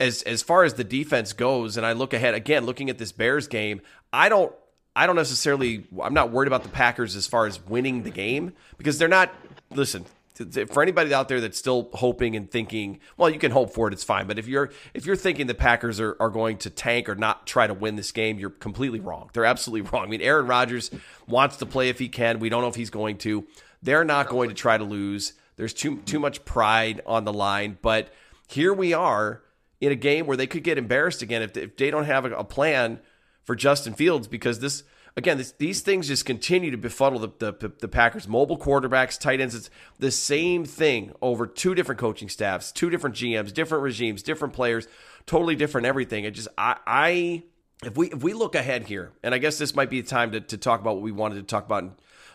as 0.00 0.22
as 0.22 0.42
far 0.42 0.64
as 0.64 0.74
the 0.74 0.84
defense 0.84 1.32
goes 1.32 1.76
and 1.76 1.86
i 1.86 1.92
look 1.92 2.12
ahead 2.12 2.34
again 2.34 2.64
looking 2.66 2.90
at 2.90 2.98
this 2.98 3.12
bears 3.12 3.46
game 3.46 3.80
i 4.12 4.28
don't 4.28 4.52
i 4.96 5.06
don't 5.06 5.16
necessarily 5.16 5.86
i'm 6.02 6.14
not 6.14 6.30
worried 6.30 6.46
about 6.48 6.62
the 6.62 6.68
packers 6.68 7.16
as 7.16 7.26
far 7.26 7.46
as 7.46 7.60
winning 7.66 8.02
the 8.02 8.10
game 8.10 8.52
because 8.78 8.98
they're 8.98 9.08
not 9.08 9.32
listen 9.70 10.04
for 10.34 10.82
anybody 10.82 11.14
out 11.14 11.28
there 11.28 11.40
that's 11.40 11.58
still 11.58 11.88
hoping 11.94 12.34
and 12.34 12.50
thinking, 12.50 12.98
well, 13.16 13.30
you 13.30 13.38
can 13.38 13.52
hope 13.52 13.72
for 13.72 13.86
it, 13.86 13.92
it's 13.94 14.02
fine. 14.02 14.26
But 14.26 14.38
if 14.38 14.48
you're 14.48 14.70
if 14.92 15.06
you're 15.06 15.16
thinking 15.16 15.46
the 15.46 15.54
Packers 15.54 16.00
are, 16.00 16.16
are 16.18 16.28
going 16.28 16.58
to 16.58 16.70
tank 16.70 17.08
or 17.08 17.14
not 17.14 17.46
try 17.46 17.66
to 17.66 17.74
win 17.74 17.94
this 17.94 18.10
game, 18.10 18.38
you're 18.38 18.50
completely 18.50 18.98
wrong. 18.98 19.30
They're 19.32 19.44
absolutely 19.44 19.88
wrong. 19.92 20.04
I 20.04 20.08
mean, 20.08 20.20
Aaron 20.20 20.46
Rodgers 20.46 20.90
wants 21.28 21.58
to 21.58 21.66
play 21.66 21.88
if 21.88 22.00
he 22.00 22.08
can. 22.08 22.40
We 22.40 22.48
don't 22.48 22.62
know 22.62 22.68
if 22.68 22.74
he's 22.74 22.90
going 22.90 23.18
to. 23.18 23.46
They're 23.82 24.04
not 24.04 24.28
going 24.28 24.48
to 24.48 24.54
try 24.54 24.76
to 24.76 24.84
lose. 24.84 25.34
There's 25.56 25.74
too 25.74 25.98
too 25.98 26.18
much 26.18 26.44
pride 26.44 27.00
on 27.06 27.24
the 27.24 27.32
line. 27.32 27.78
But 27.80 28.12
here 28.48 28.72
we 28.72 28.92
are 28.92 29.42
in 29.80 29.92
a 29.92 29.96
game 29.96 30.26
where 30.26 30.36
they 30.36 30.46
could 30.46 30.64
get 30.64 30.78
embarrassed 30.78 31.22
again 31.22 31.42
if, 31.42 31.56
if 31.56 31.76
they 31.76 31.90
don't 31.90 32.04
have 32.04 32.24
a, 32.24 32.32
a 32.32 32.44
plan 32.44 33.00
for 33.42 33.54
Justin 33.54 33.94
Fields 33.94 34.28
because 34.28 34.60
this 34.60 34.84
again, 35.16 35.38
this, 35.38 35.52
these 35.52 35.80
things 35.80 36.08
just 36.08 36.24
continue 36.24 36.70
to 36.70 36.76
befuddle 36.76 37.20
the, 37.20 37.28
the, 37.38 37.72
the, 37.80 37.88
Packers. 37.88 38.26
Mobile 38.26 38.58
quarterbacks, 38.58 39.18
tight 39.18 39.40
ends, 39.40 39.54
it's 39.54 39.70
the 39.98 40.10
same 40.10 40.64
thing 40.64 41.12
over 41.22 41.46
two 41.46 41.74
different 41.74 42.00
coaching 42.00 42.28
staffs, 42.28 42.72
two 42.72 42.90
different 42.90 43.16
GMs, 43.16 43.52
different 43.52 43.84
regimes, 43.84 44.22
different 44.22 44.54
players, 44.54 44.88
totally 45.26 45.54
different 45.54 45.86
everything. 45.86 46.24
It 46.24 46.32
just, 46.32 46.48
I, 46.58 46.76
I 46.86 47.42
if 47.84 47.96
we 47.96 48.08
if 48.10 48.22
we 48.22 48.32
look 48.32 48.54
ahead 48.54 48.84
here, 48.84 49.12
and 49.22 49.34
I 49.34 49.38
guess 49.38 49.58
this 49.58 49.74
might 49.74 49.90
be 49.90 50.00
the 50.00 50.08
time 50.08 50.32
to, 50.32 50.40
to 50.40 50.56
talk 50.56 50.80
about 50.80 50.94
what 50.94 51.02
we 51.02 51.12
wanted 51.12 51.36
to 51.36 51.42
talk 51.42 51.66
about 51.66 51.84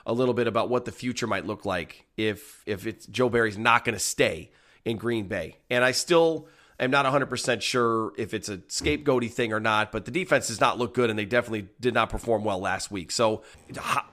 a 0.06 0.14
little 0.14 0.34
bit 0.34 0.48
about 0.48 0.70
what 0.70 0.86
the 0.86 0.92
future 0.92 1.28
might 1.28 1.46
look 1.46 1.66
like 1.66 2.06
if 2.18 2.64
if 2.66 2.88
it's 2.88 3.06
Joe 3.06 3.30
Barry's 3.30 3.58
not 3.58 3.86
going 3.86 3.94
to 3.94 4.00
stay 4.00 4.52
in 4.86 4.98
Green 4.98 5.28
Bay. 5.28 5.58
And 5.70 5.84
I 5.84 5.92
still 5.92 6.48
I'm 6.80 6.92
not 6.92 7.06
100% 7.06 7.62
sure 7.62 8.14
if 8.18 8.34
it's 8.34 8.48
a 8.48 8.58
scapegoaty 8.58 9.30
thing 9.30 9.52
or 9.52 9.60
not, 9.60 9.92
but 9.92 10.06
the 10.06 10.12
defense 10.12 10.48
does 10.48 10.62
not 10.62 10.78
look 10.78 10.94
good, 10.94 11.10
and 11.10 11.20
they 11.20 11.26
definitely 11.26 11.68
did 11.80 11.94
not 11.94 12.10
perform 12.10 12.46
well 12.46 12.60
last 12.60 12.90
week. 12.90 13.12
So, 13.12 13.44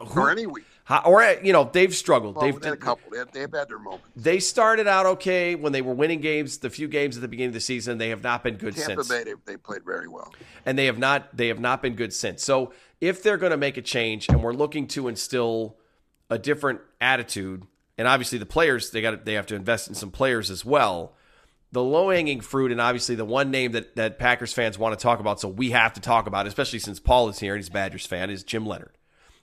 who, 0.01 0.21
or 0.21 0.31
any 0.31 0.47
week. 0.47 0.65
or 1.05 1.23
you 1.45 1.53
know 1.53 1.71
they've 1.73 1.95
struggled. 1.95 2.35
Well, 2.35 2.45
they've 2.45 2.65
had 2.65 2.73
a 2.73 2.77
couple. 2.77 3.09
They 3.13 3.19
have, 3.19 3.31
they 3.31 3.41
have 3.41 3.53
had 3.53 3.69
their 3.69 3.79
moments. 3.79 4.09
They 4.17 4.41
started 4.41 4.89
out 4.89 5.07
okay 5.07 5.55
when 5.55 5.73
they 5.73 5.83
were 5.83 5.95
winning 5.95 6.21
games. 6.21 6.59
The 6.59 6.71
few 6.71 6.89
games 6.89 7.17
at 7.17 7.23
the 7.23 7.29
beginning 7.29 7.51
of 7.51 7.55
the 7.55 7.61
season, 7.61 7.99
they 7.99 8.09
have 8.09 8.25
not 8.25 8.43
been 8.43 8.57
good 8.57 8.75
Tampa 8.75 9.05
since. 9.05 9.09
Bay, 9.09 9.23
they, 9.23 9.35
they 9.45 9.57
played 9.57 9.85
very 9.85 10.09
well, 10.09 10.35
and 10.65 10.77
they 10.77 10.87
have 10.87 10.99
not 10.99 11.37
they 11.37 11.49
have 11.49 11.61
not 11.61 11.83
been 11.83 11.95
good 11.95 12.13
since. 12.13 12.43
So 12.43 12.73
if 13.01 13.23
they're 13.23 13.37
going 13.37 13.51
to 13.51 13.57
make 13.57 13.77
a 13.77 13.83
change, 13.83 14.29
and 14.29 14.43
we're 14.43 14.53
looking 14.53 14.87
to 14.89 15.09
instill 15.09 15.77
a 16.31 16.39
different 16.39 16.81
attitude, 17.01 17.65
and 17.99 18.09
obviously 18.09 18.39
the 18.39 18.47
players 18.47 18.91
they 18.91 19.01
got 19.01 19.25
they 19.25 19.35
have 19.35 19.47
to 19.47 19.55
invest 19.55 19.89
in 19.89 19.95
some 19.95 20.11
players 20.11 20.51
as 20.51 20.65
well 20.65 21.15
the 21.73 21.83
low 21.83 22.11
hanging 22.11 22.41
fruit, 22.41 22.73
and 22.73 22.81
obviously 22.81 23.15
the 23.15 23.25
one 23.25 23.51
name 23.51 23.73
that, 23.73 23.97
that 23.97 24.19
Packers 24.19 24.53
fans 24.53 24.79
want 24.79 24.99
to 24.99 25.03
talk 25.03 25.21
about, 25.21 25.41
so 25.41 25.49
we 25.49 25.73
have 25.73 25.93
to 25.95 26.01
talk 26.01 26.27
about, 26.27 26.47
especially 26.47 26.79
since 26.79 27.01
Paul 27.01 27.29
is 27.29 27.39
here 27.39 27.55
and 27.55 27.63
he's 27.63 27.69
a 27.69 27.73
Badgers 27.73 28.07
fan, 28.07 28.31
is 28.31 28.45
Jim 28.45 28.65
Leonhard, 28.65 28.97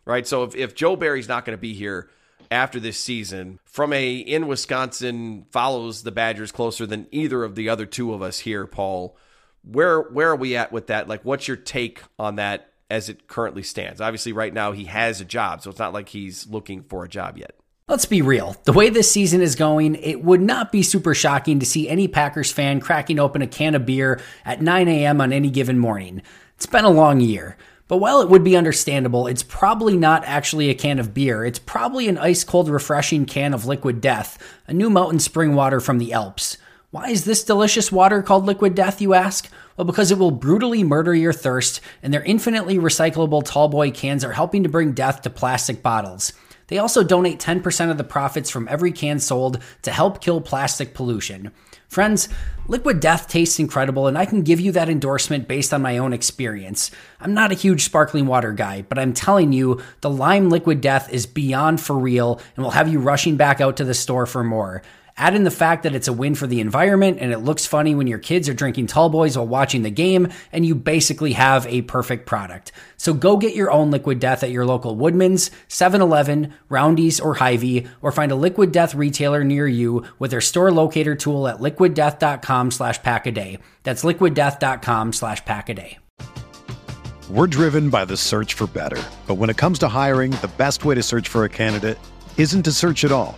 Right? 0.05 0.25
So 0.25 0.43
if, 0.43 0.55
if 0.55 0.73
Joe 0.73 0.95
Barry's 0.95 1.27
not 1.27 1.45
going 1.45 1.55
to 1.55 1.61
be 1.61 1.73
here 1.73 2.09
after 2.49 2.79
this 2.79 2.99
season, 2.99 3.59
from 3.65 3.93
a 3.93 4.15
in 4.15 4.47
Wisconsin 4.47 5.45
follows 5.51 6.03
the 6.03 6.11
Badgers 6.11 6.51
closer 6.51 6.85
than 6.85 7.07
either 7.11 7.43
of 7.43 7.55
the 7.55 7.69
other 7.69 7.85
two 7.85 8.13
of 8.13 8.21
us 8.21 8.39
here, 8.39 8.65
Paul. 8.65 9.15
Where 9.63 10.01
where 10.01 10.29
are 10.29 10.35
we 10.35 10.57
at 10.57 10.71
with 10.71 10.87
that? 10.87 11.07
Like, 11.07 11.23
what's 11.23 11.47
your 11.47 11.55
take 11.55 12.01
on 12.19 12.35
that 12.35 12.72
as 12.93 13.09
it 13.09 13.27
currently 13.27 13.63
stands? 13.63 13.99
Obviously, 13.99 14.31
right 14.31 14.53
now 14.53 14.71
he 14.71 14.85
has 14.85 15.19
a 15.19 15.25
job, 15.25 15.61
so 15.61 15.69
it's 15.69 15.79
not 15.79 15.93
like 15.93 16.09
he's 16.09 16.47
looking 16.47 16.83
for 16.83 17.03
a 17.03 17.09
job 17.09 17.37
yet. 17.37 17.55
Let's 17.87 18.05
be 18.05 18.21
real. 18.21 18.55
The 18.63 18.71
way 18.71 18.89
this 18.89 19.11
season 19.11 19.41
is 19.41 19.55
going, 19.55 19.95
it 19.95 20.23
would 20.23 20.39
not 20.39 20.71
be 20.71 20.83
super 20.83 21.13
shocking 21.13 21.59
to 21.59 21.65
see 21.65 21.89
any 21.89 22.07
Packers 22.07 22.51
fan 22.51 22.79
cracking 22.79 23.19
open 23.19 23.41
a 23.41 23.47
can 23.47 23.75
of 23.75 23.85
beer 23.85 24.21
at 24.45 24.61
9 24.61 24.87
a.m. 24.87 25.19
on 25.19 25.33
any 25.33 25.49
given 25.49 25.77
morning. 25.77 26.21
It's 26.55 26.65
been 26.65 26.85
a 26.85 26.89
long 26.89 27.19
year. 27.19 27.57
But 27.89 27.97
while 27.97 28.21
it 28.21 28.29
would 28.29 28.43
be 28.43 28.55
understandable, 28.55 29.27
it's 29.27 29.43
probably 29.43 29.97
not 29.97 30.23
actually 30.25 30.69
a 30.69 30.75
can 30.75 30.97
of 30.97 31.13
beer. 31.13 31.43
It's 31.43 31.59
probably 31.59 32.07
an 32.07 32.17
ice 32.17 32.45
cold, 32.45 32.69
refreshing 32.69 33.25
can 33.25 33.53
of 33.53 33.65
liquid 33.65 33.99
death, 33.99 34.37
a 34.65 34.73
new 34.73 34.89
mountain 34.89 35.19
spring 35.19 35.53
water 35.53 35.81
from 35.81 35.97
the 35.97 36.13
Alps. 36.13 36.57
Why 36.93 37.09
is 37.09 37.25
this 37.25 37.43
delicious 37.43 37.91
water 37.91 38.21
called 38.21 38.45
liquid 38.45 38.75
death, 38.75 39.01
you 39.01 39.15
ask? 39.15 39.49
Well, 39.75 39.85
because 39.85 40.11
it 40.11 40.19
will 40.19 40.29
brutally 40.29 40.83
murder 40.83 41.15
your 41.15 41.33
thirst, 41.33 41.81
and 42.03 42.13
their 42.13 42.21
infinitely 42.21 42.77
recyclable 42.77 43.43
tallboy 43.43 43.95
cans 43.95 44.23
are 44.23 44.33
helping 44.33 44.61
to 44.61 44.69
bring 44.69 44.91
death 44.91 45.23
to 45.23 45.31
plastic 45.31 45.81
bottles. 45.81 46.33
They 46.67 46.77
also 46.77 47.03
donate 47.03 47.39
10% 47.39 47.89
of 47.89 47.97
the 47.97 48.03
profits 48.03 48.51
from 48.51 48.67
every 48.67 48.91
can 48.91 49.17
sold 49.17 49.57
to 49.81 49.91
help 49.91 50.21
kill 50.21 50.39
plastic 50.39 50.93
pollution. 50.93 51.51
Friends, 51.87 52.29
Liquid 52.67 52.99
Death 52.99 53.27
tastes 53.27 53.57
incredible, 53.57 54.05
and 54.05 54.15
I 54.15 54.27
can 54.27 54.43
give 54.43 54.59
you 54.59 54.71
that 54.73 54.87
endorsement 54.87 55.47
based 55.47 55.73
on 55.73 55.81
my 55.81 55.97
own 55.97 56.13
experience. 56.13 56.91
I'm 57.19 57.33
not 57.33 57.51
a 57.51 57.55
huge 57.55 57.83
sparkling 57.83 58.27
water 58.27 58.51
guy, 58.51 58.83
but 58.83 58.99
I'm 58.99 59.13
telling 59.13 59.51
you, 59.51 59.81
the 60.01 60.11
Lime 60.11 60.51
Liquid 60.51 60.79
Death 60.79 61.11
is 61.11 61.25
beyond 61.25 61.81
for 61.81 61.97
real 61.97 62.39
and 62.55 62.63
will 62.63 62.71
have 62.71 62.87
you 62.87 62.99
rushing 62.99 63.35
back 63.35 63.61
out 63.61 63.77
to 63.77 63.83
the 63.83 63.95
store 63.95 64.27
for 64.27 64.43
more. 64.43 64.83
Add 65.15 65.35
in 65.35 65.43
the 65.43 65.51
fact 65.51 65.83
that 65.83 65.93
it's 65.93 66.07
a 66.07 66.13
win 66.13 66.33
for 66.33 66.47
the 66.47 66.59
environment 66.59 67.19
and 67.21 67.31
it 67.31 67.39
looks 67.39 67.65
funny 67.65 67.93
when 67.93 68.07
your 68.07 68.17
kids 68.17 68.49
are 68.49 68.53
drinking 68.53 68.87
tall 68.87 69.09
boys 69.09 69.37
while 69.37 69.47
watching 69.47 69.83
the 69.83 69.91
game, 69.91 70.29
and 70.51 70.65
you 70.65 70.73
basically 70.73 71.33
have 71.33 71.67
a 71.67 71.83
perfect 71.83 72.25
product. 72.25 72.71
So 72.97 73.13
go 73.13 73.37
get 73.37 73.55
your 73.55 73.71
own 73.71 73.91
Liquid 73.91 74.19
Death 74.19 74.43
at 74.43 74.49
your 74.49 74.65
local 74.65 74.95
Woodman's, 74.95 75.51
7 75.67 76.01
Eleven, 76.01 76.53
Roundy's, 76.67 77.19
or 77.19 77.35
Hy-Vee, 77.35 77.87
or 78.01 78.11
find 78.11 78.31
a 78.31 78.35
Liquid 78.35 78.71
Death 78.71 78.95
retailer 78.95 79.43
near 79.43 79.67
you 79.67 80.03
with 80.17 80.31
their 80.31 80.41
store 80.41 80.71
locator 80.71 81.15
tool 81.15 81.47
at 81.47 81.59
liquiddeath.com 81.59 82.71
slash 82.71 82.99
packaday. 83.01 83.59
That's 83.83 84.03
liquiddeath.com 84.03 85.13
slash 85.13 85.43
packaday. 85.43 85.97
We're 87.29 87.47
driven 87.47 87.89
by 87.89 88.05
the 88.05 88.17
search 88.17 88.53
for 88.53 88.67
better. 88.67 89.01
But 89.27 89.35
when 89.35 89.49
it 89.49 89.57
comes 89.57 89.79
to 89.79 89.87
hiring, 89.87 90.31
the 90.31 90.51
best 90.57 90.85
way 90.85 90.95
to 90.95 91.03
search 91.03 91.27
for 91.29 91.45
a 91.45 91.49
candidate 91.49 91.97
isn't 92.37 92.63
to 92.63 92.71
search 92.71 93.05
at 93.05 93.11
all. 93.11 93.37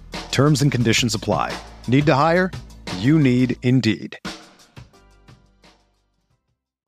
Terms 0.31 0.61
and 0.63 0.71
conditions 0.71 1.13
apply. 1.13 1.55
Need 1.87 2.05
to 2.07 2.15
hire? 2.15 2.49
You 2.97 3.19
need 3.19 3.57
Indeed. 3.61 4.17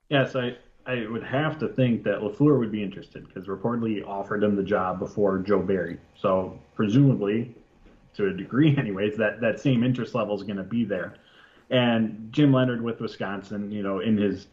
Yes, 0.09 0.35
I, 0.35 0.55
I 0.85 1.07
would 1.07 1.23
have 1.23 1.59
to 1.59 1.67
think 1.67 2.03
that 2.03 2.19
LaFleur 2.19 2.59
would 2.59 2.71
be 2.71 2.83
interested 2.83 3.27
because 3.27 3.47
reportedly 3.47 4.05
offered 4.07 4.43
him 4.43 4.55
the 4.55 4.63
job 4.63 4.99
before 4.99 5.39
Joe 5.39 5.59
Barry. 5.59 5.97
So 6.15 6.59
presumably, 6.75 7.55
to 8.15 8.27
a 8.27 8.33
degree 8.33 8.75
anyways, 8.79 9.17
that, 9.17 9.41
that 9.41 9.59
same 9.59 9.83
interest 9.83 10.15
level 10.15 10.35
is 10.35 10.43
going 10.43 10.57
to 10.57 10.63
be 10.63 10.85
there. 10.85 11.15
And 11.69 12.29
Jim 12.31 12.53
Leonhard 12.53 12.81
with 12.81 12.99
Wisconsin, 12.99 13.71
you 13.71 13.81
know, 13.81 13.99
in 13.99 14.17
his 14.17 14.47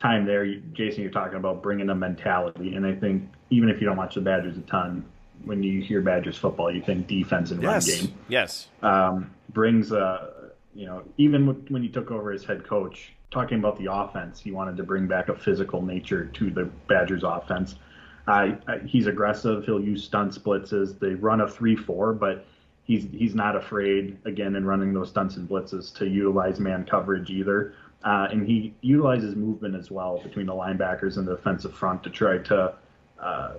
time 0.00 0.26
there, 0.26 0.46
Jason, 0.72 1.02
you're 1.02 1.10
talking 1.10 1.38
about 1.38 1.62
bringing 1.62 1.88
a 1.90 1.94
mentality. 1.94 2.74
And 2.74 2.86
I 2.86 2.94
think 2.94 3.28
even 3.50 3.68
if 3.68 3.80
you 3.80 3.86
don't 3.86 3.96
watch 3.96 4.14
the 4.14 4.20
Badgers 4.20 4.58
a 4.58 4.62
ton, 4.62 5.04
when 5.44 5.62
you 5.62 5.80
hear 5.80 6.00
Badgers 6.00 6.36
football, 6.36 6.72
you 6.72 6.82
think 6.82 7.06
defense 7.06 7.50
and 7.50 7.62
yes. 7.62 7.88
run 7.88 7.98
game. 7.98 8.14
Yes. 8.28 8.68
Um, 8.82 9.30
brings 9.50 9.92
a, 9.92 10.52
you 10.74 10.86
know, 10.86 11.02
even 11.16 11.46
when 11.68 11.82
he 11.82 11.88
took 11.88 12.10
over 12.10 12.32
as 12.32 12.44
head 12.44 12.64
coach, 12.66 13.12
talking 13.30 13.58
about 13.58 13.78
the 13.78 13.92
offense, 13.92 14.40
he 14.40 14.50
wanted 14.50 14.76
to 14.76 14.82
bring 14.82 15.06
back 15.06 15.28
a 15.28 15.34
physical 15.34 15.82
nature 15.82 16.26
to 16.26 16.50
the 16.50 16.64
Badgers 16.88 17.22
offense. 17.24 17.76
Uh, 18.26 18.52
he's 18.86 19.06
aggressive. 19.06 19.64
He'll 19.64 19.80
use 19.80 20.04
stunt 20.04 20.32
blitzes. 20.44 20.98
They 20.98 21.14
run 21.14 21.40
a 21.40 21.48
three-four, 21.48 22.12
but 22.14 22.46
he's 22.84 23.06
he's 23.12 23.34
not 23.34 23.56
afraid 23.56 24.18
again 24.24 24.56
in 24.56 24.66
running 24.66 24.92
those 24.92 25.10
stunts 25.10 25.36
and 25.36 25.48
blitzes 25.48 25.94
to 25.96 26.06
utilize 26.06 26.60
man 26.60 26.84
coverage 26.84 27.30
either. 27.30 27.74
Uh, 28.04 28.28
and 28.30 28.46
he 28.46 28.74
utilizes 28.80 29.34
movement 29.34 29.74
as 29.74 29.90
well 29.90 30.20
between 30.22 30.46
the 30.46 30.52
linebackers 30.52 31.16
and 31.16 31.26
the 31.26 31.36
defensive 31.36 31.74
front 31.74 32.02
to 32.04 32.10
try 32.10 32.38
to, 32.38 32.74
uh, 33.20 33.54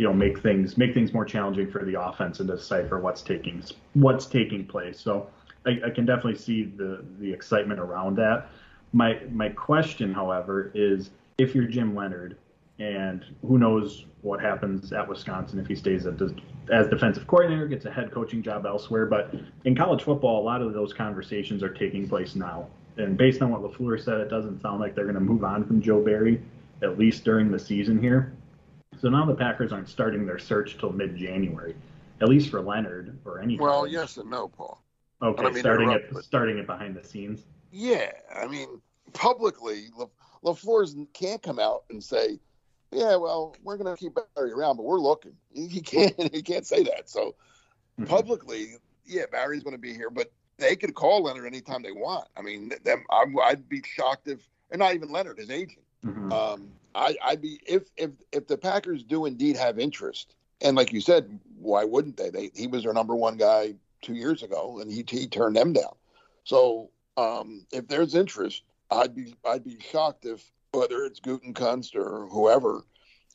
you 0.00 0.06
know, 0.06 0.14
make 0.14 0.40
things 0.40 0.78
make 0.78 0.94
things 0.94 1.12
more 1.12 1.26
challenging 1.26 1.70
for 1.70 1.84
the 1.84 2.00
offense 2.00 2.40
and 2.40 2.48
decipher 2.48 2.98
what's 2.98 3.20
taking 3.20 3.62
what's 3.92 4.24
taking 4.24 4.64
place. 4.64 4.98
So 4.98 5.28
I, 5.66 5.78
I 5.84 5.90
can 5.90 6.06
definitely 6.06 6.36
see 6.36 6.64
the 6.64 7.04
the 7.18 7.30
excitement 7.30 7.78
around 7.78 8.16
that. 8.16 8.48
My 8.94 9.20
my 9.30 9.50
question, 9.50 10.14
however, 10.14 10.70
is 10.74 11.10
if 11.36 11.54
you're 11.54 11.66
Jim 11.66 11.94
Leonhard, 11.94 12.38
and 12.78 13.26
who 13.46 13.58
knows 13.58 14.06
what 14.22 14.40
happens 14.40 14.90
at 14.94 15.06
Wisconsin 15.06 15.58
if 15.58 15.66
he 15.66 15.74
stays 15.74 16.06
at, 16.06 16.14
as 16.72 16.88
defensive 16.88 17.26
coordinator, 17.26 17.68
gets 17.68 17.84
a 17.84 17.90
head 17.90 18.10
coaching 18.10 18.42
job 18.42 18.64
elsewhere. 18.64 19.04
But 19.04 19.34
in 19.66 19.76
college 19.76 20.02
football, 20.02 20.42
a 20.42 20.44
lot 20.44 20.62
of 20.62 20.72
those 20.72 20.94
conversations 20.94 21.62
are 21.62 21.74
taking 21.74 22.08
place 22.08 22.34
now. 22.34 22.68
And 22.96 23.18
based 23.18 23.42
on 23.42 23.50
what 23.50 23.60
LaFleur 23.60 24.02
said, 24.02 24.18
it 24.20 24.30
doesn't 24.30 24.62
sound 24.62 24.80
like 24.80 24.94
they're 24.94 25.04
going 25.04 25.14
to 25.14 25.20
move 25.20 25.44
on 25.44 25.66
from 25.66 25.82
Joe 25.82 26.02
Barry, 26.02 26.40
at 26.82 26.98
least 26.98 27.22
during 27.22 27.50
the 27.50 27.58
season 27.58 28.00
here. 28.00 28.32
So 28.98 29.08
now 29.08 29.24
the 29.24 29.34
Packers 29.34 29.72
aren't 29.72 29.88
starting 29.88 30.26
their 30.26 30.38
search 30.38 30.78
till 30.78 30.92
mid-January, 30.92 31.74
at 32.20 32.28
least 32.28 32.50
for 32.50 32.60
Leonhard 32.60 33.18
or 33.24 33.40
any. 33.40 33.58
Well, 33.58 33.86
yes 33.86 34.16
and 34.16 34.28
no, 34.28 34.48
Paul. 34.48 34.82
Okay, 35.22 35.44
I 35.44 35.50
mean, 35.50 35.60
starting 35.60 35.90
it 35.90 36.12
but... 36.12 36.24
starting 36.24 36.58
it 36.58 36.66
behind 36.66 36.96
the 36.96 37.04
scenes. 37.04 37.44
Yeah, 37.72 38.10
I 38.34 38.46
mean, 38.46 38.80
publicly, 39.12 39.86
La, 39.96 40.06
LaFleur's 40.44 40.96
can't 41.12 41.42
come 41.42 41.58
out 41.58 41.84
and 41.90 42.02
say, 42.02 42.40
"Yeah, 42.90 43.16
well, 43.16 43.54
we're 43.62 43.76
going 43.76 43.94
to 43.94 44.00
keep 44.00 44.16
Barry 44.34 44.52
around, 44.52 44.76
but 44.76 44.84
we're 44.84 44.98
looking." 44.98 45.32
He 45.52 45.80
can't. 45.80 46.14
He 46.34 46.42
can't 46.42 46.66
say 46.66 46.82
that. 46.84 47.08
So 47.08 47.36
mm-hmm. 47.98 48.04
publicly, 48.04 48.74
yeah, 49.06 49.24
Barry's 49.30 49.62
going 49.62 49.76
to 49.76 49.80
be 49.80 49.94
here, 49.94 50.10
but 50.10 50.32
they 50.58 50.76
could 50.76 50.94
call 50.94 51.22
Leonhard 51.22 51.46
anytime 51.46 51.82
they 51.82 51.92
want. 51.92 52.28
I 52.36 52.42
mean, 52.42 52.72
them. 52.84 53.04
I'd 53.10 53.68
be 53.68 53.82
shocked 53.84 54.28
if, 54.28 54.46
and 54.70 54.78
not 54.80 54.94
even 54.94 55.10
Leonhard, 55.10 55.38
his 55.38 55.50
agent. 55.50 55.84
Mm-hmm. 56.04 56.32
Um, 56.32 56.70
I, 56.94 57.16
I'd 57.24 57.40
be 57.40 57.60
if 57.66 57.84
if 57.96 58.10
if 58.32 58.46
the 58.46 58.56
Packers 58.56 59.02
do 59.02 59.26
indeed 59.26 59.56
have 59.56 59.78
interest, 59.78 60.34
and 60.60 60.76
like 60.76 60.92
you 60.92 61.00
said, 61.00 61.38
why 61.58 61.84
wouldn't 61.84 62.16
they? 62.16 62.30
They 62.30 62.50
he 62.54 62.66
was 62.66 62.84
their 62.84 62.92
number 62.92 63.14
one 63.14 63.36
guy 63.36 63.74
two 64.02 64.14
years 64.14 64.42
ago, 64.42 64.80
and 64.80 64.90
he 64.90 65.04
he 65.08 65.26
turned 65.26 65.56
them 65.56 65.72
down. 65.72 65.94
So 66.44 66.90
um, 67.16 67.66
if 67.72 67.86
there's 67.88 68.14
interest, 68.14 68.62
I'd 68.90 69.14
be 69.14 69.34
I'd 69.44 69.64
be 69.64 69.78
shocked 69.80 70.24
if 70.24 70.50
whether 70.72 71.04
it's 71.04 71.20
Gutekunst 71.20 71.94
or 71.96 72.26
whoever 72.28 72.82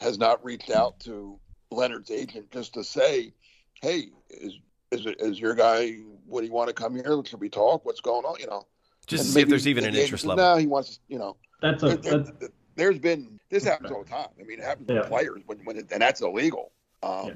has 0.01 0.17
not 0.17 0.43
reached 0.43 0.71
out 0.71 0.99
to 1.01 1.39
Leonhard's 1.71 2.11
agent 2.11 2.51
just 2.51 2.73
to 2.73 2.83
say, 2.83 3.33
hey, 3.81 4.09
is 4.29 4.57
is 4.91 5.05
it 5.05 5.15
is 5.19 5.39
your 5.39 5.55
guy? 5.55 5.97
Would 6.27 6.43
he 6.43 6.49
want 6.49 6.69
to 6.69 6.73
come 6.73 6.95
here? 6.95 7.21
Should 7.25 7.39
we 7.39 7.49
talk? 7.49 7.85
What's 7.85 8.01
going 8.01 8.25
on? 8.25 8.39
You 8.39 8.47
know, 8.47 8.67
just 9.07 9.25
to 9.25 9.31
see 9.31 9.41
if 9.41 9.49
there's 9.49 9.67
even 9.67 9.85
an 9.85 9.95
interest 9.95 10.25
level. 10.25 10.43
No, 10.43 10.57
he 10.57 10.67
wants. 10.67 10.99
You 11.07 11.19
know, 11.19 11.37
that's 11.61 11.83
a. 11.83 11.97
There, 11.97 12.17
that's, 12.19 12.31
there's 12.75 12.99
been 12.99 13.39
this 13.49 13.63
happens 13.63 13.91
all 13.91 14.03
the 14.03 14.09
time. 14.09 14.29
I 14.39 14.43
mean, 14.43 14.59
it 14.59 14.65
happens 14.65 14.88
yeah. 14.89 15.01
to 15.01 15.07
players 15.07 15.41
when 15.45 15.59
when 15.65 15.77
it, 15.77 15.88
and 15.91 16.01
that's 16.01 16.21
illegal. 16.21 16.71
Um, 17.03 17.27
yeah. 17.27 17.33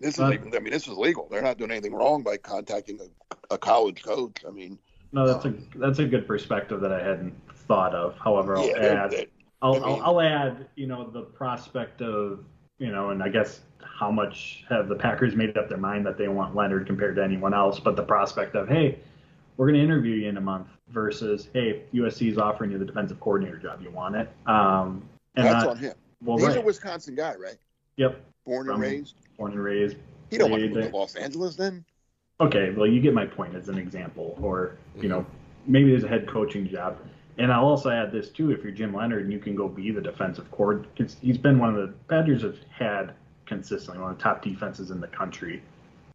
This 0.00 0.14
is, 0.14 0.20
uh, 0.20 0.26
I 0.26 0.38
mean, 0.38 0.70
this 0.70 0.86
is 0.86 0.96
legal. 0.96 1.26
They're 1.28 1.42
not 1.42 1.58
doing 1.58 1.72
anything 1.72 1.92
wrong 1.92 2.22
by 2.22 2.36
contacting 2.36 3.00
a, 3.00 3.54
a 3.54 3.58
college 3.58 4.04
coach. 4.04 4.44
I 4.46 4.50
mean, 4.50 4.78
no, 5.10 5.26
that's 5.26 5.44
um, 5.44 5.66
a 5.74 5.78
that's 5.78 5.98
a 5.98 6.04
good 6.04 6.26
perspective 6.26 6.80
that 6.82 6.92
I 6.92 7.02
hadn't 7.02 7.34
thought 7.66 7.94
of. 7.94 8.16
However, 8.18 8.56
I'll 8.56 8.66
yeah, 8.66 8.76
add, 8.76 9.26
I'll, 9.60 9.74
I 9.74 9.74
mean, 9.74 10.00
I'll, 10.00 10.02
I'll 10.02 10.20
add, 10.20 10.68
you 10.76 10.86
know, 10.86 11.10
the 11.10 11.22
prospect 11.22 12.00
of, 12.00 12.44
you 12.78 12.92
know, 12.92 13.10
and 13.10 13.22
I 13.22 13.28
guess 13.28 13.60
how 13.80 14.12
much 14.12 14.64
have 14.68 14.88
the 14.88 14.94
Packers 14.94 15.34
made 15.34 15.56
up 15.58 15.68
their 15.68 15.78
mind 15.78 16.06
that 16.06 16.16
they 16.16 16.28
want 16.28 16.54
Leonhard 16.54 16.86
compared 16.86 17.16
to 17.16 17.24
anyone 17.24 17.52
else, 17.52 17.80
but 17.80 17.96
the 17.96 18.04
prospect 18.04 18.54
of, 18.54 18.68
hey, 18.68 19.00
we're 19.58 19.66
going 19.66 19.78
to 19.78 19.84
interview 19.84 20.14
you 20.14 20.28
in 20.28 20.36
a 20.38 20.40
month 20.40 20.68
versus, 20.88 21.48
hey, 21.52 21.82
USC 21.92 22.30
is 22.30 22.38
offering 22.38 22.70
you 22.70 22.78
the 22.78 22.84
defensive 22.84 23.20
coordinator 23.20 23.58
job, 23.58 23.82
you 23.82 23.90
want 23.90 24.14
it? 24.14 24.30
Um, 24.46 25.02
and 25.34 25.46
that's 25.46 25.64
not, 25.64 25.70
on 25.72 25.76
him. 25.76 25.94
Well, 26.22 26.38
He's 26.38 26.46
right. 26.46 26.56
a 26.58 26.60
Wisconsin 26.60 27.16
guy, 27.16 27.34
right? 27.34 27.56
Yep. 27.96 28.24
Born 28.46 28.68
and 28.68 28.76
From, 28.76 28.80
raised. 28.80 29.14
Born 29.36 29.52
and 29.52 29.62
raised. 29.62 29.96
He 30.30 30.38
don't 30.38 30.50
want 30.50 30.62
to 30.62 30.68
move 30.68 30.90
to 30.90 30.96
Los 30.96 31.16
Angeles 31.16 31.56
then. 31.56 31.84
Okay, 32.40 32.70
well, 32.70 32.86
you 32.86 33.00
get 33.00 33.14
my 33.14 33.26
point 33.26 33.56
as 33.56 33.68
an 33.68 33.78
example, 33.78 34.38
or 34.40 34.76
you 34.96 35.08
know, 35.08 35.26
maybe 35.66 35.90
there's 35.90 36.04
a 36.04 36.08
head 36.08 36.28
coaching 36.28 36.68
job. 36.68 36.96
And 37.36 37.52
I'll 37.52 37.64
also 37.64 37.90
add 37.90 38.12
this 38.12 38.28
too: 38.28 38.52
if 38.52 38.62
you're 38.62 38.72
Jim 38.72 38.94
Leonhard 38.94 39.24
and 39.24 39.32
you 39.32 39.40
can 39.40 39.56
go 39.56 39.68
be 39.68 39.90
the 39.90 40.00
defensive 40.00 40.48
coordinator, 40.52 41.08
he's 41.20 41.38
been 41.38 41.58
one 41.58 41.74
of 41.74 41.76
the 41.76 41.94
Badgers 42.06 42.42
have 42.42 42.56
had 42.70 43.14
consistently 43.46 44.00
one 44.00 44.12
of 44.12 44.18
the 44.18 44.22
top 44.22 44.42
defenses 44.42 44.92
in 44.92 45.00
the 45.00 45.08
country 45.08 45.62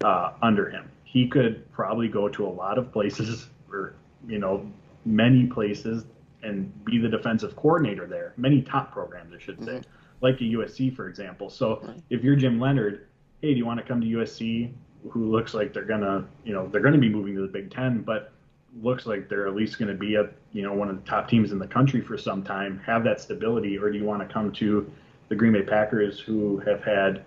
uh, 0.06 0.32
under 0.42 0.70
him. 0.70 0.90
He 1.14 1.28
could 1.28 1.72
probably 1.72 2.08
go 2.08 2.28
to 2.28 2.46
a 2.46 2.50
lot 2.50 2.80
of 2.80 2.92
places 2.92 3.48
or 3.72 3.94
you 4.28 4.40
know 4.40 4.68
many 5.06 5.46
places 5.46 6.06
and 6.42 6.74
be 6.86 6.98
the 6.98 7.08
defensive 7.08 7.56
coordinator 7.56 8.08
there. 8.08 8.34
Many 8.36 8.64
top 8.64 8.92
programs, 8.92 9.32
I 9.34 9.40
should 9.40 9.64
say, 9.64 9.74
mm-hmm. 9.74 9.90
like 10.26 10.42
a 10.42 10.44
USC, 10.44 10.96
for 10.96 11.08
example. 11.08 11.50
So 11.52 11.82
right. 11.84 12.02
if 12.10 12.24
you're 12.24 12.36
Jim 12.36 12.60
Leonhard, 12.60 13.08
hey, 13.42 13.54
do 13.54 13.58
you 13.58 13.66
want 13.66 13.80
to 13.80 13.86
come 13.86 14.02
to 14.02 14.08
USC? 14.08 14.74
Who 15.12 15.32
looks 15.32 15.54
like 15.54 15.72
they're 15.72 15.86
gonna, 15.86 16.26
you 16.44 16.54
know, 16.54 16.68
they're 16.68 16.82
gonna 16.82 16.98
be 16.98 17.10
moving 17.10 17.36
to 17.36 17.42
the 17.42 17.48
Big 17.48 17.70
Ten, 17.70 18.02
but 18.02 18.34
looks 18.82 19.06
like 19.06 19.30
they're 19.30 19.48
at 19.48 19.56
least 19.56 19.78
going 19.78 19.90
to 19.90 19.98
be 19.98 20.16
a, 20.16 20.30
you 20.52 20.64
know, 20.64 20.74
one 20.74 20.90
of 20.90 20.96
the 20.96 21.08
top 21.08 21.30
teams 21.30 21.52
in 21.52 21.60
the 21.60 21.68
country 21.68 22.02
for 22.02 22.18
some 22.18 22.44
time. 22.44 22.82
Have 22.86 23.04
that 23.04 23.22
stability, 23.22 23.78
or 23.78 23.92
do 23.92 23.98
you 23.98 24.04
want 24.04 24.28
to 24.28 24.34
come 24.34 24.52
to 24.54 24.92
the 25.30 25.36
Green 25.36 25.54
Bay 25.54 25.62
Packers, 25.62 26.20
who 26.20 26.58
have 26.60 26.84
had 26.84 27.24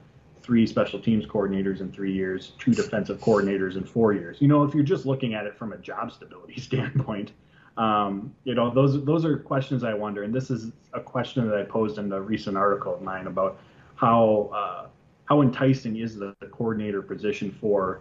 three 0.47 0.67
special 0.67 1.01
teams 1.01 1.27
coordinators 1.27 1.81
in 1.81 1.93
three 1.93 2.13
years, 2.13 2.53
two 2.59 2.73
defensive 2.73 3.19
coordinators 3.19 3.77
in 3.77 3.85
four 3.85 4.13
years? 4.13 4.39
You 4.41 4.49
know, 4.49 4.63
if 4.63 4.75
you're 4.75 4.85
just 4.85 5.05
looking 5.05 5.35
at 5.35 5.45
it 5.45 5.59
from 5.59 5.73
a 5.73 5.77
job 5.79 6.13
stability 6.13 6.61
standpoint 6.61 7.33
um, 7.77 8.35
you 8.45 8.55
know, 8.55 8.73
those 8.73 9.05
those 9.05 9.25
are 9.25 9.37
questions 9.37 9.85
I 9.85 9.93
wonder, 9.93 10.23
and 10.23 10.35
this 10.35 10.51
is 10.51 10.73
a 10.95 11.01
question 11.01 11.47
that 11.49 11.59
I 11.59 11.63
posed 11.63 11.99
in 11.99 12.11
a 12.11 12.21
recent 12.21 12.57
article 12.57 12.95
of 12.95 13.03
mine 13.03 13.27
about 13.27 13.59
how 13.97 14.51
uh, 14.55 14.87
how 15.27 15.43
enticing 15.43 15.97
is 15.97 16.17
the, 16.17 16.35
the, 16.41 16.47
coordinator 16.47 17.03
position 17.03 17.51
for 17.61 18.01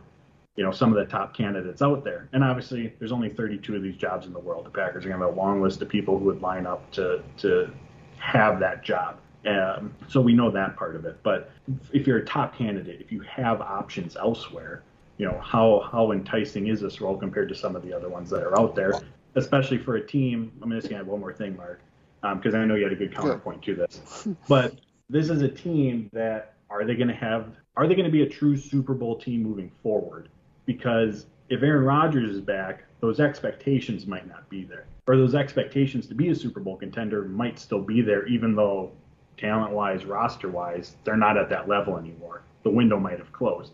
you 0.55 0.63
know 0.63 0.71
some 0.71 0.95
of 0.95 0.97
the 0.97 1.05
top 1.05 1.35
candidates 1.35 1.81
out 1.81 2.05
there. 2.05 2.29
And 2.31 2.41
obviously, 2.41 2.93
there's 2.99 3.11
only 3.11 3.29
32 3.29 3.75
of 3.75 3.83
these 3.83 3.97
jobs 3.97 4.25
in 4.27 4.33
the 4.33 4.39
world. 4.39 4.65
The 4.65 4.69
Packers 4.69 5.05
are 5.05 5.09
going 5.09 5.19
to 5.19 5.25
have 5.25 5.35
a 5.35 5.37
long 5.37 5.61
list 5.61 5.81
of 5.81 5.89
people 5.89 6.17
who 6.17 6.25
would 6.25 6.41
line 6.41 6.65
up 6.65 6.89
to 6.93 7.21
to 7.39 7.69
have 8.17 8.61
that 8.61 8.81
job. 8.81 9.17
Um, 9.45 9.93
so 10.07 10.21
we 10.21 10.33
know 10.33 10.49
that 10.51 10.75
part 10.75 10.95
of 10.95 11.05
it. 11.05 11.17
But 11.21 11.51
if 11.93 12.07
you're 12.07 12.17
a 12.17 12.25
top 12.25 12.57
candidate, 12.57 12.99
if 13.01 13.11
you 13.11 13.21
have 13.21 13.61
options 13.61 14.15
elsewhere, 14.15 14.83
you 15.17 15.25
know 15.25 15.39
how 15.39 15.87
how 15.91 16.11
enticing 16.11 16.67
is 16.67 16.81
this 16.81 16.99
role 16.99 17.17
compared 17.17 17.49
to 17.49 17.55
some 17.55 17.75
of 17.75 17.83
the 17.83 17.93
other 17.93 18.09
ones 18.09 18.29
that 18.31 18.43
are 18.43 18.59
out 18.59 18.75
there 18.75 18.93
especially 19.35 19.77
for 19.77 19.95
a 19.95 20.05
team. 20.05 20.51
I'm 20.61 20.71
just 20.71 20.89
gonna 20.89 21.01
add 21.01 21.07
one 21.07 21.19
more 21.19 21.33
thing, 21.33 21.55
Mark, 21.55 21.81
because 22.21 22.53
um, 22.53 22.61
I 22.61 22.65
know 22.65 22.75
you 22.75 22.83
had 22.83 22.93
a 22.93 22.95
good 22.95 23.13
counterpoint 23.13 23.61
to 23.63 23.75
this. 23.75 24.27
But 24.47 24.75
this 25.09 25.29
is 25.29 25.41
a 25.41 25.47
team 25.47 26.09
that 26.13 26.53
are 26.69 26.85
they 26.85 26.95
going 26.95 27.09
to 27.09 27.15
have? 27.15 27.55
Are 27.77 27.87
they 27.87 27.93
going 27.93 28.05
to 28.05 28.11
be 28.11 28.23
a 28.23 28.29
true 28.29 28.57
Super 28.57 28.93
Bowl 28.93 29.19
team 29.19 29.43
moving 29.43 29.71
forward? 29.83 30.29
Because 30.65 31.27
if 31.49 31.61
Aaron 31.61 31.83
Rodgers 31.83 32.35
is 32.35 32.41
back, 32.41 32.85
those 33.01 33.19
expectations 33.19 34.07
might 34.07 34.27
not 34.27 34.49
be 34.49 34.63
there, 34.63 34.87
or 35.07 35.15
those 35.15 35.35
expectations 35.35 36.07
to 36.07 36.15
be 36.15 36.29
a 36.29 36.35
Super 36.35 36.59
Bowl 36.59 36.75
contender 36.75 37.25
might 37.25 37.59
still 37.59 37.81
be 37.81 38.01
there, 38.01 38.25
even 38.25 38.55
though 38.55 38.91
talent-wise, 39.37 40.05
roster-wise, 40.05 40.95
they're 41.03 41.17
not 41.17 41.37
at 41.37 41.49
that 41.49 41.67
level 41.67 41.97
anymore. 41.97 42.43
The 42.63 42.69
window 42.69 42.99
might 42.99 43.19
have 43.19 43.31
closed. 43.31 43.71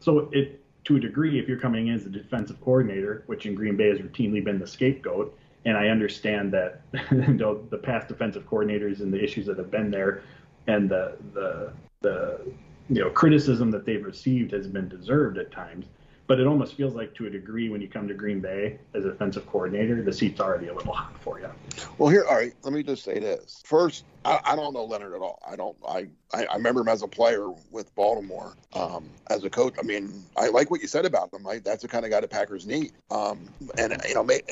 So 0.00 0.28
it 0.32 0.62
to 0.84 0.96
a 0.96 1.00
degree, 1.00 1.38
if 1.38 1.46
you're 1.48 1.58
coming 1.58 1.88
in 1.88 1.94
as 1.94 2.06
a 2.06 2.08
defensive 2.08 2.60
coordinator, 2.60 3.22
which 3.26 3.44
in 3.44 3.54
Green 3.54 3.76
Bay 3.76 3.88
has 3.88 3.98
routinely 3.98 4.42
been 4.42 4.58
the 4.58 4.66
scapegoat, 4.66 5.36
and 5.64 5.76
I 5.76 5.88
understand 5.88 6.52
that 6.52 6.80
you 7.10 7.34
know, 7.34 7.62
the 7.70 7.78
past 7.78 8.08
defensive 8.08 8.48
coordinators 8.48 9.00
and 9.00 9.12
the 9.12 9.22
issues 9.22 9.46
that 9.46 9.58
have 9.58 9.70
been 9.70 9.90
there, 9.90 10.22
and 10.66 10.88
the 10.88 11.16
the 11.34 11.72
the 12.00 12.40
you 12.88 13.02
know 13.02 13.10
criticism 13.10 13.70
that 13.72 13.84
they've 13.84 14.04
received 14.04 14.52
has 14.52 14.66
been 14.66 14.88
deserved 14.88 15.38
at 15.38 15.50
times. 15.50 15.86
But 16.28 16.40
it 16.40 16.46
almost 16.46 16.74
feels 16.74 16.94
like, 16.94 17.14
to 17.14 17.26
a 17.26 17.30
degree, 17.30 17.70
when 17.70 17.80
you 17.80 17.88
come 17.88 18.06
to 18.06 18.12
Green 18.12 18.40
Bay 18.40 18.78
as 18.92 19.06
a 19.06 19.12
defensive 19.12 19.46
coordinator, 19.46 20.02
the 20.02 20.12
seat's 20.12 20.40
already 20.40 20.68
a 20.68 20.74
little 20.74 20.92
hot 20.92 21.18
for 21.22 21.40
you. 21.40 21.48
Well, 21.96 22.10
here, 22.10 22.26
all 22.28 22.36
right. 22.36 22.52
Let 22.62 22.74
me 22.74 22.82
just 22.82 23.02
say 23.02 23.18
this. 23.18 23.62
First, 23.64 24.04
I, 24.26 24.38
I 24.44 24.54
don't 24.54 24.74
know 24.74 24.84
Leonhard 24.84 25.14
at 25.14 25.22
all. 25.22 25.42
I 25.50 25.56
don't. 25.56 25.74
I, 25.88 26.06
I, 26.34 26.44
I 26.44 26.56
remember 26.56 26.82
him 26.82 26.88
as 26.88 27.00
a 27.00 27.08
player 27.08 27.48
with 27.70 27.94
Baltimore. 27.94 28.54
Um, 28.74 29.08
as 29.30 29.42
a 29.44 29.48
coach, 29.48 29.76
I 29.78 29.82
mean, 29.82 30.22
I 30.36 30.48
like 30.48 30.70
what 30.70 30.82
you 30.82 30.86
said 30.86 31.06
about 31.06 31.32
him. 31.32 31.46
I, 31.46 31.60
that's 31.60 31.80
the 31.80 31.88
kind 31.88 32.04
of 32.04 32.10
guy 32.10 32.20
the 32.20 32.28
Packers 32.28 32.66
need. 32.66 32.92
Um, 33.10 33.48
and 33.78 33.96
you 34.06 34.14
know, 34.14 34.26
it, 34.28 34.44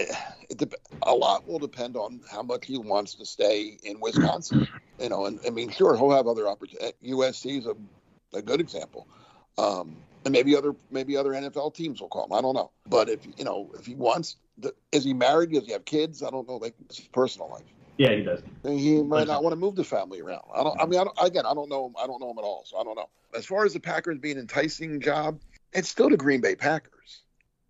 it, 0.49 0.75
a 1.03 1.15
lot 1.15 1.47
will 1.47 1.59
depend 1.59 1.95
on 1.95 2.21
how 2.31 2.43
much 2.43 2.65
he 2.65 2.79
wants 2.79 3.17
to 3.17 3.27
stay 3.27 3.77
in 3.83 4.01
Wisconsin. 4.01 4.67
You 4.99 5.11
know, 5.11 5.27
and 5.27 5.39
I 5.47 5.51
mean, 5.51 5.69
sure, 5.69 5.95
he'll 5.95 6.13
have 6.13 6.27
other 6.27 6.49
opportunities. 6.49 6.93
USC 7.05 7.59
is 7.59 7.67
a, 7.67 7.77
a 8.35 8.41
good 8.41 8.61
example. 8.61 9.07
Um, 9.59 9.97
and 10.27 10.33
maybe 10.33 10.57
other 10.57 10.75
maybe 10.91 11.17
other 11.17 11.31
NFL 11.31 11.75
teams 11.75 12.01
will 12.01 12.09
call 12.09 12.27
him. 12.27 12.33
I 12.33 12.43
don't 12.43 12.55
know. 12.55 12.73
But 12.87 13.09
if 13.09 13.25
you 13.39 13.45
know 13.45 13.71
if 13.79 13.87
he 13.87 13.95
wants, 13.95 14.37
the, 14.59 14.75
is 14.91 15.05
he 15.05 15.15
married? 15.15 15.53
Does 15.53 15.65
he 15.65 15.73
have 15.73 15.85
kids? 15.85 16.23
I 16.23 16.31
don't 16.31 16.47
know. 16.49 16.57
Like 16.57 16.75
his 16.89 17.01
personal 17.13 17.49
life. 17.49 17.65
Yeah, 17.97 18.13
he 18.13 18.23
does. 18.23 18.43
He 18.65 19.03
might 19.03 19.29
not 19.29 19.43
want 19.43 19.53
to 19.53 19.57
move 19.57 19.77
the 19.77 19.85
family 19.85 20.21
around. 20.21 20.43
I 20.53 20.65
don't. 20.65 20.81
I 20.81 20.85
mean, 20.85 21.01
I 21.01 21.05
don't, 21.05 21.17
again, 21.21 21.47
I 21.47 21.55
don't 21.55 21.71
know 21.71 21.87
him. 21.87 21.95
I 21.99 22.07
don't 22.07 22.21
know 22.21 22.31
him 22.31 22.39
at 22.39 22.43
all, 22.43 22.65
so 22.67 22.77
I 22.79 22.85
don't 22.85 22.97
know. 22.97 23.09
As 23.35 23.47
far 23.47 23.65
as 23.65 23.73
the 23.73 23.81
Packers 23.81 24.19
being 24.19 24.35
an 24.35 24.43
enticing 24.43 25.01
job, 25.01 25.41
it's 25.73 25.89
still 25.89 26.11
the 26.11 26.17
Green 26.17 26.41
Bay 26.41 26.57
Packers. 26.57 27.23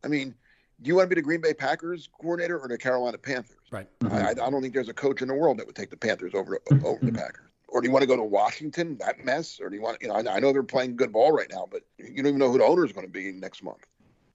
I 0.02 0.08
mean, 0.08 0.34
do 0.80 0.88
you 0.88 0.96
want 0.96 1.10
to 1.10 1.14
be 1.14 1.20
the 1.20 1.24
Green 1.24 1.42
Bay 1.42 1.52
Packers 1.52 2.08
coordinator 2.18 2.58
or 2.58 2.68
the 2.68 2.78
Carolina 2.78 3.18
Panthers? 3.18 3.56
Right. 3.70 3.86
Mm-hmm. 4.00 4.14
I, 4.14 4.30
I, 4.30 4.50
don't 4.50 4.62
think 4.62 4.72
there's 4.72 4.88
a 4.88 4.94
coach 4.94 5.22
in 5.22 5.28
the 5.28 5.34
world 5.34 5.58
that 5.58 5.66
would 5.66 5.76
take 5.76 5.90
the 5.90 5.96
Panthers 5.96 6.32
over 6.34 6.58
over 6.84 7.04
the 7.04 7.12
Packers 7.20 7.45
or 7.68 7.80
do 7.80 7.88
you 7.88 7.92
want 7.92 8.02
to 8.02 8.06
go 8.06 8.16
to 8.16 8.22
Washington, 8.22 8.96
that 8.98 9.24
mess, 9.24 9.60
or 9.60 9.68
do 9.68 9.76
you 9.76 9.82
want, 9.82 9.98
you 10.00 10.08
know, 10.08 10.14
I, 10.14 10.36
I 10.36 10.40
know 10.40 10.52
they're 10.52 10.62
playing 10.62 10.96
good 10.96 11.12
ball 11.12 11.32
right 11.32 11.50
now, 11.50 11.66
but 11.70 11.82
you 11.98 12.16
don't 12.16 12.26
even 12.26 12.38
know 12.38 12.50
who 12.50 12.58
the 12.58 12.64
owner 12.64 12.84
is 12.84 12.92
going 12.92 13.06
to 13.06 13.12
be 13.12 13.32
next 13.32 13.62
month. 13.62 13.84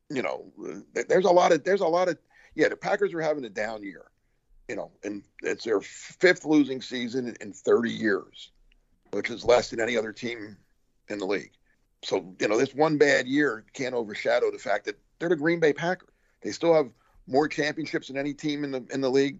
You 0.09 0.21
know, 0.21 0.51
there's 1.07 1.25
a 1.25 1.31
lot 1.31 1.53
of, 1.53 1.63
there's 1.63 1.81
a 1.81 1.87
lot 1.87 2.09
of, 2.09 2.17
yeah, 2.55 2.67
the 2.67 2.75
Packers 2.75 3.13
are 3.13 3.21
having 3.21 3.45
a 3.45 3.49
down 3.49 3.83
year, 3.83 4.05
you 4.67 4.75
know, 4.75 4.91
and 5.03 5.23
it's 5.41 5.63
their 5.63 5.79
fifth 5.79 6.43
losing 6.45 6.81
season 6.81 7.35
in 7.39 7.53
30 7.53 7.89
years, 7.89 8.51
which 9.11 9.29
is 9.29 9.45
less 9.45 9.69
than 9.69 9.79
any 9.79 9.97
other 9.97 10.11
team 10.11 10.57
in 11.07 11.17
the 11.17 11.25
league. 11.25 11.51
So, 12.03 12.35
you 12.39 12.47
know, 12.47 12.57
this 12.57 12.73
one 12.73 12.97
bad 12.97 13.27
year 13.27 13.63
can't 13.73 13.95
overshadow 13.95 14.51
the 14.51 14.57
fact 14.57 14.85
that 14.85 14.99
they're 15.19 15.29
the 15.29 15.35
Green 15.35 15.59
Bay 15.59 15.71
Packers. 15.71 16.09
They 16.41 16.51
still 16.51 16.73
have 16.73 16.89
more 17.27 17.47
championships 17.47 18.07
than 18.07 18.17
any 18.17 18.33
team 18.33 18.63
in 18.63 18.71
the 18.71 18.83
in 18.91 19.01
the 19.01 19.09
league. 19.09 19.39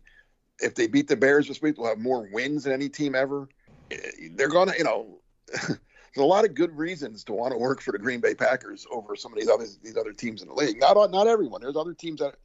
If 0.60 0.76
they 0.76 0.86
beat 0.86 1.08
the 1.08 1.16
Bears 1.16 1.48
this 1.48 1.62
week, 1.62 1.76
they'll 1.76 1.88
have 1.88 1.98
more 1.98 2.30
wins 2.32 2.66
than 2.66 2.74
any 2.74 2.88
team 2.88 3.16
ever 3.16 3.50
they're 4.36 4.50
going 4.50 4.70
to, 4.70 4.78
you 4.78 4.84
know, 4.84 5.20
there's 5.68 5.80
a 6.18 6.24
lot 6.24 6.46
of 6.46 6.54
good 6.54 6.76
reasons 6.76 7.24
to 7.26 7.34
want 7.34 7.52
to 7.52 7.58
work 7.58 7.82
for 7.82 7.92
the 7.92 8.00
Green 8.00 8.20
Bay 8.20 8.36
Packers 8.36 8.86
over 8.92 9.16
some 9.16 9.32
of 9.32 9.40
these 9.40 9.50
other 9.50 9.66
these 9.82 9.98
other 9.98 10.14
teams 10.14 10.42
in 10.42 10.48
the 10.48 10.54
league. 10.54 10.80
Not 10.80 11.12
not 11.12 11.28
everyone. 11.28 11.62
There's 11.62 11.78
other 11.78 11.94
teams 11.94 12.20
that, 12.20 12.36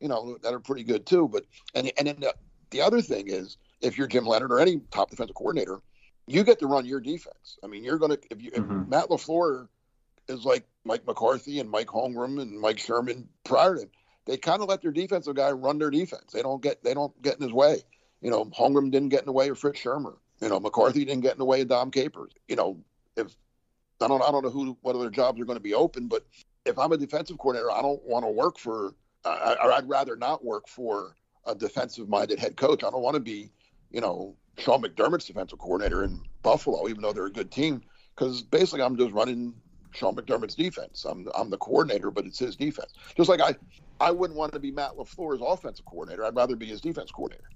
you 0.00 0.08
know, 0.08 0.38
that 0.42 0.54
are 0.54 0.60
pretty 0.60 0.84
good 0.84 1.06
too. 1.06 1.28
But 1.28 1.44
and 1.74 1.90
and 1.98 2.08
then 2.08 2.16
the, 2.20 2.34
the 2.70 2.80
other 2.80 3.00
thing 3.00 3.28
is, 3.28 3.56
if 3.80 3.98
you're 3.98 4.06
Jim 4.06 4.26
Leonhard 4.26 4.52
or 4.52 4.60
any 4.60 4.80
top 4.90 5.10
defensive 5.10 5.34
coordinator, 5.34 5.80
you 6.26 6.44
get 6.44 6.58
to 6.60 6.66
run 6.66 6.86
your 6.86 7.00
defense. 7.00 7.58
I 7.64 7.66
mean, 7.66 7.82
you're 7.82 7.98
going 7.98 8.12
to 8.12 8.18
if 8.30 8.42
you 8.42 8.50
mm-hmm. 8.50 8.82
if 8.82 8.88
Matt 8.88 9.08
LaFleur 9.08 9.68
is 10.28 10.44
like 10.44 10.64
Mike 10.84 11.06
McCarthy 11.06 11.60
and 11.60 11.70
Mike 11.70 11.88
Holmgren 11.88 12.40
and 12.40 12.60
Mike 12.60 12.78
Sherman 12.78 13.28
prior 13.44 13.74
to 13.74 13.82
him, 13.82 13.90
they 14.26 14.36
kind 14.36 14.62
of 14.62 14.68
let 14.68 14.82
their 14.82 14.92
defensive 14.92 15.34
guy 15.34 15.50
run 15.50 15.78
their 15.78 15.90
defense. 15.90 16.32
They 16.32 16.42
don't 16.42 16.62
get 16.62 16.84
they 16.84 16.94
don't 16.94 17.20
get 17.22 17.36
in 17.36 17.42
his 17.42 17.52
way. 17.52 17.82
You 18.20 18.30
know, 18.30 18.44
Holmgren 18.44 18.90
didn't 18.90 19.08
get 19.08 19.20
in 19.20 19.26
the 19.26 19.32
way 19.32 19.48
of 19.48 19.58
Fritz 19.58 19.80
Shurmur. 19.80 20.16
You 20.40 20.48
know, 20.48 20.60
McCarthy 20.60 21.04
didn't 21.04 21.22
get 21.22 21.32
in 21.32 21.38
the 21.38 21.44
way 21.44 21.60
of 21.60 21.68
Dom 21.68 21.90
Capers. 21.90 22.32
You 22.46 22.56
know, 22.56 22.78
if 23.16 23.36
I 24.00 24.06
don't, 24.06 24.22
I 24.22 24.30
don't 24.30 24.44
know 24.44 24.50
who, 24.50 24.78
what 24.82 24.94
other 24.94 25.10
jobs 25.10 25.40
are 25.40 25.44
going 25.44 25.56
to 25.56 25.62
be 25.62 25.74
open, 25.74 26.06
but 26.06 26.26
if 26.64 26.78
I'm 26.78 26.92
a 26.92 26.96
defensive 26.96 27.38
coordinator, 27.38 27.70
I 27.72 27.82
don't 27.82 28.02
want 28.04 28.24
to 28.24 28.30
work 28.30 28.58
for, 28.58 28.94
or 29.24 29.72
I'd 29.72 29.88
rather 29.88 30.16
not 30.16 30.44
work 30.44 30.68
for 30.68 31.16
a 31.46 31.54
defensive-minded 31.54 32.38
head 32.38 32.56
coach. 32.56 32.84
I 32.84 32.90
don't 32.90 33.02
want 33.02 33.14
to 33.14 33.20
be, 33.20 33.50
you 33.90 34.00
know, 34.00 34.36
Sean 34.58 34.82
McDermott's 34.82 35.24
defensive 35.24 35.58
coordinator 35.58 36.04
in 36.04 36.20
Buffalo, 36.42 36.88
even 36.88 37.02
though 37.02 37.12
they're 37.12 37.26
a 37.26 37.32
good 37.32 37.50
team, 37.50 37.82
because 38.14 38.42
basically 38.42 38.82
I'm 38.82 38.96
just 38.96 39.12
running 39.12 39.54
Sean 39.92 40.14
McDermott's 40.14 40.54
defense. 40.54 41.04
I'm 41.04 41.26
I'm 41.34 41.50
the 41.50 41.56
coordinator, 41.56 42.10
but 42.10 42.26
it's 42.26 42.38
his 42.38 42.54
defense. 42.54 42.92
Just 43.16 43.28
like 43.28 43.40
I, 43.40 43.54
I 44.00 44.10
wouldn't 44.10 44.38
want 44.38 44.52
to 44.52 44.60
be 44.60 44.70
Matt 44.70 44.92
LaFleur's 44.92 45.40
offensive 45.44 45.86
coordinator. 45.86 46.24
I'd 46.24 46.36
rather 46.36 46.56
be 46.56 46.66
his 46.66 46.80
defense 46.80 47.10
coordinator. 47.10 47.48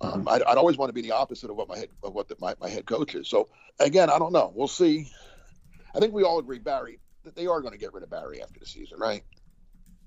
Um, 0.00 0.28
I'd, 0.28 0.42
I'd, 0.42 0.58
always 0.58 0.76
want 0.76 0.90
to 0.90 0.92
be 0.92 1.00
the 1.00 1.12
opposite 1.12 1.50
of 1.50 1.56
what 1.56 1.68
my 1.68 1.78
head 1.78 1.88
of 2.02 2.12
what 2.12 2.28
the, 2.28 2.36
my, 2.38 2.54
my 2.60 2.68
head 2.68 2.84
coach 2.84 3.14
is. 3.14 3.28
So 3.28 3.48
again, 3.80 4.10
I 4.10 4.18
don't 4.18 4.32
know. 4.32 4.52
We'll 4.54 4.68
see. 4.68 5.10
I 5.94 6.00
think 6.00 6.12
we 6.12 6.22
all 6.22 6.38
agree, 6.38 6.58
Barry, 6.58 6.98
that 7.24 7.34
they 7.34 7.46
are 7.46 7.60
going 7.60 7.72
to 7.72 7.78
get 7.78 7.94
rid 7.94 8.02
of 8.02 8.10
Barry 8.10 8.42
after 8.42 8.60
the 8.60 8.66
season, 8.66 8.98
right? 8.98 9.22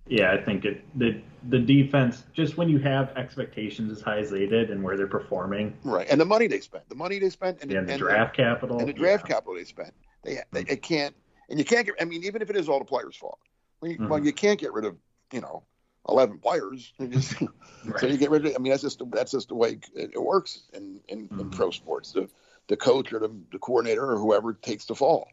Yeah, 0.07 0.31
I 0.31 0.43
think 0.43 0.65
it 0.65 0.83
the 0.97 1.21
the 1.49 1.59
defense 1.59 2.23
just 2.33 2.57
when 2.57 2.67
you 2.67 2.79
have 2.79 3.09
expectations 3.15 3.91
as 3.91 4.01
high 4.01 4.17
as 4.17 4.31
they 4.31 4.47
did 4.47 4.71
and 4.71 4.83
where 4.83 4.97
they're 4.97 5.05
performing, 5.05 5.77
right, 5.83 6.07
and 6.09 6.19
the 6.19 6.25
money 6.25 6.47
they 6.47 6.61
spent, 6.61 6.89
the 6.89 6.95
money 6.95 7.19
they 7.19 7.29
spent, 7.29 7.59
and, 7.61 7.69
yeah, 7.69 7.77
and 7.77 7.87
the 7.87 7.93
and 7.93 7.99
draft 7.99 8.35
the, 8.35 8.43
capital, 8.43 8.79
and 8.79 8.89
the 8.89 8.93
draft 8.93 9.25
yeah. 9.29 9.35
capital 9.35 9.53
they 9.53 9.65
spent, 9.65 9.93
they, 10.23 10.39
they 10.51 10.61
it 10.61 10.81
can't, 10.81 11.15
and 11.49 11.59
you 11.59 11.65
can't 11.65 11.85
get. 11.85 11.93
I 12.01 12.05
mean, 12.05 12.23
even 12.23 12.41
if 12.41 12.49
it 12.49 12.55
is 12.55 12.67
all 12.67 12.79
the 12.79 12.85
players' 12.85 13.15
fault, 13.15 13.37
well, 13.81 13.91
you, 13.91 13.97
mm-hmm. 13.97 14.07
well, 14.07 14.25
you 14.25 14.33
can't 14.33 14.59
get 14.59 14.73
rid 14.73 14.85
of 14.85 14.97
you 15.31 15.41
know 15.41 15.61
11 16.09 16.39
players. 16.39 16.93
Just, 17.09 17.41
right. 17.85 17.99
So 17.99 18.07
you 18.07 18.17
get 18.17 18.29
rid 18.29 18.45
of. 18.45 18.55
I 18.55 18.59
mean, 18.59 18.71
that's 18.71 18.81
just 18.81 19.01
that's 19.11 19.31
just 19.31 19.49
the 19.49 19.55
way 19.55 19.79
it, 19.95 20.11
it 20.13 20.21
works 20.21 20.63
in 20.73 20.99
in, 21.07 21.27
mm-hmm. 21.27 21.39
in, 21.39 21.49
pro 21.49 21.71
sports. 21.71 22.11
The 22.11 22.29
the 22.67 22.77
coach 22.77 23.11
or 23.13 23.19
the, 23.19 23.31
the 23.51 23.59
coordinator 23.59 24.11
or 24.11 24.17
whoever 24.17 24.53
takes 24.53 24.85
the 24.85 24.95
fall. 24.95 25.27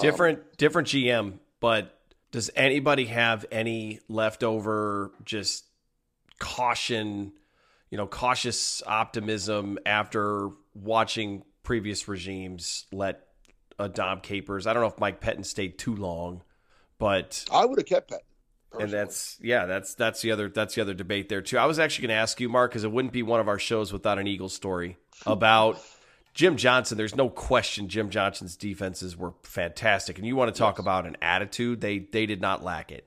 Different 0.00 0.38
um, 0.38 0.44
different 0.56 0.88
GM, 0.88 1.38
but 1.60 1.98
does 2.32 2.50
anybody 2.54 3.06
have 3.06 3.46
any 3.50 4.00
leftover 4.08 5.12
just 5.24 5.64
caution? 6.38 7.32
You 7.90 7.98
know, 7.98 8.06
cautious 8.06 8.82
optimism 8.84 9.78
after 9.86 10.50
watching 10.74 11.44
previous 11.62 12.08
regimes 12.08 12.86
let 12.92 13.26
Dom 13.92 14.20
Capers. 14.20 14.66
I 14.66 14.72
don't 14.72 14.82
know 14.82 14.88
if 14.88 14.98
Mike 14.98 15.20
Pettine 15.20 15.44
stayed 15.44 15.78
too 15.78 15.94
long, 15.94 16.42
but 16.98 17.44
I 17.50 17.64
would 17.64 17.78
have 17.78 17.86
kept 17.86 18.10
Pettine. 18.10 18.20
Personally. 18.78 18.98
And 18.98 19.08
that's 19.08 19.38
yeah, 19.40 19.66
that's 19.66 19.94
that's 19.94 20.22
the 20.22 20.32
other 20.32 20.48
that's 20.48 20.74
the 20.74 20.82
other 20.82 20.94
debate 20.94 21.28
there 21.28 21.42
too. 21.42 21.58
I 21.58 21.66
was 21.66 21.78
actually 21.78 22.08
going 22.08 22.16
to 22.16 22.20
ask 22.20 22.40
you, 22.40 22.48
Mark, 22.48 22.70
because 22.70 22.84
it 22.84 22.92
wouldn't 22.92 23.12
be 23.12 23.22
one 23.22 23.40
of 23.40 23.48
our 23.48 23.58
shows 23.58 23.92
without 23.92 24.18
an 24.18 24.26
Eagle 24.26 24.48
story 24.48 24.96
about 25.24 25.80
Jim 26.34 26.56
Johnson. 26.56 26.98
There's 26.98 27.16
no 27.16 27.28
question 27.28 27.88
Jim 27.88 28.10
Johnson's 28.10 28.56
defenses 28.56 29.16
were 29.16 29.32
fantastic, 29.42 30.18
and 30.18 30.26
you 30.26 30.36
want 30.36 30.54
to 30.54 30.58
talk 30.58 30.74
yes. 30.74 30.80
about 30.80 31.06
an 31.06 31.16
attitude? 31.22 31.80
They 31.80 31.98
they 31.98 32.26
did 32.26 32.40
not 32.40 32.62
lack 32.62 32.92
it. 32.92 33.06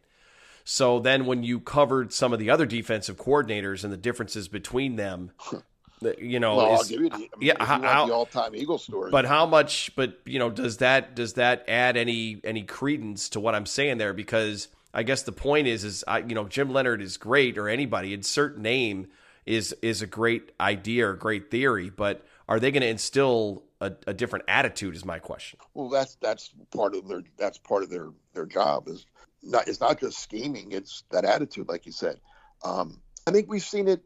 So 0.64 1.00
then, 1.00 1.26
when 1.26 1.44
you 1.44 1.60
covered 1.60 2.14
some 2.14 2.32
of 2.32 2.40
the 2.40 2.50
other 2.50 2.66
defensive 2.66 3.18
coordinators 3.18 3.84
and 3.84 3.92
the 3.92 3.98
differences 3.98 4.48
between 4.48 4.98
them, 4.98 5.32
you 6.20 6.40
know, 6.40 6.58
well, 6.58 6.74
is, 6.76 6.80
I'll 6.80 6.88
give 6.88 7.02
you 7.02 7.10
the, 7.10 7.16
I 7.16 7.18
mean, 7.18 7.30
yeah, 7.42 7.64
how, 7.64 8.06
the 8.06 8.14
all-time 8.14 8.56
Eagles 8.56 8.84
story. 8.84 9.12
But 9.12 9.26
how 9.26 9.46
much? 9.46 9.92
But 9.96 10.20
you 10.26 10.40
know, 10.40 10.50
does 10.50 10.78
that 10.78 11.16
does 11.16 11.34
that 11.34 11.66
add 11.68 11.98
any 11.98 12.40
any 12.44 12.64
credence 12.64 13.30
to 13.30 13.40
what 13.40 13.56
I'm 13.56 13.66
saying 13.66 13.98
there? 13.98 14.14
Because 14.14 14.68
I 14.94 15.04
guess 15.04 15.24
the 15.24 15.32
point 15.32 15.68
is, 15.68 15.84
is 15.84 16.04
I, 16.08 16.20
you 16.20 16.36
know, 16.36 16.48
Jim 16.48 16.72
Leonhard 16.72 17.02
is 17.02 17.18
great, 17.18 17.58
or 17.58 17.70
anybody, 17.70 18.14
insert 18.14 18.58
name 18.58 19.08
is 19.46 19.74
is 19.82 20.02
a 20.02 20.08
great 20.08 20.52
idea 20.60 21.08
or 21.08 21.14
great 21.14 21.52
theory, 21.52 21.90
but 21.90 22.26
are 22.48 22.60
they 22.60 22.72
going 22.72 22.82
to 22.82 22.88
instill 22.88 23.64
a, 23.82 23.92
a, 24.08 24.14
different 24.14 24.46
attitude? 24.48 24.96
Is 24.96 25.06
my 25.06 25.20
question. 25.20 25.60
Well, 25.74 25.90
that's 25.90 26.16
that's 26.16 26.52
part 26.72 26.96
of 26.96 27.08
their 27.08 27.24
that's 27.38 27.58
part 27.58 27.84
of 27.84 27.90
their 27.90 28.10
their 28.34 28.46
job 28.46 28.88
is 28.88 29.06
not 29.44 29.68
it's 29.68 29.80
not 29.80 30.00
just 30.00 30.20
scheming; 30.20 30.72
it's 30.72 31.04
that 31.12 31.26
attitude, 31.26 31.68
like 31.68 31.86
you 31.86 31.92
said. 31.92 32.20
Um, 32.64 33.00
I 33.28 33.32
think 33.32 33.50
we've 33.50 33.64
seen 33.64 33.88
it 33.88 34.04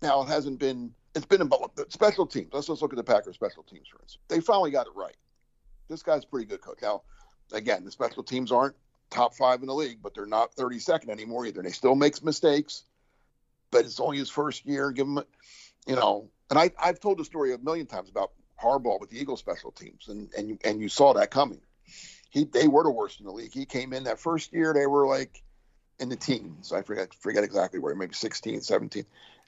now. 0.00 0.22
It 0.22 0.28
hasn't 0.28 0.58
been 0.58 0.92
it's 1.14 1.26
been 1.26 1.40
about 1.40 1.72
special 1.88 2.26
teams. 2.26 2.50
Let's 2.52 2.68
just 2.68 2.82
look 2.82 2.92
at 2.92 2.96
the 2.96 3.04
Packers 3.04 3.34
special 3.34 3.62
teams, 3.64 3.88
for 3.88 4.00
instance. 4.00 4.18
They 4.28 4.40
finally 4.40 4.70
got 4.70 4.86
it 4.86 4.92
right. 4.94 5.16
This 5.88 6.02
guy's 6.02 6.24
pretty 6.24 6.46
good 6.46 6.60
coach. 6.60 6.78
Now, 6.82 7.02
again, 7.52 7.84
the 7.84 7.90
special 7.90 8.22
teams 8.22 8.52
aren't 8.52 8.76
top 9.10 9.34
five 9.34 9.60
in 9.60 9.66
the 9.66 9.74
league, 9.74 9.98
but 10.02 10.14
they're 10.14 10.26
not 10.26 10.54
32nd 10.54 11.08
anymore 11.08 11.46
either. 11.46 11.60
And 11.60 11.68
he 11.68 11.72
still 11.72 11.94
makes 11.94 12.22
mistakes, 12.22 12.84
but 13.70 13.84
it's 13.84 14.00
only 14.00 14.18
his 14.18 14.30
first 14.30 14.64
year. 14.66 14.90
Give 14.90 15.06
him, 15.06 15.20
you 15.86 15.96
know, 15.96 16.28
and 16.48 16.58
I, 16.58 16.70
I've 16.78 17.00
told 17.00 17.18
the 17.18 17.24
story 17.24 17.54
a 17.54 17.58
million 17.58 17.86
times 17.86 18.08
about 18.08 18.32
Harbaugh 18.62 19.00
with 19.00 19.10
the 19.10 19.18
Eagles 19.20 19.40
special 19.40 19.72
teams, 19.72 20.08
and 20.08 20.28
and 20.36 20.48
you, 20.48 20.58
and 20.64 20.80
you 20.80 20.88
saw 20.88 21.14
that 21.14 21.30
coming. 21.30 21.60
He 22.30 22.44
they 22.44 22.68
were 22.68 22.84
the 22.84 22.90
worst 22.90 23.20
in 23.20 23.26
the 23.26 23.32
league. 23.32 23.52
He 23.52 23.64
came 23.64 23.92
in 23.92 24.04
that 24.04 24.18
first 24.18 24.52
year, 24.52 24.72
they 24.72 24.86
were 24.86 25.06
like 25.06 25.42
in 25.98 26.08
the 26.08 26.16
teens. 26.16 26.72
I 26.72 26.82
forget 26.82 27.14
forget 27.14 27.44
exactly 27.44 27.78
where, 27.78 27.94
maybe 27.94 28.14
16, 28.14 28.60
17. 28.60 29.04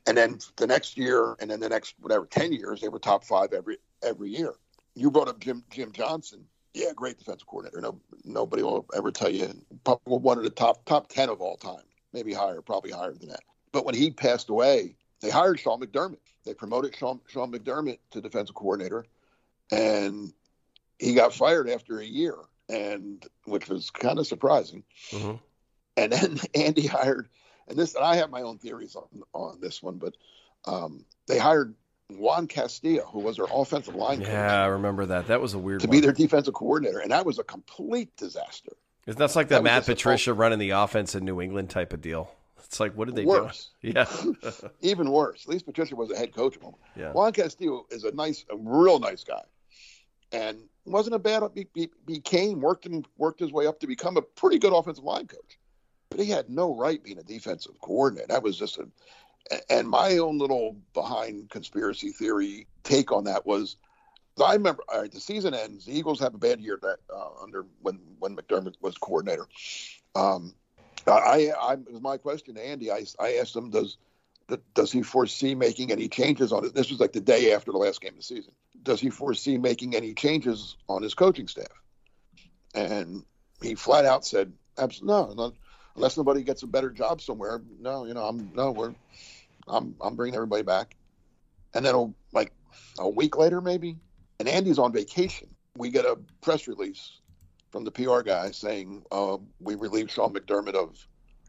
And 0.07 0.17
then 0.17 0.39
the 0.57 0.67
next 0.67 0.97
year, 0.97 1.37
and 1.41 1.51
then 1.51 1.61
the 1.61 1.69
next 1.69 1.95
whatever 2.01 2.27
ten 2.27 2.53
years, 2.53 2.81
they 2.81 2.89
were 2.89 2.99
top 2.99 3.25
five 3.25 3.53
every 3.53 3.79
every 4.03 4.31
year. 4.31 4.55
You 4.95 5.11
brought 5.11 5.29
up 5.29 5.41
Jim 5.41 5.65
Jim 5.71 5.93
Johnson. 5.93 6.45
Yeah, 6.75 6.93
great 6.95 7.19
defensive 7.19 7.47
coordinator. 7.47 7.81
No, 7.81 8.01
nobody 8.25 8.63
will 8.63 8.87
ever 8.97 9.11
tell 9.11 9.29
you 9.29 9.53
Probably 9.85 10.19
one 10.19 10.39
of 10.39 10.45
the 10.45 10.51
top 10.51 10.85
top 10.85 11.09
ten 11.09 11.29
of 11.29 11.41
all 11.41 11.57
time, 11.57 11.85
maybe 12.13 12.33
higher, 12.33 12.63
probably 12.63 12.91
higher 12.91 13.13
than 13.13 13.29
that. 13.29 13.43
But 13.73 13.85
when 13.85 13.95
he 13.95 14.11
passed 14.11 14.49
away, 14.49 14.97
they 15.21 15.31
hired 15.31 15.61
Sean 15.61 15.81
McDermott. 15.81 16.19
They 16.45 16.55
promoted 16.55 16.97
Sean, 16.97 17.21
Sean 17.29 17.53
McDermott 17.53 17.99
to 18.11 18.21
defensive 18.21 18.55
coordinator, 18.55 19.07
and 19.71 20.33
he 20.99 21.15
got 21.15 21.35
fired 21.35 21.69
after 21.69 21.99
a 21.99 22.05
year, 22.05 22.37
and 22.69 23.25
which 23.45 23.69
was 23.69 23.91
kind 23.91 24.19
of 24.19 24.27
surprising. 24.27 24.83
Mm-hmm. 25.11 25.37
And 25.97 26.13
then 26.13 26.39
Andy 26.55 26.87
hired 26.87 27.29
and 27.69 27.79
this 27.79 27.95
and 27.95 28.05
I 28.05 28.17
have 28.17 28.31
my 28.31 28.43
own 28.43 28.59
theories 28.59 28.97
on 28.97 29.23
on 29.33 29.61
this 29.61 29.83
one, 29.83 29.97
but 29.97 30.15
um, 30.65 31.05
they 31.27 31.39
hired 31.39 31.75
Juan 32.19 32.47
Castillo, 32.47 33.07
who 33.13 33.21
was 33.21 33.37
their 33.37 33.47
offensive 33.53 33.95
line 33.95 34.19
coach. 34.19 34.29
Yeah, 34.29 34.63
I 34.63 34.67
remember 34.67 35.07
that. 35.07 35.27
That 35.29 35.41
was 35.41 35.55
a 35.55 35.59
weird 35.59 35.81
to 35.81 35.87
one. 35.87 35.97
be 35.97 36.01
their 36.01 36.13
defensive 36.13 36.55
coordinator, 36.55 36.99
and 36.99 37.11
that 37.11 37.27
was 37.27 37.39
a 37.39 37.45
complete 37.45 38.17
disaster. 38.17 38.73
Is 39.07 39.17
that's 39.17 39.35
like 39.35 39.49
that, 39.49 39.57
that 39.57 39.65
Matt 39.65 39.87
Patricia 39.87 40.33
running 40.33 40.59
the 40.59 40.71
offense 40.71 41.15
in 41.15 41.25
New 41.25 41.41
England 41.41 41.71
type 41.71 41.93
of 41.93 42.01
deal? 42.01 42.31
It's 42.65 42.79
like, 42.79 42.97
what 42.97 43.07
did 43.07 43.17
they 43.17 43.25
worse. 43.25 43.71
do? 43.83 43.93
Yeah, 43.95 44.07
even 44.81 45.11
worse. 45.11 45.45
At 45.45 45.51
least 45.51 45.67
Patricia 45.67 45.97
was 45.97 46.11
a 46.11 46.17
head 46.17 46.33
coach. 46.33 46.57
Yeah. 46.97 47.13
Juan 47.13 47.33
Castillo 47.33 47.87
is 47.91 48.05
a 48.05 48.13
nice, 48.13 48.45
a 48.51 48.57
real 48.57 48.99
nice 48.99 49.25
guy, 49.25 49.43
and 50.31 50.59
wasn't 50.85 51.15
a 51.15 51.19
bad. 51.19 51.43
He, 51.55 51.67
he 51.75 51.91
became 52.07 52.61
worked 52.61 52.87
and 52.87 53.07
worked 53.19 53.41
his 53.41 53.53
way 53.53 53.67
up 53.67 53.81
to 53.81 53.87
become 53.87 54.17
a 54.17 54.23
pretty 54.23 54.59
good 54.59 54.73
offensive 54.73 55.05
line 55.05 55.27
coach 55.27 55.59
but 56.13 56.21
he 56.21 56.31
had 56.31 56.51
no 56.51 56.75
right 56.75 57.03
being 57.03 57.19
a 57.19 57.23
defensive 57.23 57.81
coordinator. 57.81 58.27
That 58.29 58.43
was 58.43 58.59
just 58.59 58.79
a, 58.79 58.87
and 59.69 59.89
my 59.89 60.19
own 60.19 60.39
little 60.39 60.77
behind 60.95 61.51
conspiracy 61.51 62.11
theory 62.11 62.67
take 62.85 63.13
on 63.13 63.25
that 63.25 63.47
was, 63.47 63.77
I 64.43 64.55
remember, 64.55 64.83
all 64.89 65.01
right, 65.01 65.13
the 65.13 65.21
season 65.21 65.55
ends. 65.55 65.87
The 65.87 65.97
Eagles 65.97 66.21
have 66.21 66.35
a 66.35 66.39
bad 66.39 66.61
year 66.61 66.79
that 66.83 66.99
uh, 67.15 67.43
under 67.43 67.67
when 67.81 67.99
when 68.19 68.37
McDermott 68.37 68.75
was 68.81 68.97
coordinator. 68.99 69.47
Um, 70.15 70.55
I, 71.07 71.51
I, 71.61 71.75
was 71.75 72.01
my 72.01 72.17
question 72.17 72.55
to 72.55 72.65
Andy. 72.65 72.91
I, 72.91 73.05
I 73.19 73.35
asked 73.35 73.57
him, 73.57 73.71
does 73.71 73.97
does 74.75 74.93
he 74.93 75.03
foresee 75.03 75.55
making 75.55 75.91
any 75.91 76.09
changes 76.09 76.53
on 76.53 76.65
it? 76.65 76.75
This 76.75 76.91
was 76.91 77.01
like 77.01 77.13
the 77.13 77.21
day 77.21 77.53
after 77.53 77.73
the 77.73 77.79
last 77.79 78.01
game 78.01 78.11
of 78.11 78.19
the 78.19 78.23
season. 78.23 78.53
Does 78.83 79.01
he 79.01 79.11
foresee 79.11 79.59
making 79.59 79.95
any 79.95 80.15
changes 80.15 80.77
on 80.89 81.03
his 81.03 81.15
coaching 81.15 81.49
staff? 81.49 81.69
And 82.75 83.25
he 83.63 83.75
flat 83.75 84.05
out 84.05 84.25
said, 84.25 84.53
"Absolutely 84.77 85.37
no, 85.37 85.53
unless 85.97 86.15
somebody 86.15 86.43
gets 86.43 86.63
a 86.63 86.67
better 86.67 86.91
job 86.91 87.21
somewhere. 87.21 87.63
No, 87.81 88.05
you 88.05 88.15
know, 88.15 88.25
I'm 88.25 88.51
no, 88.55 88.73
we're, 88.73 88.95
I'm, 89.69 89.95
I'm 90.01 90.17
bringing 90.17 90.35
everybody 90.35 90.63
back. 90.63 90.97
And 91.75 91.85
then 91.85 92.15
like 92.33 92.53
a 92.99 93.09
week 93.09 93.37
later, 93.37 93.61
maybe, 93.61 93.97
and 94.39 94.49
Andy's 94.49 94.79
on 94.79 94.93
vacation. 94.93 95.49
We 95.77 95.91
get 95.91 96.05
a 96.05 96.19
press 96.43 96.69
release 96.69 97.19
from 97.71 97.85
the 97.85 97.91
PR 97.91 98.21
guy 98.21 98.51
saying 98.51 99.03
uh, 99.11 99.39
we 99.61 99.75
relieved 99.75 100.11
Sean 100.11 100.33
McDermott 100.35 100.75
of 100.75 101.07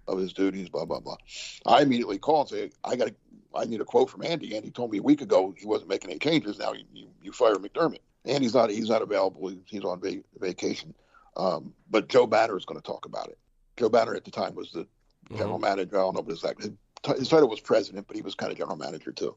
of 0.08 0.20
his 0.20 0.34
duties. 0.34 0.70
Blah 0.70 0.86
blah 0.86 1.02
blah. 1.02 1.18
I 1.66 1.82
immediately 1.82 2.18
call 2.18 2.42
and 2.42 2.50
say 2.50 2.72
I 2.84 2.96
got 2.96 3.10
I 3.56 3.66
need 3.66 3.82
a 3.82 3.86
quote 3.86 4.10
from 4.10 4.24
Andy. 4.24 4.56
Andy 4.56 4.72
told 4.72 4.92
me 4.92 5.00
a 5.00 5.04
week 5.04 5.22
ago 5.22 5.54
he 5.58 5.66
wasn't 5.66 5.90
making 5.90 6.10
any 6.10 6.20
changes. 6.20 6.58
Now 6.58 6.74
you, 6.74 6.86
you, 6.94 7.08
you 7.22 7.32
fire 7.32 7.56
McDermott. 7.56 8.00
Andy's 8.26 8.54
not 8.54 8.70
he's 8.70 8.90
not 8.90 9.02
available. 9.02 9.54
He's 9.66 9.84
on 9.84 10.00
va- 10.00 10.24
vacation. 10.40 10.94
Um, 11.36 11.74
but 11.90 12.10
Joe 12.10 12.28
Banner 12.28 12.58
is 12.58 12.66
going 12.66 12.80
to 12.80 12.86
talk 12.86 13.06
about 13.06 13.28
it. 13.28 13.38
Joe 13.78 13.90
Banner 13.90 14.16
at 14.16 14.24
the 14.24 14.32
time 14.32 14.56
was 14.56 14.72
the 14.72 14.88
general 15.32 15.58
mm-hmm. 15.58 15.66
manager. 15.66 15.98
I 15.98 16.02
don't 16.02 16.14
know 16.14 16.22
what 16.22 16.30
his 16.30 16.44
his 17.06 17.30
title 17.30 17.50
was 17.50 17.60
president, 17.60 18.08
but 18.08 18.16
he 18.16 18.22
was 18.22 18.36
kind 18.36 18.52
of 18.52 18.58
general 18.58 18.78
manager 18.78 19.12
too, 19.12 19.36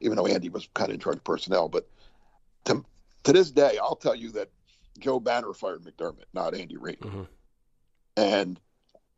even 0.00 0.16
though 0.16 0.26
Andy 0.26 0.48
was 0.48 0.68
kind 0.74 0.90
of 0.90 0.94
in 0.94 1.00
charge 1.00 1.16
of 1.16 1.24
personnel. 1.24 1.68
But 1.68 1.88
to, 2.64 2.84
to 3.24 3.32
this 3.32 3.50
day, 3.50 3.78
I'll 3.80 3.96
tell 3.96 4.14
you 4.14 4.30
that 4.32 4.50
Joe 4.98 5.20
Banner 5.20 5.52
fired 5.52 5.82
McDermott, 5.82 6.24
not 6.32 6.54
Andy 6.54 6.76
Reid. 6.76 7.00
Mm-hmm. 7.00 7.22
And 8.16 8.60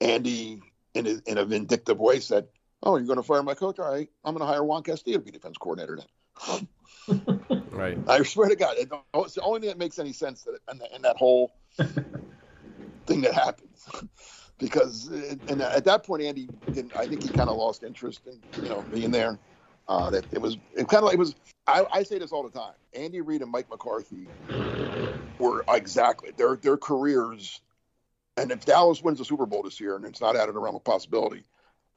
Andy, 0.00 0.62
in 0.94 1.06
a, 1.06 1.16
in 1.26 1.38
a 1.38 1.44
vindictive 1.44 1.98
way, 1.98 2.20
said, 2.20 2.46
"Oh, 2.82 2.96
you're 2.96 3.06
going 3.06 3.16
to 3.16 3.22
fire 3.22 3.42
my 3.42 3.54
coach? 3.54 3.78
All 3.78 3.90
right, 3.90 4.08
I'm 4.24 4.34
going 4.34 4.46
to 4.46 4.52
hire 4.52 4.64
Juan 4.64 4.82
Castillo 4.82 5.18
to 5.18 5.24
be 5.24 5.30
defense 5.30 5.56
coordinator 5.58 5.98
then." 5.98 6.68
right. 7.70 7.98
I 8.08 8.22
swear 8.22 8.48
to 8.48 8.56
God, 8.56 8.76
it's 8.78 9.34
the 9.34 9.42
only 9.42 9.60
thing 9.60 9.68
that 9.68 9.78
makes 9.78 9.98
any 9.98 10.12
sense 10.12 10.42
that 10.42 10.58
in, 10.70 10.80
in 10.94 11.02
that 11.02 11.16
whole 11.16 11.54
thing 13.06 13.20
that 13.22 13.34
happens 13.34 13.86
because 14.58 15.08
and 15.48 15.60
at 15.60 15.84
that 15.84 16.04
point 16.04 16.22
Andy 16.22 16.48
didn't. 16.72 16.96
I 16.96 17.06
think 17.06 17.22
he 17.22 17.28
kind 17.28 17.48
of 17.48 17.56
lost 17.56 17.82
interest 17.82 18.22
in 18.26 18.62
you 18.62 18.68
know 18.68 18.84
being 18.92 19.10
there. 19.10 19.38
Uh, 19.86 20.08
that 20.10 20.24
it 20.32 20.40
was 20.40 20.56
it 20.74 20.88
kind 20.88 21.02
of 21.02 21.04
like 21.04 21.14
it 21.14 21.18
was. 21.18 21.34
I, 21.66 21.84
I 21.92 22.02
say 22.02 22.18
this 22.18 22.32
all 22.32 22.42
the 22.42 22.50
time. 22.50 22.72
Andy 22.94 23.20
Reid 23.20 23.42
and 23.42 23.50
Mike 23.50 23.68
McCarthy 23.70 24.28
were 25.38 25.64
exactly 25.68 26.30
their 26.36 26.56
their 26.56 26.76
careers. 26.76 27.60
And 28.36 28.50
if 28.50 28.64
Dallas 28.64 29.00
wins 29.02 29.18
the 29.18 29.24
Super 29.24 29.46
Bowl 29.46 29.62
this 29.62 29.78
year, 29.78 29.94
and 29.94 30.04
it's 30.04 30.20
not 30.20 30.34
out 30.34 30.48
of 30.48 30.54
the 30.54 30.60
realm 30.60 30.74
of 30.74 30.82
possibility, 30.82 31.44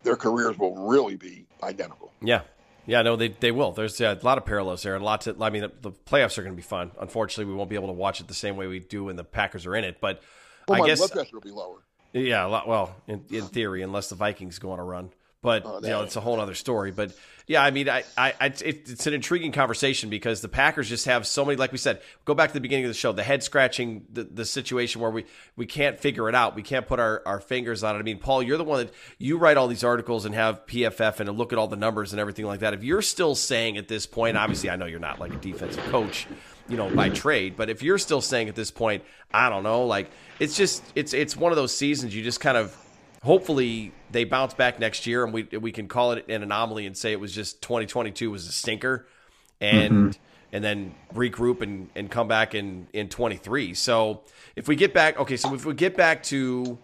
their 0.03 0.15
careers 0.15 0.57
will 0.57 0.87
really 0.87 1.15
be 1.15 1.47
identical. 1.63 2.13
Yeah, 2.21 2.41
yeah, 2.85 3.01
no, 3.01 3.15
they 3.15 3.29
they 3.29 3.51
will. 3.51 3.71
There's 3.71 3.99
a 4.01 4.19
lot 4.21 4.37
of 4.37 4.45
parallels 4.45 4.83
there, 4.83 4.95
and 4.95 5.03
lots 5.03 5.27
of. 5.27 5.41
I 5.41 5.49
mean, 5.49 5.63
the, 5.63 5.71
the 5.81 5.91
playoffs 5.91 6.37
are 6.37 6.41
going 6.41 6.53
to 6.53 6.57
be 6.57 6.61
fun. 6.61 6.91
Unfortunately, 6.99 7.51
we 7.51 7.57
won't 7.57 7.69
be 7.69 7.75
able 7.75 7.87
to 7.87 7.93
watch 7.93 8.21
it 8.21 8.27
the 8.27 8.33
same 8.33 8.55
way 8.55 8.67
we 8.67 8.79
do 8.79 9.05
when 9.05 9.15
the 9.15 9.23
Packers 9.23 9.65
are 9.65 9.75
in 9.75 9.83
it. 9.83 9.99
But 9.99 10.21
well, 10.67 10.83
I 10.83 10.87
guess 10.87 10.99
blood 10.99 11.11
pressure 11.11 11.35
will 11.35 11.41
be 11.41 11.51
lower. 11.51 11.79
Yeah, 12.17 12.45
a 12.45 12.47
lot. 12.47 12.67
Well, 12.67 12.95
in, 13.07 13.23
in 13.29 13.43
theory, 13.43 13.81
unless 13.81 14.09
the 14.09 14.15
Vikings 14.15 14.59
go 14.59 14.71
on 14.71 14.79
a 14.79 14.83
run, 14.83 15.11
but 15.41 15.63
oh, 15.65 15.79
you 15.81 15.89
know 15.89 16.03
it's 16.03 16.15
a 16.15 16.21
whole 16.21 16.39
other 16.39 16.55
story. 16.55 16.91
But 16.91 17.13
yeah, 17.47 17.63
I 17.63 17.71
mean, 17.71 17.87
I, 17.87 18.03
I, 18.17 18.33
it, 18.39 18.61
it's 18.63 19.07
an 19.07 19.13
intriguing 19.13 19.53
conversation 19.53 20.09
because 20.09 20.41
the 20.41 20.49
Packers 20.49 20.89
just 20.89 21.05
have 21.05 21.25
so 21.25 21.45
many. 21.45 21.55
Like 21.55 21.71
we 21.71 21.77
said, 21.77 22.01
go 22.25 22.33
back 22.33 22.49
to 22.49 22.53
the 22.53 22.59
beginning 22.59 22.83
of 22.83 22.89
the 22.89 22.95
show, 22.95 23.13
the 23.13 23.23
head 23.23 23.41
scratching, 23.41 24.05
the, 24.11 24.25
the 24.25 24.43
situation 24.43 24.99
where 24.99 25.11
we 25.11 25.25
we 25.55 25.65
can't 25.65 25.97
figure 25.99 26.27
it 26.27 26.35
out. 26.35 26.55
We 26.55 26.63
can't 26.63 26.85
put 26.85 26.99
our, 26.99 27.21
our 27.25 27.39
fingers 27.39 27.83
on 27.83 27.95
it. 27.95 27.99
I 27.99 28.01
mean, 28.01 28.19
Paul, 28.19 28.43
you're 28.43 28.57
the 28.57 28.65
one 28.65 28.85
that 28.85 28.93
you 29.17 29.37
write 29.37 29.55
all 29.55 29.69
these 29.69 29.85
articles 29.85 30.25
and 30.25 30.35
have 30.35 30.65
PFF 30.65 31.21
and 31.21 31.29
look 31.37 31.53
at 31.53 31.59
all 31.59 31.67
the 31.67 31.77
numbers 31.77 32.11
and 32.11 32.19
everything 32.19 32.45
like 32.45 32.59
that. 32.59 32.73
If 32.73 32.83
you're 32.83 33.01
still 33.01 33.35
saying 33.35 33.77
at 33.77 33.87
this 33.87 34.05
point, 34.05 34.35
obviously, 34.35 34.69
I 34.69 34.75
know 34.75 34.85
you're 34.85 34.99
not 34.99 35.19
like 35.19 35.33
a 35.33 35.37
defensive 35.37 35.83
coach 35.85 36.27
you 36.69 36.77
know, 36.77 36.89
by 36.89 37.09
trade. 37.09 37.55
But 37.55 37.69
if 37.69 37.81
you're 37.81 37.97
still 37.97 38.21
saying 38.21 38.49
at 38.49 38.55
this 38.55 38.71
point, 38.71 39.03
I 39.31 39.49
don't 39.49 39.63
know, 39.63 39.85
like 39.85 40.09
it's 40.39 40.55
just 40.55 40.83
it's 40.95 41.13
it's 41.13 41.35
one 41.35 41.51
of 41.51 41.55
those 41.55 41.75
seasons 41.75 42.15
you 42.15 42.23
just 42.23 42.39
kind 42.39 42.57
of 42.57 42.75
hopefully 43.23 43.91
they 44.11 44.23
bounce 44.23 44.53
back 44.53 44.79
next 44.79 45.07
year 45.07 45.23
and 45.23 45.33
we 45.33 45.43
we 45.43 45.71
can 45.71 45.87
call 45.87 46.11
it 46.11 46.29
an 46.29 46.43
anomaly 46.43 46.85
and 46.85 46.95
say 46.95 47.11
it 47.11 47.19
was 47.19 47.33
just 47.33 47.61
2022 47.61 48.29
was 48.29 48.47
a 48.47 48.51
stinker 48.51 49.07
and 49.59 49.93
mm-hmm. 49.93 50.21
and 50.53 50.63
then 50.63 50.93
regroup 51.13 51.61
and 51.61 51.89
and 51.95 52.11
come 52.11 52.27
back 52.27 52.55
in 52.55 52.87
in 52.93 53.09
23. 53.09 53.73
So 53.73 54.21
if 54.55 54.67
we 54.67 54.75
get 54.75 54.93
back 54.93 55.19
okay, 55.19 55.37
so 55.37 55.53
if 55.53 55.65
we 55.65 55.73
get 55.73 55.97
back 55.97 56.23
to 56.23 56.77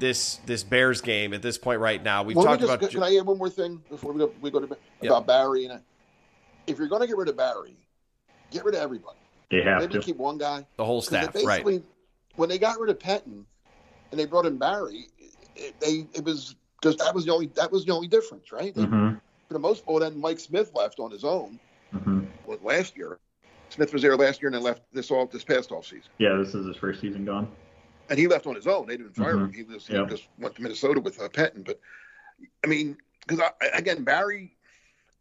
this 0.00 0.40
this 0.46 0.64
Bears 0.64 1.00
game 1.00 1.32
at 1.32 1.42
this 1.42 1.58
point 1.58 1.78
right 1.78 2.02
now. 2.02 2.22
We've 2.22 2.36
Well, 2.36 2.46
talked 2.46 2.62
me 2.62 2.66
just, 2.66 2.78
about 2.78 2.90
Can 2.90 3.02
I 3.02 3.16
add 3.16 3.26
one 3.26 3.38
more 3.38 3.50
thing 3.50 3.82
before 3.88 4.12
we 4.12 4.18
go, 4.18 4.32
we 4.40 4.50
go 4.50 4.60
to 4.60 4.76
Yeah. 5.00 5.10
about 5.10 5.26
Barry? 5.26 5.66
And 5.66 5.80
if 6.66 6.78
you're 6.78 6.88
going 6.88 7.02
to 7.02 7.06
get 7.06 7.16
rid 7.16 7.28
of 7.28 7.36
Barry, 7.36 7.76
get 8.50 8.64
rid 8.64 8.74
of 8.74 8.80
everybody. 8.82 9.18
They 9.50 9.62
have 9.62 9.80
Maybe 9.80 9.94
to. 9.94 10.00
keep 10.00 10.16
one 10.16 10.38
guy. 10.38 10.66
the 10.76 10.84
whole 10.84 11.02
staff, 11.02 11.32
they 11.32 11.44
right? 11.44 11.64
basically, 11.64 11.82
when 12.36 12.48
they 12.48 12.58
got 12.58 12.78
rid 12.78 12.90
of 12.90 12.98
Pettine 12.98 13.44
and 14.10 14.20
they 14.20 14.26
brought 14.26 14.46
in 14.46 14.58
Barry, 14.58 15.06
it, 15.56 15.78
they 15.80 16.06
it 16.14 16.24
was 16.24 16.54
because 16.80 16.96
that 16.96 17.14
was 17.14 17.24
the 17.24 17.32
only 17.32 17.46
that 17.56 17.70
was 17.70 17.84
the 17.84 17.92
only 17.92 18.08
difference, 18.08 18.52
right? 18.52 18.74
They- 18.74 18.84
hmm 18.84 19.10
For 19.48 19.54
the 19.54 19.58
most 19.58 19.84
part, 19.84 20.02
then 20.02 20.20
Mike 20.20 20.38
Smith 20.38 20.70
left 20.74 21.00
on 21.00 21.10
his 21.10 21.24
own 21.24 21.58
hmm 21.92 22.24
last 22.62 22.96
year. 22.96 23.18
Smith 23.70 23.92
was 23.92 24.02
there 24.02 24.16
last 24.16 24.40
year 24.42 24.48
and 24.48 24.54
then 24.54 24.62
left 24.62 24.82
this 24.92 25.10
off 25.10 25.30
this 25.30 25.44
past 25.44 25.70
off 25.70 25.86
season. 25.86 26.10
Yeah, 26.18 26.36
this 26.36 26.54
is 26.54 26.66
his 26.66 26.76
first 26.76 27.00
season 27.00 27.24
gone. 27.24 27.48
and 28.08 28.18
he 28.18 28.26
left 28.26 28.48
on 28.48 28.56
his 28.56 28.66
own. 28.66 28.86
They 28.88 28.96
didn't 28.96 29.14
fire 29.14 29.36
Mhm. 29.36 29.44
him. 29.46 29.52
He 29.52 29.62
just, 29.62 29.88
Yep. 29.88 30.08
he 30.08 30.16
just 30.16 30.28
went 30.38 30.56
to 30.56 30.62
Minnesota 30.62 31.00
with 31.00 31.20
uh, 31.20 31.28
Pettine. 31.28 31.62
But 31.64 31.78
I 32.64 32.66
mean, 32.66 32.96
because 33.26 33.38
I, 33.60 33.66
again, 33.68 34.02
Barry, 34.02 34.56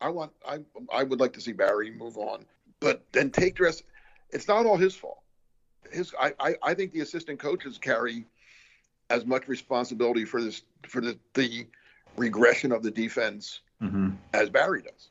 I 0.01 0.09
want, 0.09 0.31
I, 0.47 0.59
I 0.91 1.03
would 1.03 1.19
like 1.19 1.33
to 1.33 1.41
see 1.41 1.51
Barry 1.51 1.91
move 1.91 2.17
on, 2.17 2.45
but 2.79 3.03
then 3.11 3.29
take 3.29 3.57
the 3.57 3.63
rest. 3.63 3.83
It's 4.31 4.47
not 4.47 4.65
all 4.65 4.77
his 4.77 4.95
fault. 4.95 5.19
His, 5.91 6.13
I, 6.19 6.33
I, 6.39 6.55
I 6.63 6.73
think 6.73 6.91
the 6.91 7.01
assistant 7.01 7.39
coaches 7.39 7.77
carry 7.77 8.25
as 9.09 9.25
much 9.25 9.47
responsibility 9.47 10.25
for 10.25 10.41
this, 10.41 10.61
for 10.87 11.01
the, 11.01 11.17
the 11.33 11.65
regression 12.17 12.71
of 12.71 12.83
the 12.83 12.91
defense 12.91 13.61
hmm 13.81 14.09
as 14.33 14.49
Barry 14.49 14.83
does. 14.83 15.09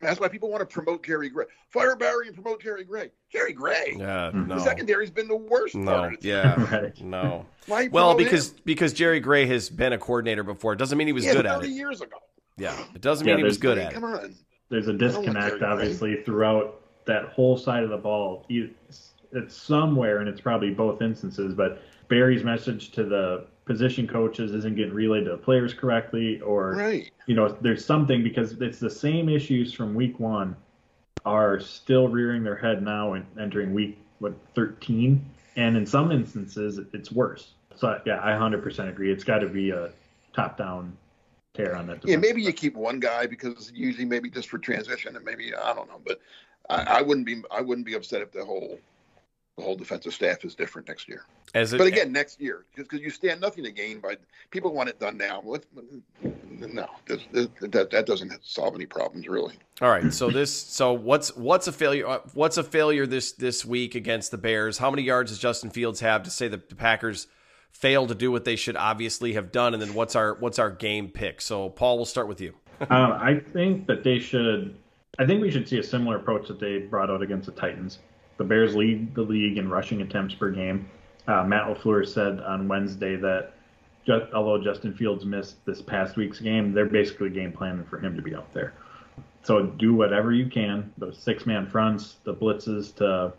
That's 0.00 0.20
why 0.20 0.28
people 0.28 0.50
want 0.50 0.60
to 0.60 0.66
promote 0.66 1.04
Jerry 1.04 1.28
Gray. 1.30 1.46
Fire 1.70 1.96
Barry 1.96 2.26
and 2.28 2.36
promote 2.36 2.62
Jerry 2.62 2.84
Gray. 2.84 3.10
Jerry 3.32 3.52
Gray. 3.52 3.96
Yeah, 3.98 4.30
no, 4.32 4.54
The 4.56 4.60
secondary's 4.60 5.10
been 5.10 5.26
the 5.26 5.34
worst 5.34 5.74
no, 5.74 5.92
part 6.02 6.14
of 6.14 6.24
yeah, 6.24 6.54
Right. 6.70 7.00
no. 7.00 7.46
Why 7.66 7.88
Well, 7.88 8.14
promote 8.14 8.20
him? 8.20 8.26
because 8.26 8.48
because 8.50 8.92
Jerry 8.92 9.18
Gray 9.18 9.46
has 9.46 9.70
been 9.70 9.92
a 9.92 9.98
coordinator 9.98 10.42
before. 10.44 10.74
It 10.74 10.76
doesn't 10.76 10.98
mean 10.98 11.06
he 11.06 11.12
was 11.12 11.24
yeah, 11.24 11.32
good 11.32 11.46
at 11.46 11.56
30 11.56 11.68
it. 11.68 11.70
years 11.72 12.00
ago. 12.00 12.18
Yeah, 12.58 12.76
it 12.94 13.00
doesn't 13.00 13.26
Yeah, 13.26 13.34
mean 13.34 13.38
he 13.38 13.44
was 13.44 13.58
good 13.58 13.78
at 13.78 13.92
it. 13.92 13.94
Come 13.94 14.04
on. 14.04 14.34
There's 14.68 14.88
a 14.88 14.92
disconnect, 14.92 15.62
obviously, 15.62 16.22
throughout 16.22 16.80
that 17.06 17.26
whole 17.26 17.56
side 17.56 17.82
of 17.82 17.90
the 17.90 17.96
ball. 17.96 18.46
It's 18.48 19.12
somewhere, 19.48 20.18
and 20.18 20.28
it's 20.28 20.40
probably 20.40 20.70
both 20.70 21.02
instances, 21.02 21.54
but 21.54 21.82
Barry's 22.08 22.44
message 22.44 22.90
to 22.92 23.04
the 23.04 23.46
position 23.64 24.06
coaches 24.06 24.52
isn't 24.52 24.76
getting 24.76 24.92
relayed 24.92 25.24
to 25.24 25.32
the 25.32 25.38
players 25.38 25.72
correctly, 25.74 26.40
or 26.40 26.74
Right. 26.74 27.10
you 27.26 27.34
know, 27.34 27.48
there's 27.60 27.84
something 27.84 28.22
because 28.22 28.52
it's 28.60 28.78
the 28.78 28.90
same 28.90 29.28
issues 29.28 29.72
from 29.72 29.94
week 29.94 30.20
one 30.20 30.54
are 31.24 31.58
still 31.58 32.08
rearing 32.08 32.44
their 32.44 32.56
head 32.56 32.82
now 32.82 33.14
and 33.14 33.24
entering 33.40 33.72
week 33.72 33.98
what 34.18 34.34
13, 34.54 35.24
and 35.56 35.76
in 35.76 35.86
some 35.86 36.12
instances 36.12 36.78
it's 36.92 37.10
worse. 37.10 37.54
So 37.74 38.00
yeah, 38.04 38.20
I 38.22 38.32
100% 38.32 38.88
agree. 38.88 39.10
It's 39.10 39.24
got 39.24 39.38
to 39.38 39.48
be 39.48 39.70
a 39.70 39.90
top-down 40.34 40.96
tear 41.54 41.74
on 41.74 41.86
that. 41.86 42.06
Yeah, 42.06 42.16
maybe 42.16 42.42
you 42.42 42.52
keep 42.52 42.76
one 42.76 43.00
guy 43.00 43.26
because 43.26 43.72
usually 43.74 44.04
maybe 44.04 44.28
just 44.28 44.48
for 44.48 44.58
transition 44.58 45.16
and 45.16 45.24
maybe 45.24 45.54
I 45.54 45.72
don't 45.74 45.88
know, 45.88 46.00
but 46.04 46.20
I, 46.70 46.98
I 46.98 47.02
wouldn't 47.02 47.26
be 47.26 47.42
I 47.50 47.60
wouldn't 47.60 47.86
be 47.86 47.94
upset 47.94 48.22
if 48.22 48.32
the 48.32 48.44
whole 48.44 48.78
the 49.56 49.62
whole 49.62 49.76
defensive 49.76 50.12
staff 50.12 50.44
is 50.44 50.54
different 50.56 50.88
next 50.88 51.08
year. 51.08 51.22
As 51.54 51.72
it, 51.72 51.78
But 51.78 51.86
again, 51.86 52.10
next 52.10 52.40
year 52.40 52.64
because 52.74 53.00
you 53.00 53.10
stand 53.10 53.40
nothing 53.40 53.62
to 53.64 53.70
gain 53.70 54.00
by 54.00 54.16
people 54.50 54.72
want 54.74 54.88
it 54.88 54.98
done 54.98 55.16
now. 55.16 55.40
What? 55.42 55.64
No, 56.50 56.88
this, 57.06 57.20
this, 57.32 57.48
that 57.60 57.90
that 57.90 58.06
doesn't 58.06 58.32
solve 58.42 58.74
any 58.74 58.86
problems 58.86 59.28
really. 59.28 59.54
all 59.82 59.90
right. 59.90 60.12
So 60.12 60.30
this, 60.30 60.52
so 60.52 60.92
what's 60.92 61.36
what's 61.36 61.66
a 61.66 61.72
failure? 61.72 62.06
uh, 62.08 62.18
What's 62.32 62.56
a 62.56 62.64
failure 62.64 63.06
this 63.06 63.32
this 63.32 63.64
week 63.64 63.94
against 63.94 64.30
the 64.30 64.38
Bears? 64.38 64.78
How 64.78 64.90
many 64.90 65.02
yards 65.02 65.30
does 65.30 65.38
Justin 65.38 65.70
Fields 65.70 66.00
have 66.00 66.22
to 66.24 66.30
say 66.30 66.48
that 66.48 66.68
the 66.68 66.74
Packers 66.74 67.26
failed 67.70 68.08
to 68.08 68.14
do 68.14 68.30
what 68.32 68.44
they 68.44 68.56
should 68.56 68.76
obviously 68.76 69.34
have 69.34 69.52
done? 69.52 69.74
And 69.74 69.82
then 69.82 69.94
what's 69.94 70.16
our 70.16 70.34
what's 70.34 70.58
our 70.58 70.70
game 70.70 71.08
pick? 71.10 71.40
So 71.40 71.68
Paul, 71.68 71.96
we'll 71.96 72.06
start 72.06 72.26
with 72.28 72.40
you. 72.40 72.54
Um, 72.80 73.12
I 73.12 73.40
think 73.52 73.86
that 73.86 74.02
they 74.02 74.18
should. 74.18 74.76
I 75.18 75.26
think 75.26 75.42
we 75.42 75.50
should 75.50 75.68
see 75.68 75.78
a 75.78 75.82
similar 75.82 76.16
approach 76.16 76.48
that 76.48 76.58
they 76.58 76.78
brought 76.78 77.10
out 77.10 77.22
against 77.22 77.46
the 77.46 77.52
Titans. 77.52 77.98
The 78.36 78.44
Bears 78.44 78.74
lead 78.74 79.14
the 79.14 79.22
league 79.22 79.58
in 79.58 79.68
rushing 79.68 80.02
attempts 80.02 80.34
per 80.34 80.50
game. 80.50 80.88
Uh, 81.28 81.44
Matt 81.44 81.66
LaFleur 81.66 82.06
said 82.06 82.40
on 82.40 82.68
Wednesday 82.68 83.16
that 83.16 83.52
just, 84.06 84.32
although 84.32 84.62
Justin 84.62 84.92
Fields 84.92 85.24
missed 85.24 85.64
this 85.64 85.80
past 85.80 86.16
week's 86.16 86.40
game, 86.40 86.72
they're 86.72 86.84
basically 86.84 87.30
game 87.30 87.52
planning 87.52 87.84
for 87.84 87.98
him 87.98 88.16
to 88.16 88.22
be 88.22 88.34
out 88.34 88.52
there. 88.52 88.74
So 89.42 89.62
do 89.62 89.94
whatever 89.94 90.32
you 90.32 90.46
can. 90.46 90.92
Those 90.98 91.18
six-man 91.18 91.68
fronts, 91.68 92.16
the 92.24 92.34
blitzes 92.34 92.94
to, 92.96 93.32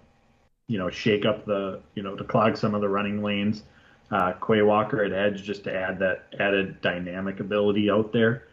you 0.67 0.77
know, 0.77 0.89
shake 0.89 1.25
up 1.25 1.45
the, 1.45 1.81
you 1.93 2.03
know, 2.03 2.15
to 2.15 2.23
clog 2.23 2.57
some 2.57 2.73
of 2.73 2.81
the 2.81 2.89
running 2.89 3.21
lanes. 3.21 3.63
Uh, 4.11 4.33
Quay 4.33 4.61
Walker 4.61 5.03
at 5.03 5.11
edge 5.11 5.43
just 5.43 5.63
to 5.65 5.75
add 5.75 5.99
that 5.99 6.27
added 6.39 6.79
dynamic 6.81 7.39
ability 7.39 7.89
out 7.89 8.13
there 8.13 8.43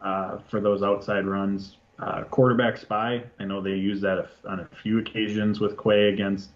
uh, 0.00 0.38
for 0.48 0.60
those 0.60 0.82
outside 0.82 1.26
runs. 1.26 1.76
Uh, 2.02 2.24
quarterback 2.24 2.76
spy, 2.76 3.22
I 3.38 3.44
know 3.44 3.60
they 3.60 3.70
use 3.70 4.00
that 4.00 4.28
on 4.48 4.58
a 4.58 4.68
few 4.82 4.98
occasions 4.98 5.60
with 5.60 5.80
Quay 5.80 6.08
against 6.08 6.50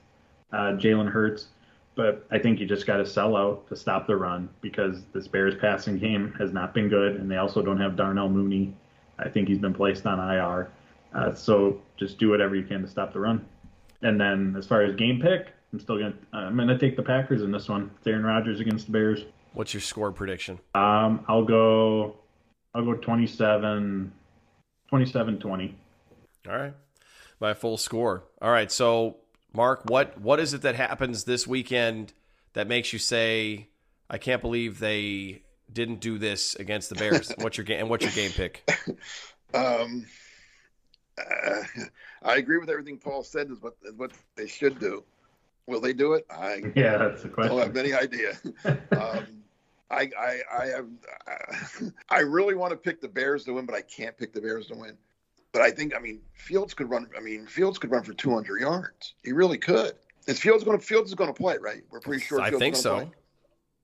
uh, 0.53 0.73
Jalen 0.73 1.09
Hurts, 1.09 1.49
but 1.95 2.27
I 2.33 2.39
think 2.41 2.59
you 2.59 2.67
just 2.67 2.85
got 2.85 2.97
to 2.97 3.07
sell 3.07 3.37
out 3.37 3.69
to 3.69 3.77
stop 3.77 4.09
the 4.09 4.17
run 4.17 4.49
because 4.61 5.05
this 5.15 5.29
Bears 5.29 5.55
passing 5.55 5.99
game 5.99 6.35
has 6.37 6.53
not 6.53 6.75
been 6.75 6.89
good, 6.89 7.15
and 7.15 7.31
they 7.31 7.37
also 7.37 7.63
don't 7.63 7.81
have 7.81 7.95
Darnell 7.95 8.29
Mooney. 8.29 8.75
I 9.21 9.29
think 9.29 9.47
he's 9.47 9.61
been 9.61 9.73
placed 9.73 10.05
on 10.05 10.19
IR. 10.19 10.69
Uh, 11.15 11.33
so 11.33 11.81
just 11.97 12.19
do 12.19 12.29
whatever 12.29 12.57
you 12.57 12.65
can 12.65 12.83
to 12.83 12.89
stop 12.89 13.13
the 13.13 13.21
run. 13.21 13.47
And 14.03 14.21
then 14.21 14.57
as 14.59 14.67
far 14.67 14.83
as 14.83 14.97
game 14.97 15.21
pick, 15.21 15.53
I'm 15.73 15.79
still 15.79 15.97
gonna 15.97 16.15
I'm 16.33 16.57
gonna 16.57 16.77
take 16.77 16.97
the 16.97 17.05
Packers 17.05 17.43
in 17.43 17.53
this 17.53 17.69
one. 17.69 17.93
It's 17.99 18.07
Aaron 18.09 18.25
Rodgers 18.25 18.59
against 18.59 18.87
the 18.87 18.93
Bears. 18.93 19.25
What's 19.53 19.73
your 19.73 19.81
score 19.81 20.11
prediction? 20.11 20.59
Um, 20.75 21.25
I'll 21.29 21.45
go. 21.45 22.17
I'll 22.75 22.85
go 22.85 22.95
27, 22.95 24.13
27 24.89 25.39
20. 25.39 25.77
All 26.49 26.57
right. 26.57 26.75
My 27.41 27.55
full 27.55 27.77
score. 27.77 28.25
All 28.41 28.51
right. 28.51 28.71
So, 28.71 29.17
Mark, 29.53 29.83
what 29.87 30.19
what 30.21 30.41
is 30.41 30.55
it 30.55 30.63
that 30.63 30.75
happens 30.75 31.25
this 31.25 31.47
weekend 31.47 32.13
that 32.55 32.67
makes 32.67 32.93
you 32.93 32.99
say, 32.99 33.69
"I 34.09 34.19
can't 34.19 34.41
believe 34.41 34.79
they 34.79 35.43
didn't 35.73 36.01
do 36.01 36.19
this 36.19 36.55
against 36.55 36.89
the 36.89 36.95
Bears"? 36.95 37.33
what's 37.39 37.59
your 37.59 37.65
game? 37.65 37.81
And 37.81 37.91
what's 37.91 38.05
your 38.05 38.13
game 38.13 38.31
pick? 38.33 38.69
Um, 39.55 40.05
uh, 41.19 41.63
I 42.23 42.37
agree 42.37 42.59
with 42.59 42.69
everything 42.69 42.99
Paul 42.99 43.23
said. 43.23 43.51
Is 43.51 43.63
what 43.63 43.75
is 43.85 43.95
what 43.95 44.13
they 44.37 44.47
should 44.47 44.79
do. 44.79 45.05
Will 45.67 45.81
they 45.81 45.93
do 45.93 46.15
it? 46.15 46.27
I 46.31 46.63
Yeah, 46.75 46.99
that's 46.99 47.23
the 47.23 47.29
question. 47.29 47.57
don't 47.57 47.67
have 47.67 47.77
any 47.77 47.93
idea. 47.93 48.37
um, 49.01 49.45
I 49.91 50.11
I 50.19 50.41
I 50.53 50.67
have 50.67 50.87
I 52.11 52.21
really 52.21 52.55
want 52.55 52.73
to 52.73 52.77
pick 52.77 53.01
the 53.01 53.09
Bears 53.09 53.45
to 53.45 53.53
win, 53.55 53.67
but 53.67 53.75
I 53.75 53.83
can't 53.83 54.17
pick 54.17 54.33
the 54.33 54.41
Bears 54.41 54.67
to 54.69 54.75
win. 54.75 54.97
But 55.53 55.63
I 55.63 55.71
think 55.71 55.95
I 55.95 55.99
mean 56.01 56.21
Fields 56.35 56.75
could 56.75 56.91
run. 56.91 57.09
I 57.17 57.21
mean 57.21 57.47
Fields 57.47 57.79
could 57.79 57.91
run 57.91 58.03
for 58.03 58.13
200 58.15 58.61
yards. 58.61 59.15
He 59.23 59.33
really 59.33 59.59
could. 59.59 59.93
Is 60.27 60.41
Fields 60.41 60.65
going 60.65 60.79
to 60.79 60.85
Fields 60.85 61.11
is 61.11 61.15
going 61.15 61.33
to 61.33 61.35
play 61.35 61.57
right? 61.59 61.83
We're 61.91 62.01
pretty 62.01 62.25
sure. 62.25 62.41
I 62.41 62.51
Fields 62.51 62.61
think 62.63 62.75
is 62.77 62.83
so. 62.83 62.97
play. 62.97 63.11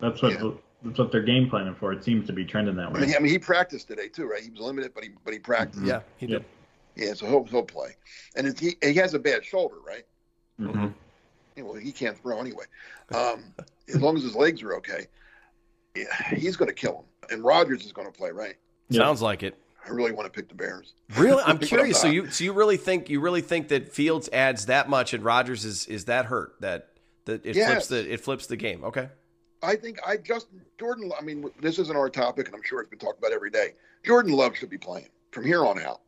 That's 0.01 0.21
what 0.23 0.33
Yeah. 0.33 0.51
that's 0.85 0.99
what 0.99 1.13
they're 1.13 1.23
game 1.23 1.49
planning 1.49 1.77
for. 1.77 1.93
It 1.93 2.03
seems 2.03 2.27
to 2.27 2.33
be 2.33 2.45
trending 2.45 2.75
that 2.77 2.89
I 2.89 2.93
way. 2.93 3.01
mean, 3.07 3.15
I 3.15 3.21
mean, 3.21 3.31
he 3.33 3.39
practiced 3.39 3.87
today 3.89 4.09
too, 4.09 4.27
right? 4.27 4.43
He 4.43 4.51
was 4.51 4.61
limited, 4.61 4.93
but 4.95 5.05
he 5.05 5.11
but 5.25 5.33
he 5.33 5.39
practiced. 5.39 5.85
Yeah, 5.85 6.01
he 6.17 6.27
did. 6.27 6.33
Yep. 6.33 6.45
Yeah, 6.95 7.15
so 7.15 7.27
he'll 7.27 7.45
he'll 7.45 7.63
play, 7.63 7.97
and 8.37 8.47
it's, 8.47 8.61
he 8.61 8.77
he 8.83 8.93
has 8.95 9.15
a 9.15 9.19
bad 9.19 9.45
shoulder, 9.45 9.77
right? 9.87 10.05
Mhm. 10.61 10.93
Yeah, 11.57 11.63
well, 11.63 11.75
he 11.75 11.93
can't 11.93 12.19
throw 12.19 12.39
anyway. 12.41 12.65
Um, 13.15 13.55
as 13.89 14.01
long 14.01 14.17
as 14.17 14.23
his 14.23 14.35
legs 14.35 14.63
are 14.63 14.75
okay, 14.77 15.01
yeah, 15.01 15.07
he's 16.35 16.57
going 16.57 16.69
to 16.69 16.75
kill 16.75 16.99
him. 16.99 17.05
And 17.31 17.45
Rodgers 17.45 17.85
is 17.85 17.93
going 17.93 18.07
to 18.07 18.13
play, 18.13 18.31
right? 18.31 18.57
Yeah. 18.89 19.01
Sounds 19.01 19.23
like 19.23 19.43
it. 19.43 19.59
I 19.87 19.91
really 19.91 20.13
want 20.13 20.33
to 20.33 20.37
pick 20.39 20.49
the 20.49 20.55
Bears. 20.55 20.95
Really, 21.17 21.43
I'm 21.47 21.57
But 21.59 21.69
curious. 21.69 22.01
So 22.01 22.07
you 22.07 22.31
so 22.31 22.45
you 22.45 22.53
really 22.53 22.77
think 22.77 23.11
you 23.11 23.21
really 23.21 23.41
think 23.41 23.69
that 23.69 23.93
Fields 23.93 24.29
adds 24.33 24.67
that 24.67 24.89
much, 24.89 25.13
and 25.13 25.25
Rodgers 25.25 25.65
is 25.65 25.87
is 25.87 26.05
that 26.07 26.27
hurt 26.27 26.55
that 26.61 26.89
that 27.25 27.45
it 27.45 27.55
flips 27.55 27.89
the 27.89 28.13
it 28.13 28.21
flips 28.21 28.47
the 28.47 28.57
game? 28.57 28.85
Okay. 28.85 29.09
I 29.63 29.77
think 29.77 29.99
I 30.07 30.17
just 30.17 30.49
Jordan. 30.79 31.13
I 31.19 31.23
mean, 31.23 31.49
this 31.61 31.79
isn't 31.79 31.97
our 31.97 32.11
topic, 32.11 32.47
and 32.47 32.55
I'm 32.55 32.63
sure 32.63 32.81
it's 32.81 32.91
been 32.91 32.99
talked 32.99 33.19
about 33.19 33.33
every 33.33 33.51
day. 33.51 33.75
Jordan 34.05 34.33
Love 34.33 34.57
should 34.57 34.71
be 34.71 34.79
playing 34.79 35.09
from 35.31 35.45
here 35.45 35.65
on 35.65 35.81
out. 35.81 36.01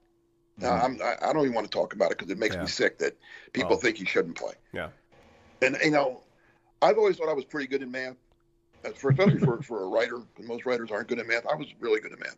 Now, 0.58 0.72
mm-hmm. 0.72 1.02
I'm, 1.02 1.02
I, 1.02 1.30
I 1.30 1.32
don't 1.32 1.42
even 1.42 1.54
want 1.54 1.68
to 1.68 1.76
talk 1.76 1.94
about 1.94 2.12
it 2.12 2.18
because 2.18 2.30
it 2.30 2.38
makes 2.38 2.54
Yeah. 2.54 2.62
me 2.62 2.66
sick 2.68 2.98
that 2.98 3.16
people 3.52 3.72
Oh. 3.74 3.76
think 3.76 3.96
he 3.96 4.04
shouldn't 4.04 4.36
play. 4.36 4.54
Yeah. 4.72 4.88
And 5.62 5.76
you 5.84 5.90
know, 5.90 6.22
I've 6.82 6.98
always 6.98 7.16
thought 7.16 7.28
I 7.28 7.32
was 7.32 7.44
pretty 7.44 7.66
good 7.66 7.82
in 7.82 7.90
math, 7.90 8.10
As 8.10 8.16
Uh, 8.84 8.90
for, 8.90 9.10
especially 9.10 9.38
for, 9.38 9.62
for 9.62 9.82
a 9.82 9.86
writer, 9.88 10.20
Most 10.42 10.66
writers 10.66 10.90
aren't 10.90 11.08
good 11.08 11.18
at 11.18 11.26
math. 11.26 11.46
I 11.46 11.54
was 11.54 11.68
really 11.80 12.00
good 12.00 12.12
at 12.12 12.18
math. 12.20 12.36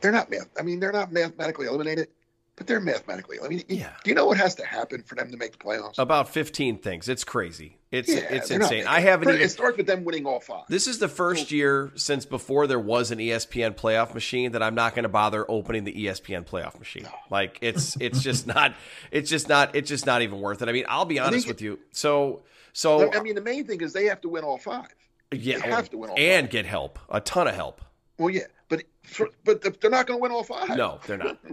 They're 0.00 0.12
not 0.12 0.30
math. 0.30 0.48
I 0.58 0.62
mean, 0.62 0.80
they're 0.80 0.92
not 0.92 1.12
mathematically 1.12 1.66
eliminated, 1.66 2.08
but 2.56 2.66
they're 2.66 2.80
mathematically. 2.80 3.38
I 3.42 3.48
mean, 3.48 3.64
Yeah. 3.68 3.90
do 4.02 4.10
you 4.10 4.14
know 4.14 4.26
what 4.26 4.38
has 4.38 4.54
to 4.56 4.64
happen 4.64 5.02
for 5.02 5.14
them 5.14 5.30
to 5.30 5.36
make 5.36 5.52
the 5.52 5.58
playoffs? 5.58 5.98
About 5.98 6.30
15 6.30 6.78
things. 6.78 7.08
It's 7.08 7.24
crazy. 7.24 7.76
It's 7.90 8.08
Yeah, 8.08 8.20
it's 8.30 8.50
insane. 8.50 8.86
I 8.86 9.00
haven't 9.00 9.28
It 9.30 9.34
even. 9.36 9.48
starts 9.48 9.76
with 9.76 9.86
them 9.86 10.04
winning 10.04 10.24
all 10.24 10.38
five. 10.40 10.62
This 10.68 10.86
is 10.86 11.00
the 11.00 11.08
first 11.08 11.50
year 11.50 11.90
since 11.96 12.24
before 12.24 12.66
there 12.66 12.78
was 12.78 13.10
an 13.10 13.18
ESPN 13.18 13.74
playoff 13.74 14.14
machine 14.14 14.52
that 14.52 14.62
I'm 14.62 14.74
not 14.76 14.94
going 14.94 15.02
to 15.02 15.08
bother 15.08 15.44
opening 15.50 15.84
the 15.84 15.92
ESPN 16.06 16.46
playoff 16.46 16.78
machine. 16.78 17.08
Like 17.30 17.58
it's 17.60 17.96
it's 18.00 18.22
just 18.22 18.46
not 18.46 18.74
it's 19.10 19.28
just 19.28 19.48
not 19.48 19.74
it's 19.74 19.88
just 19.88 20.06
not 20.06 20.22
even 20.22 20.40
worth 20.40 20.62
it. 20.62 20.68
I 20.68 20.72
mean, 20.72 20.84
I'll 20.88 21.04
be 21.04 21.18
honest 21.18 21.48
with 21.48 21.60
you. 21.60 21.78
So 21.90 22.42
so 22.72 23.12
I 23.12 23.20
mean, 23.20 23.34
the 23.34 23.40
main 23.42 23.66
thing 23.66 23.80
is 23.80 23.92
they 23.92 24.04
have 24.04 24.20
to 24.20 24.28
win 24.28 24.44
all 24.44 24.56
five. 24.58 24.86
Yeah, 25.32 25.58
They 25.58 25.68
have 25.68 25.90
to 25.90 25.98
win 25.98 26.10
and 26.16 26.46
five. 26.46 26.50
get 26.50 26.66
help, 26.66 26.98
a 27.08 27.20
ton 27.20 27.46
of 27.48 27.54
help. 27.54 27.80
Well, 28.18 28.30
yeah, 28.30 28.42
but 28.68 28.82
but 29.44 29.80
they're 29.80 29.90
not 29.90 30.06
going 30.06 30.18
to 30.18 30.22
win 30.22 30.30
all 30.32 30.42
five. 30.44 30.76
No, 30.76 31.00
they're 31.06 31.16
not. 31.18 31.38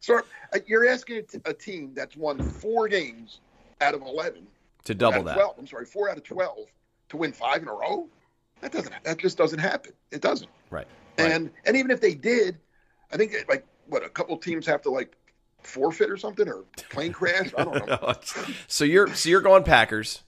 So 0.00 0.18
uh, 0.54 0.58
you're 0.68 0.88
asking 0.88 1.24
a 1.46 1.52
team 1.52 1.92
that's 1.94 2.16
won 2.16 2.40
four 2.40 2.86
games 2.86 3.40
out 3.80 3.92
of 3.94 4.02
eleven 4.02 4.46
To 4.84 4.94
double 4.94 5.24
that. 5.24 5.36
I'm 5.58 5.66
sorry, 5.66 5.84
four 5.84 6.08
out 6.08 6.16
of 6.16 6.22
twelve 6.22 6.68
to 7.08 7.16
win 7.16 7.32
five 7.32 7.62
in 7.62 7.68
a 7.68 7.72
row. 7.72 8.08
That 8.60 8.70
doesn't. 8.70 8.94
That 9.02 9.18
just 9.18 9.36
doesn't 9.36 9.58
happen. 9.58 9.92
It 10.12 10.20
doesn't. 10.20 10.48
Right. 10.70 10.86
right. 11.18 11.32
And 11.32 11.50
and 11.64 11.76
even 11.76 11.90
if 11.90 12.00
they 12.00 12.14
did, 12.14 12.56
I 13.12 13.16
think 13.16 13.34
like 13.48 13.66
what 13.88 14.04
a 14.04 14.08
couple 14.08 14.36
teams 14.38 14.64
have 14.66 14.80
to 14.82 14.90
like 14.90 15.16
forfeit 15.62 16.08
or 16.08 16.16
something 16.16 16.48
or 16.48 16.62
plane 16.90 17.12
crash. 17.12 17.52
I 17.58 17.64
don't 17.64 17.86
know. 17.88 18.14
so 18.68 18.84
you're 18.84 19.12
so 19.14 19.28
you're 19.28 19.40
going 19.40 19.64
Packers. 19.64 20.22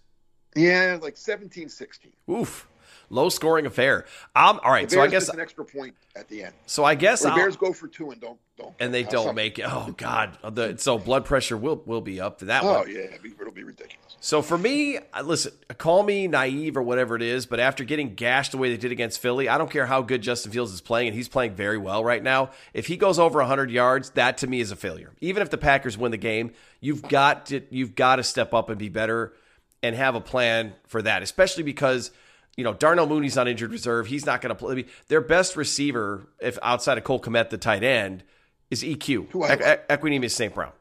yeah, 0.57 0.99
like 1.01 1.16
17, 1.16 1.68
16. 1.68 2.12
Oof. 2.30 2.66
Low 3.11 3.29
scoring 3.29 3.65
affair. 3.67 4.05
Um, 4.37 4.61
all 4.63 4.71
right, 4.71 4.91
so 4.91 5.01
I 5.01 5.07
guess 5.07 5.29
an 5.29 5.41
extra 5.41 5.65
point 5.65 5.95
at 6.15 6.29
the 6.29 6.45
end. 6.45 6.55
so 6.67 6.85
I 6.85 6.95
guess 6.95 7.23
the 7.23 7.31
Bears 7.31 7.57
go 7.57 7.73
for 7.73 7.89
two 7.89 8.11
and 8.11 8.21
don't 8.21 8.39
don't. 8.59 8.75
and 8.81 8.93
they 8.93 9.03
don't 9.03 9.13
something. 9.29 9.35
make 9.35 9.59
it. 9.59 9.65
Oh 9.67 9.95
God, 9.97 10.37
the, 10.55 10.77
so 10.77 10.99
blood 10.99 11.25
pressure 11.25 11.57
will 11.57 11.83
will 11.87 12.01
be 12.03 12.21
up 12.21 12.39
for 12.39 12.45
that 12.47 12.63
Oh 12.65 12.81
one. 12.81 12.91
yeah, 12.91 12.99
it'll 12.99 13.53
be, 13.53 13.63
ridiculous. 13.63 14.17
So 14.21 14.43
for 14.43 14.59
me, 14.59 14.99
listen, 15.25 15.53
call 15.79 16.03
me 16.03 16.27
naive 16.29 16.77
or 16.77 16.83
whatever 16.83 17.17
it 17.17 17.23
is, 17.23 17.47
but 17.47 17.61
after 17.61 17.85
getting 17.85 18.15
gashed 18.15 18.53
the 18.53 18.59
way 18.59 18.69
they 18.71 18.77
did 18.77 18.93
against 18.93 19.21
Philly, 19.21 19.49
I 19.49 19.57
don't 19.59 19.71
care 19.71 19.87
how 19.87 20.03
good 20.03 20.23
Justin 20.23 20.51
Fields 20.53 20.73
is 20.73 20.81
playing, 20.81 21.09
and 21.09 21.17
he's 21.17 21.29
playing 21.29 21.55
very 21.55 21.79
well 21.79 22.05
right 22.05 22.23
now. 22.23 22.51
If 22.75 22.89
he 22.89 22.97
goes 22.97 23.19
over 23.19 23.39
100 23.39 23.71
yards, 23.71 24.11
that 24.11 24.39
to 24.39 24.47
me 24.47 24.61
is 24.61 24.71
a 24.71 24.77
failure. 24.77 25.13
Even 25.21 25.41
if 25.43 25.51
the 25.51 25.59
Packers 25.59 25.97
win 25.97 26.11
the 26.11 26.17
game, 26.19 26.53
you've 26.81 27.03
got 27.03 27.47
to 27.47 27.63
you've 27.71 27.95
got 27.95 28.17
to 28.17 28.23
step 28.23 28.53
up 28.53 28.69
and 28.69 28.79
be 28.79 28.89
better 28.89 29.33
and 29.83 29.95
have 29.95 30.15
a 30.17 30.21
plan 30.21 30.75
for 30.89 31.01
that, 31.03 31.23
especially 31.23 31.63
because 31.63 32.11
you 32.59 32.65
know 32.65 32.75
Darnell 32.75 33.07
Mooney's 33.07 33.39
on 33.39 33.47
injured 33.47 33.71
reserve. 33.71 34.09
He's 34.09 34.27
not 34.27 34.41
going 34.43 34.51
to 34.51 34.57
play. 34.57 34.73
I 34.73 34.75
mean, 34.75 34.87
their 35.07 35.21
best 35.21 35.57
receiver, 35.57 36.27
if 36.41 36.59
outside 36.61 36.99
of 36.99 37.05
Cole 37.05 37.21
Kmet, 37.21 37.51
the 37.51 37.57
tight 37.57 37.85
end, 37.85 38.25
is 38.69 38.83
EQ, 38.83 39.31
Equ- 39.31 39.87
Equanimeous 39.87 40.33
St. 40.33 40.53
Brown. 40.53 40.73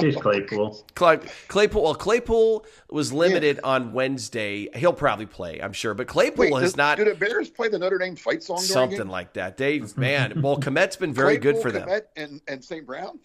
Chase 0.00 0.16
Claypool. 0.16 0.84
Clay, 0.94 1.18
Claypool. 1.48 1.82
Well, 1.82 1.94
Claypool 1.94 2.66
was 2.90 3.12
limited 3.12 3.60
on 3.62 3.92
Wednesday. 3.92 4.68
He'll 4.76 4.92
probably 4.92 5.26
play, 5.26 5.60
I'm 5.60 5.72
sure. 5.72 5.94
But 5.94 6.08
Claypool 6.08 6.50
Wait, 6.50 6.62
has 6.62 6.72
do, 6.74 6.78
not 6.78 6.98
do 6.98 7.04
the 7.04 7.14
Bears 7.14 7.48
play 7.48 7.68
the 7.68 7.78
Notre 7.78 7.98
Dame 7.98 8.16
fight 8.16 8.42
song? 8.42 8.58
something 8.58 9.08
like 9.08 9.34
that. 9.34 9.56
Dave, 9.56 9.96
man, 9.96 10.42
well, 10.42 10.56
Kmet's 10.60 10.96
been 10.96 11.14
very 11.14 11.38
good 11.38 11.56
for 11.56 11.70
Claypool, 11.70 11.88
them. 11.94 12.00
Kmet, 12.00 12.22
and 12.22 12.40
and 12.48 12.64
St. 12.64 12.84
Brown. 12.84 13.18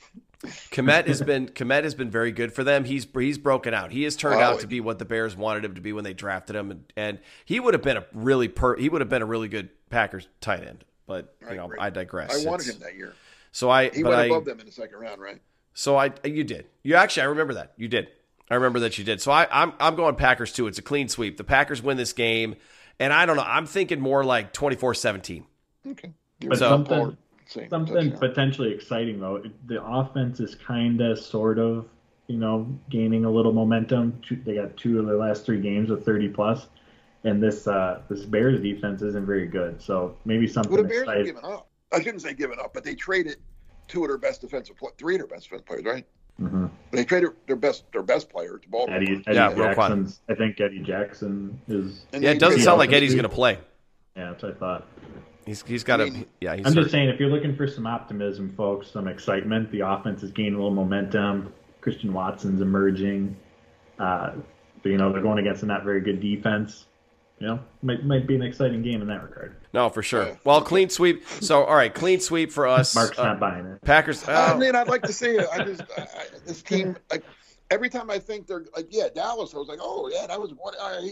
Kmet 0.44 1.08
has 1.08 1.22
been 1.26 1.48
Kmet 1.48 1.84
has 1.84 1.96
been 1.96 2.12
very 2.12 2.32
good 2.32 2.54
for 2.54 2.64
them. 2.64 2.84
He's 2.84 3.08
he's 3.14 3.38
broken 3.38 3.74
out. 3.74 3.92
He 3.92 4.04
has 4.04 4.16
turned 4.16 4.36
Oh, 4.42 4.44
out 4.44 4.60
to 4.60 4.68
be 4.68 4.80
what 4.80 5.00
the 5.00 5.06
Bears 5.06 5.36
wanted 5.36 5.66
him 5.66 5.76
to 5.76 5.82
be 5.82 5.92
when 5.92 6.04
they 6.04 6.14
drafted 6.14 6.56
him, 6.56 6.70
and, 6.72 6.84
and 6.96 7.20
he 7.46 7.60
would 7.60 7.74
have 7.74 7.84
been 7.84 7.98
a 7.98 8.06
really 8.14 8.48
per, 8.48 8.76
he 8.78 8.90
would 8.90 9.02
have 9.02 9.10
been 9.10 9.22
a 9.22 9.26
really 9.28 9.48
good 9.48 9.70
Packers 9.90 10.28
tight 10.40 10.64
end. 10.68 10.86
But 11.08 11.36
you 11.50 11.56
know, 11.56 11.68
right. 11.68 11.80
I 11.82 11.90
digress. 11.90 12.32
I 12.46 12.48
wanted 12.50 12.68
It's- 12.68 12.76
him 12.76 12.82
that 12.84 12.96
year. 12.96 13.14
So 13.52 13.70
I, 13.70 13.90
He 13.90 14.02
but 14.02 14.10
went 14.10 14.22
I, 14.22 14.26
above 14.26 14.46
them 14.46 14.60
in 14.60 14.66
the 14.66 14.72
second 14.72 14.98
round, 15.00 15.22
right? 15.22 15.40
So 15.74 15.96
I 15.98 16.12
you 16.24 16.44
did. 16.44 16.66
You 16.84 16.96
actually 16.96 17.24
I 17.24 17.26
remember 17.26 17.54
that. 17.56 17.74
You 17.78 17.88
did. 17.88 18.08
I 18.50 18.56
remember 18.56 18.80
that 18.82 18.98
you 18.98 19.04
did. 19.04 19.22
So 19.22 19.32
I 19.32 19.48
I'm 19.52 19.74
I'm 19.80 19.96
going 19.96 20.16
Packers 20.16 20.52
too. 20.54 20.68
It's 20.68 20.78
a 20.78 20.82
clean 20.84 21.08
sweep. 21.10 21.38
The 21.38 21.44
Packers 21.44 21.82
win 21.82 21.98
this 21.98 22.14
game. 22.14 22.56
And 23.00 23.12
I 23.12 23.26
don't 23.26 23.36
know. 23.38 23.44
I'm 23.44 23.66
thinking 23.66 24.00
more 24.00 24.24
like 24.24 24.54
24-17. 24.54 25.44
Okay. 25.90 26.14
You're 26.40 26.50
But 26.50 26.60
So- 26.60 26.70
something, 26.70 27.18
same 27.48 27.70
something 27.70 27.96
touchdown. 28.12 28.20
potentially 28.20 28.72
exciting 28.72 29.20
though. 29.20 29.44
The 29.66 29.84
offense 29.84 30.40
is 30.40 30.56
kind 30.56 31.02
of, 31.02 31.18
sort 31.20 31.58
of, 31.60 31.88
you 32.28 32.38
know, 32.38 32.68
gaining 32.90 33.26
a 33.26 33.32
little 33.32 33.52
momentum. 33.52 34.22
They 34.46 34.56
got 34.56 34.78
two 34.78 35.00
of 35.00 35.08
their 35.08 35.18
last 35.18 35.46
three 35.46 35.60
games 35.60 35.90
with 35.90 36.06
30 36.06 36.30
plus, 36.30 36.68
and 37.24 37.42
this 37.44 37.68
uh, 37.68 38.02
this 38.10 38.24
Bears 38.26 38.62
defense 38.62 39.02
isn't 39.02 39.26
very 39.26 39.48
good. 39.48 39.82
So 39.82 40.16
maybe 40.24 40.48
something 40.48 40.72
Well, 40.72 40.84
the 40.84 40.88
Bears 40.90 41.08
are 41.08 41.12
exciting. 41.16 41.26
giving 41.26 41.44
up. 41.46 41.68
I 41.92 41.98
shouldn't 42.02 42.22
say 42.22 42.34
giving 42.34 42.60
up, 42.60 42.74
but 42.74 42.84
they 42.84 42.96
traded 42.96 43.38
two 43.88 44.04
of 44.04 44.10
their 44.10 44.18
best 44.18 44.42
defensive, 44.42 44.78
pl- 44.78 44.94
three 44.98 45.16
of 45.16 45.20
their 45.20 45.28
best 45.28 45.44
defensive 45.46 45.66
players, 45.68 45.84
right? 45.86 46.06
Mhm. 46.42 46.70
They 46.92 47.04
traded 47.06 47.30
their 47.48 47.56
best, 47.56 47.84
their 47.92 48.02
best 48.02 48.30
player 48.30 48.58
to 48.58 48.70
Baltimore. 48.70 48.98
Eddie, 49.02 49.24
Eddie 49.28 49.36
Yeah, 49.36 49.52
Roquan. 49.54 49.76
Jackson's. 49.76 50.22
I 50.30 50.34
think 50.36 50.60
Eddie 50.60 50.80
Jackson 50.80 51.60
is. 51.68 52.06
And 52.12 52.24
Yeah, 52.24 52.32
it 52.32 52.40
doesn't 52.40 52.62
sound 52.62 52.80
like 52.80 52.92
Eddie's 52.92 53.14
going 53.14 53.24
to 53.24 53.30
play. 53.30 53.60
Yeah, 54.16 54.32
that's 54.32 54.44
what 54.44 54.56
I 54.56 54.56
thought. 54.58 54.88
He's 55.46 55.62
he's 55.64 55.84
got 55.84 56.00
I 56.00 56.06
a 56.06 56.12
mean, 56.12 56.26
yeah, 56.42 56.56
he's 56.56 56.66
I'm 56.66 56.74
hurt. 56.74 56.82
just 56.84 56.92
saying, 56.92 57.10
if 57.10 57.20
you're 57.20 57.30
looking 57.30 57.56
for 57.56 57.68
some 57.68 57.86
optimism, 57.86 58.54
folks, 58.56 58.90
some 58.90 59.08
excitement, 59.08 59.72
the 59.72 59.82
offense 59.82 60.24
is 60.24 60.32
gaining 60.32 60.54
a 60.54 60.58
little 60.58 60.72
momentum. 60.74 61.52
Christian 61.82 62.14
Watson's 62.14 62.62
emerging. 62.62 63.36
Uh, 64.00 64.32
but, 64.82 64.90
you 64.90 64.98
know, 64.98 65.12
they're 65.12 65.22
going 65.22 65.40
against 65.40 65.62
a 65.64 65.66
not 65.66 65.84
very 65.84 66.02
good 66.02 66.20
defense. 66.22 66.86
You 67.44 67.50
know, 67.50 67.60
might 67.82 68.06
might 68.06 68.26
be 68.26 68.36
an 68.36 68.42
exciting 68.42 68.82
game 68.82 69.02
in 69.02 69.10
that 69.10 69.22
regard. 69.22 69.58
No, 69.74 69.90
for 69.90 70.02
sure. 70.02 70.40
Well, 70.46 70.62
clean 70.62 70.88
sweep. 70.88 71.28
So, 71.42 71.66
all 71.66 71.76
right, 71.76 71.94
clean 71.94 72.22
sweep 72.22 72.54
for 72.54 72.66
us. 72.66 72.96
Mark's 72.96 73.20
Uh, 73.20 73.26
not 73.26 73.42
buying 73.42 73.66
it. 73.66 73.82
Packers. 73.82 74.26
I 74.30 74.54
oh, 74.54 74.58
mean, 74.58 74.78
I'd 74.78 74.88
like 74.88 75.02
to 75.02 75.12
see 75.12 75.32
it. 75.32 75.46
I 75.52 75.62
just 75.66 75.82
I, 75.98 76.04
I, 76.04 76.26
this 76.46 76.62
team. 76.62 76.96
Like 77.12 77.26
every 77.70 77.90
time 77.90 78.10
I 78.10 78.18
think 78.18 78.48
they're 78.48 78.64
like, 78.74 78.88
yeah, 78.92 79.10
Dallas. 79.14 79.54
I 79.54 79.58
was 79.58 79.68
like, 79.68 79.80
oh 79.82 80.10
yeah, 80.10 80.26
that 80.26 80.40
was 80.40 80.54
what 80.54 80.76
I. 80.82 81.10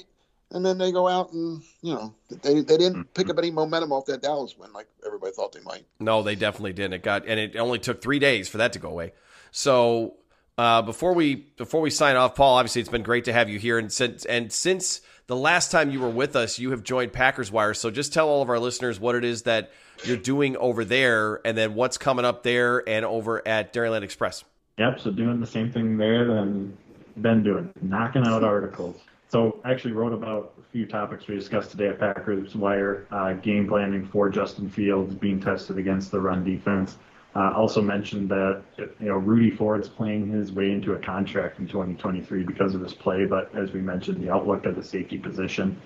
And 0.51 0.65
then 0.65 0.77
they 0.77 0.93
go 0.93 1.05
out 1.05 1.33
and 1.33 1.61
you 1.81 1.95
know 1.95 2.13
they 2.29 2.61
they 2.61 2.77
didn't 2.77 3.13
pick 3.13 3.29
up 3.29 3.37
any 3.37 3.51
momentum 3.51 3.91
off 3.91 4.05
that 4.05 4.21
Dallas 4.21 4.57
win 4.57 4.71
like 4.71 4.87
everybody 5.05 5.33
thought 5.33 5.51
they 5.51 5.59
might. 5.59 5.85
No, 5.99 6.23
they 6.23 6.35
definitely 6.35 6.71
didn't. 6.71 6.93
It 6.93 7.03
got 7.03 7.27
and 7.27 7.41
it 7.41 7.57
only 7.57 7.79
took 7.79 8.01
three 8.01 8.19
days 8.19 8.47
for 8.47 8.59
that 8.59 8.71
to 8.71 8.79
go 8.79 8.87
away. 8.87 9.11
So 9.51 10.15
uh, 10.57 10.81
before 10.81 11.13
we 11.13 11.35
before 11.35 11.81
we 11.81 11.89
sign 11.89 12.15
off, 12.15 12.35
Paul, 12.35 12.55
obviously 12.55 12.79
it's 12.79 12.89
been 12.89 13.03
great 13.03 13.25
to 13.25 13.33
have 13.33 13.49
you 13.49 13.59
here, 13.59 13.77
and 13.77 13.91
since 13.91 14.23
and 14.23 14.49
since 14.49 15.01
the 15.31 15.37
last 15.37 15.71
time 15.71 15.91
you 15.91 16.01
were 16.01 16.09
with 16.09 16.35
us, 16.35 16.59
you 16.59 16.71
have 16.71 16.83
joined 16.83 17.13
Packers 17.13 17.49
Wire. 17.49 17.73
So 17.73 17.89
just 17.89 18.11
tell 18.11 18.27
all 18.27 18.41
of 18.41 18.49
our 18.49 18.59
listeners 18.59 18.99
what 18.99 19.15
it 19.15 19.23
is 19.23 19.43
that 19.43 19.71
you're 20.03 20.17
doing 20.17 20.57
over 20.57 20.83
there, 20.83 21.39
and 21.45 21.57
then 21.57 21.73
what's 21.73 21.97
coming 21.97 22.25
up 22.25 22.43
there 22.43 22.87
and 22.87 23.05
over 23.05 23.47
at 23.47 23.71
Dairyland 23.71 24.01
Express. 24.01 24.43
Yep. 24.77 24.99
So 24.99 25.09
doing 25.09 25.39
the 25.39 25.47
same 25.47 25.71
thing 25.71 25.95
there 25.95 26.25
than 26.25 26.77
been 27.21 27.43
doing, 27.43 27.71
knocking 27.81 28.27
out 28.27 28.43
articles. 28.43 28.99
So 29.29 29.61
I 29.63 29.71
actually 29.71 29.93
wrote 29.93 30.11
about 30.11 30.53
a 30.59 30.63
few 30.73 30.85
topics 30.85 31.25
we 31.27 31.35
discussed 31.35 31.71
today 31.71 31.87
at 31.87 31.99
Packers 31.99 32.53
Wire. 32.53 33.07
Uh, 33.09 33.31
game 33.31 33.69
planning 33.69 34.05
for 34.05 34.29
Justin 34.29 34.69
Fields 34.69 35.15
being 35.15 35.39
tested 35.39 35.77
against 35.77 36.11
the 36.11 36.19
run 36.19 36.43
defense. 36.43 36.97
Uh, 37.33 37.53
also 37.55 37.81
mentioned 37.81 38.27
that 38.29 38.61
you 38.77 39.07
know 39.07 39.15
Rudy 39.15 39.51
Ford's 39.51 39.87
playing 39.87 40.27
his 40.27 40.51
way 40.51 40.71
into 40.71 40.93
a 40.93 40.99
contract 40.99 41.59
in 41.59 41.67
2023 41.67 42.43
because 42.43 42.75
of 42.75 42.81
his 42.81 42.93
play, 42.93 43.25
but 43.25 43.55
as 43.55 43.71
we 43.71 43.79
mentioned, 43.79 44.21
the 44.21 44.29
outlook 44.29 44.65
of 44.65 44.75
the 44.75 44.83
safety 44.83 45.17
position. 45.17 45.79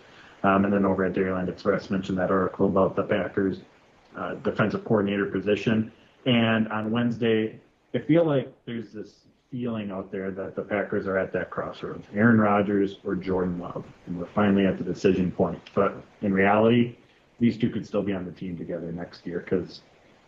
Um, 0.43 0.65
and 0.65 0.73
then 0.73 0.85
over 0.85 1.05
at 1.05 1.13
Dairyland 1.13 1.49
Express 1.49 1.89
mentioned 1.89 2.17
that 2.17 2.31
article 2.31 2.67
about 2.67 2.95
the 2.95 3.03
Packers 3.03 3.61
uh, 4.15 4.35
defensive 4.35 4.83
coordinator 4.85 5.25
position. 5.25 5.91
And 6.25 6.67
on 6.69 6.91
Wednesday, 6.91 7.59
I 7.93 7.99
feel 7.99 8.25
like 8.25 8.51
there's 8.65 8.91
this 8.91 9.25
feeling 9.51 9.91
out 9.91 10.11
there 10.11 10.31
that 10.31 10.55
the 10.55 10.61
Packers 10.61 11.07
are 11.07 11.17
at 11.17 11.31
that 11.33 11.49
crossroads 11.49 12.05
Aaron 12.13 12.39
Rodgers 12.39 12.97
or 13.03 13.15
Jordan 13.15 13.59
Love. 13.59 13.85
And 14.07 14.19
we're 14.19 14.25
finally 14.27 14.65
at 14.65 14.77
the 14.77 14.83
decision 14.83 15.31
point. 15.31 15.59
But 15.73 15.95
in 16.21 16.33
reality, 16.33 16.97
these 17.39 17.57
two 17.57 17.69
could 17.69 17.85
still 17.85 18.03
be 18.03 18.13
on 18.13 18.25
the 18.25 18.31
team 18.31 18.57
together 18.57 18.91
next 18.91 19.25
year 19.25 19.39
because 19.39 19.81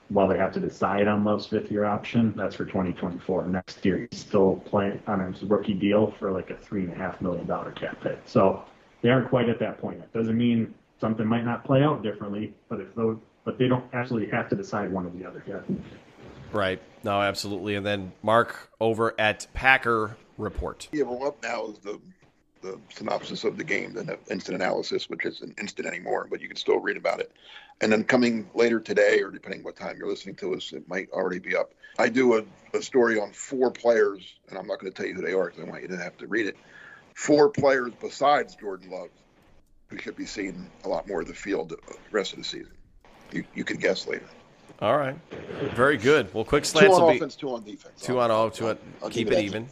while 0.10 0.28
they 0.28 0.38
have 0.38 0.54
to 0.54 0.60
decide 0.60 1.08
on 1.08 1.24
Love's 1.24 1.46
fifth 1.46 1.72
year 1.72 1.86
option, 1.86 2.34
that's 2.36 2.56
for 2.56 2.66
2024. 2.66 3.48
Next 3.48 3.86
year, 3.86 4.08
he's 4.10 4.20
still 4.20 4.58
playing 4.66 5.02
on 5.08 5.34
his 5.34 5.44
rookie 5.44 5.74
deal 5.74 6.14
for 6.20 6.32
like 6.32 6.50
a 6.50 6.56
$3.5 6.56 7.22
million 7.22 7.48
cap 7.74 8.02
hit. 8.04 8.20
So 8.26 8.64
they 9.02 9.10
aren't 9.10 9.30
quite 9.30 9.50
at 9.50 9.60
that 9.60 9.80
point. 9.80 10.00
It 10.00 10.14
doesn't 10.14 10.38
mean 10.38 10.74
something 11.00 11.26
might 11.26 11.46
not 11.46 11.66
play 11.66 11.84
out 11.84 12.04
differently, 12.04 12.54
but 12.70 12.80
if 12.80 12.94
those, 12.96 13.18
but 13.44 13.58
they 13.58 13.68
don't 13.68 13.86
actually 13.94 14.30
have 14.30 14.50
to 14.50 14.56
decide 14.56 14.92
one 14.92 15.06
or 15.06 15.10
the 15.12 15.26
other 15.26 15.44
yet. 15.48 15.64
Right. 16.52 16.82
No, 17.04 17.22
absolutely. 17.22 17.76
And 17.76 17.86
then 17.86 18.14
Mark 18.24 18.70
over 18.80 19.14
at 19.20 19.48
Packer 19.54 20.16
Report. 20.38 20.88
Yeah, 20.92 21.04
well, 21.04 21.28
up 21.28 21.44
now 21.44 21.68
is 21.68 21.80
the 21.80 22.00
the 22.72 22.80
synopsis 22.94 23.44
of 23.44 23.58
the 23.58 23.64
game, 23.64 23.94
than 23.94 24.08
the 24.08 24.20
instant 24.30 24.56
analysis, 24.56 25.10
which 25.10 25.26
isn't 25.26 25.60
instant 25.60 25.88
anymore, 25.88 26.28
but 26.30 26.42
you 26.42 26.48
can 26.48 26.58
still 26.58 26.80
read 26.80 26.98
about 26.98 27.20
it. 27.20 27.32
And 27.82 27.92
then 27.92 28.04
coming 28.04 28.50
later 28.54 28.80
today, 28.80 29.22
or 29.22 29.30
depending 29.32 29.64
what 29.64 29.76
time 29.76 29.98
you're 29.98 30.10
listening 30.10 30.36
to 30.36 30.56
us, 30.56 30.74
it 30.74 30.88
might 30.88 31.10
already 31.12 31.40
be 31.40 31.56
up. 31.56 31.74
I 32.00 32.10
do 32.10 32.38
a, 32.38 32.44
a 32.74 32.82
story 32.82 33.20
on 33.20 33.32
four 33.32 33.72
players, 33.72 34.36
and 34.50 34.58
I'm 34.58 34.68
not 34.68 34.80
going 34.80 34.92
to 34.92 34.96
tell 34.96 35.08
you 35.08 35.16
who 35.16 35.22
they 35.22 35.34
are 35.34 35.46
because 35.46 35.64
I 35.64 35.70
want 35.70 35.82
you 35.82 35.88
to 35.90 35.98
have 35.98 36.18
to 36.18 36.28
read 36.28 36.48
it. 36.48 36.58
Four 37.14 37.50
players 37.50 37.94
besides 38.00 38.56
Jordan 38.56 38.92
Love 38.92 39.10
who 39.90 39.98
should 39.98 40.16
be 40.16 40.26
seeing 40.26 40.70
a 40.84 40.90
lot 40.90 41.08
more 41.08 41.22
of 41.22 41.28
the 41.28 41.34
field 41.34 41.70
the 41.70 41.78
rest 42.12 42.34
of 42.34 42.40
the 42.40 42.44
season. 42.44 42.72
You, 43.32 43.44
you 43.56 43.64
can 43.64 43.78
guess 43.78 44.08
later. 44.08 44.26
All 44.82 44.98
right. 44.98 45.16
Very 45.74 45.98
good. 45.98 46.34
Well, 46.34 46.44
quick 46.44 46.64
Two 46.64 46.70
slants 46.70 46.96
on 46.96 47.02
will 47.02 47.12
be 47.12 47.18
offense, 47.18 47.36
two 47.36 47.50
on 47.50 47.64
defense. 47.64 48.02
two 48.02 48.20
on 48.20 48.30
all, 48.30 48.52
two 48.52 48.68
on, 48.68 48.78
I'll 49.02 49.10
keep 49.10 49.30
give 49.30 49.38
it 49.38 49.52
that. 49.52 49.66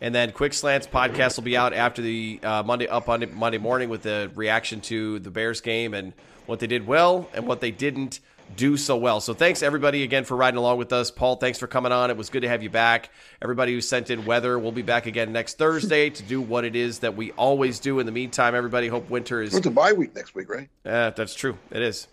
And 0.00 0.14
then 0.14 0.32
Quick 0.32 0.54
Slants 0.54 0.86
podcast 0.86 1.36
will 1.36 1.44
be 1.44 1.56
out 1.56 1.72
after 1.74 2.00
the 2.00 2.40
uh, 2.42 2.62
Monday 2.62 2.88
up 2.88 3.08
on 3.08 3.24
Monday 3.34 3.58
morning 3.58 3.88
with 3.88 4.02
the 4.02 4.30
reaction 4.34 4.80
to 4.82 5.18
the 5.18 5.30
Bears 5.30 5.60
game 5.60 5.92
and 5.92 6.14
what 6.46 6.58
they 6.58 6.66
did 6.66 6.86
well 6.86 7.28
and 7.34 7.46
what 7.46 7.60
they 7.60 7.70
didn't 7.70 8.20
do 8.56 8.76
so 8.76 8.96
well. 8.96 9.20
So 9.20 9.34
thanks 9.34 9.62
everybody 9.62 10.02
again 10.02 10.24
for 10.24 10.36
riding 10.36 10.58
along 10.58 10.78
with 10.78 10.92
us. 10.92 11.10
Paul, 11.10 11.36
thanks 11.36 11.58
for 11.58 11.66
coming 11.66 11.92
on. 11.92 12.10
It 12.10 12.16
was 12.16 12.30
good 12.30 12.42
to 12.42 12.48
have 12.48 12.62
you 12.62 12.70
back. 12.70 13.10
Everybody 13.40 13.74
who 13.74 13.80
sent 13.80 14.10
in 14.10 14.24
weather, 14.24 14.58
we'll 14.58 14.72
be 14.72 14.82
back 14.82 15.06
again 15.06 15.32
next 15.32 15.58
Thursday 15.58 16.10
to 16.10 16.22
do 16.22 16.40
what 16.40 16.64
it 16.64 16.74
is 16.74 17.00
that 17.00 17.16
we 17.16 17.30
always 17.32 17.78
do. 17.78 17.98
In 18.00 18.06
the 18.06 18.12
meantime, 18.12 18.54
everybody 18.54 18.88
hope 18.88 19.08
winter 19.10 19.42
is. 19.42 19.54
It's 19.54 19.66
a 19.66 19.70
bye 19.70 19.92
week 19.92 20.14
next 20.14 20.34
week, 20.34 20.48
right? 20.48 20.68
Uh, 20.84 21.10
that's 21.10 21.34
true. 21.34 21.58
It 21.70 21.82
is. 21.82 22.08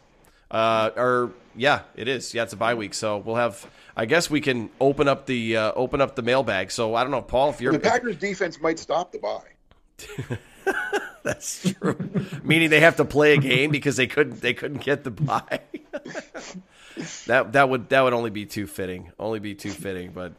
Uh, 0.50 0.92
or 0.96 1.32
yeah, 1.56 1.82
it 1.96 2.08
is. 2.08 2.34
Yeah, 2.34 2.44
it's 2.44 2.54
a 2.54 2.58
bye 2.58 2.76
week, 2.76 2.94
so 2.94 3.18
we'll 3.18 3.36
have. 3.36 3.66
I 3.96 4.06
guess 4.06 4.30
we 4.30 4.42
can 4.42 4.70
open 4.80 5.08
up 5.08 5.26
the 5.26 5.58
uh, 5.58 5.72
open 5.76 6.02
up 6.02 6.16
the 6.16 6.22
mailbag. 6.22 6.72
So 6.72 6.96
I 6.96 7.04
don't 7.04 7.12
know, 7.12 7.22
Paul, 7.22 7.50
if 7.50 7.62
you're 7.62 7.74
the 7.74 7.80
Packers 7.80 8.18
defense 8.18 8.62
might 8.62 8.80
stop 8.80 9.12
the 9.12 9.20
bye. 9.20 10.38
That's 11.24 11.74
true. 11.74 11.98
Meaning 12.44 12.70
they 12.70 12.80
have 12.80 12.98
to 12.98 13.06
play 13.06 13.34
a 13.34 13.38
game 13.38 13.72
because 13.72 13.98
they 13.98 14.08
couldn't 14.08 14.42
they 14.42 14.54
couldn't 14.54 14.84
get 14.84 15.04
the 15.04 15.12
bye. 15.12 15.60
that 17.26 17.54
that 17.54 17.70
would 17.70 17.90
that 17.90 18.02
would 18.02 18.14
only 18.14 18.30
be 18.30 18.46
too 18.46 18.68
fitting. 18.68 19.12
Only 19.20 19.40
be 19.40 19.56
too 19.56 19.72
fitting, 19.72 20.12
but 20.12 20.34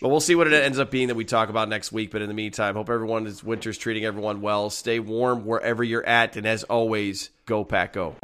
but 0.00 0.10
we'll 0.10 0.20
see 0.20 0.36
what 0.36 0.46
it 0.46 0.52
ends 0.52 0.78
up 0.78 0.92
being 0.92 1.08
that 1.08 1.16
we 1.16 1.24
talk 1.24 1.48
about 1.48 1.68
next 1.68 1.90
week. 1.90 2.12
But 2.12 2.22
in 2.22 2.28
the 2.28 2.34
meantime, 2.34 2.76
hope 2.76 2.88
everyone 2.88 3.26
is 3.26 3.42
winter's 3.42 3.78
treating 3.78 4.04
everyone 4.04 4.40
well. 4.40 4.70
Stay 4.70 5.00
warm 5.00 5.44
wherever 5.44 5.82
you're 5.82 6.06
at, 6.06 6.36
and 6.36 6.46
as 6.46 6.62
always, 6.64 7.30
go 7.46 7.64
pack 7.64 7.94
go. 7.94 8.14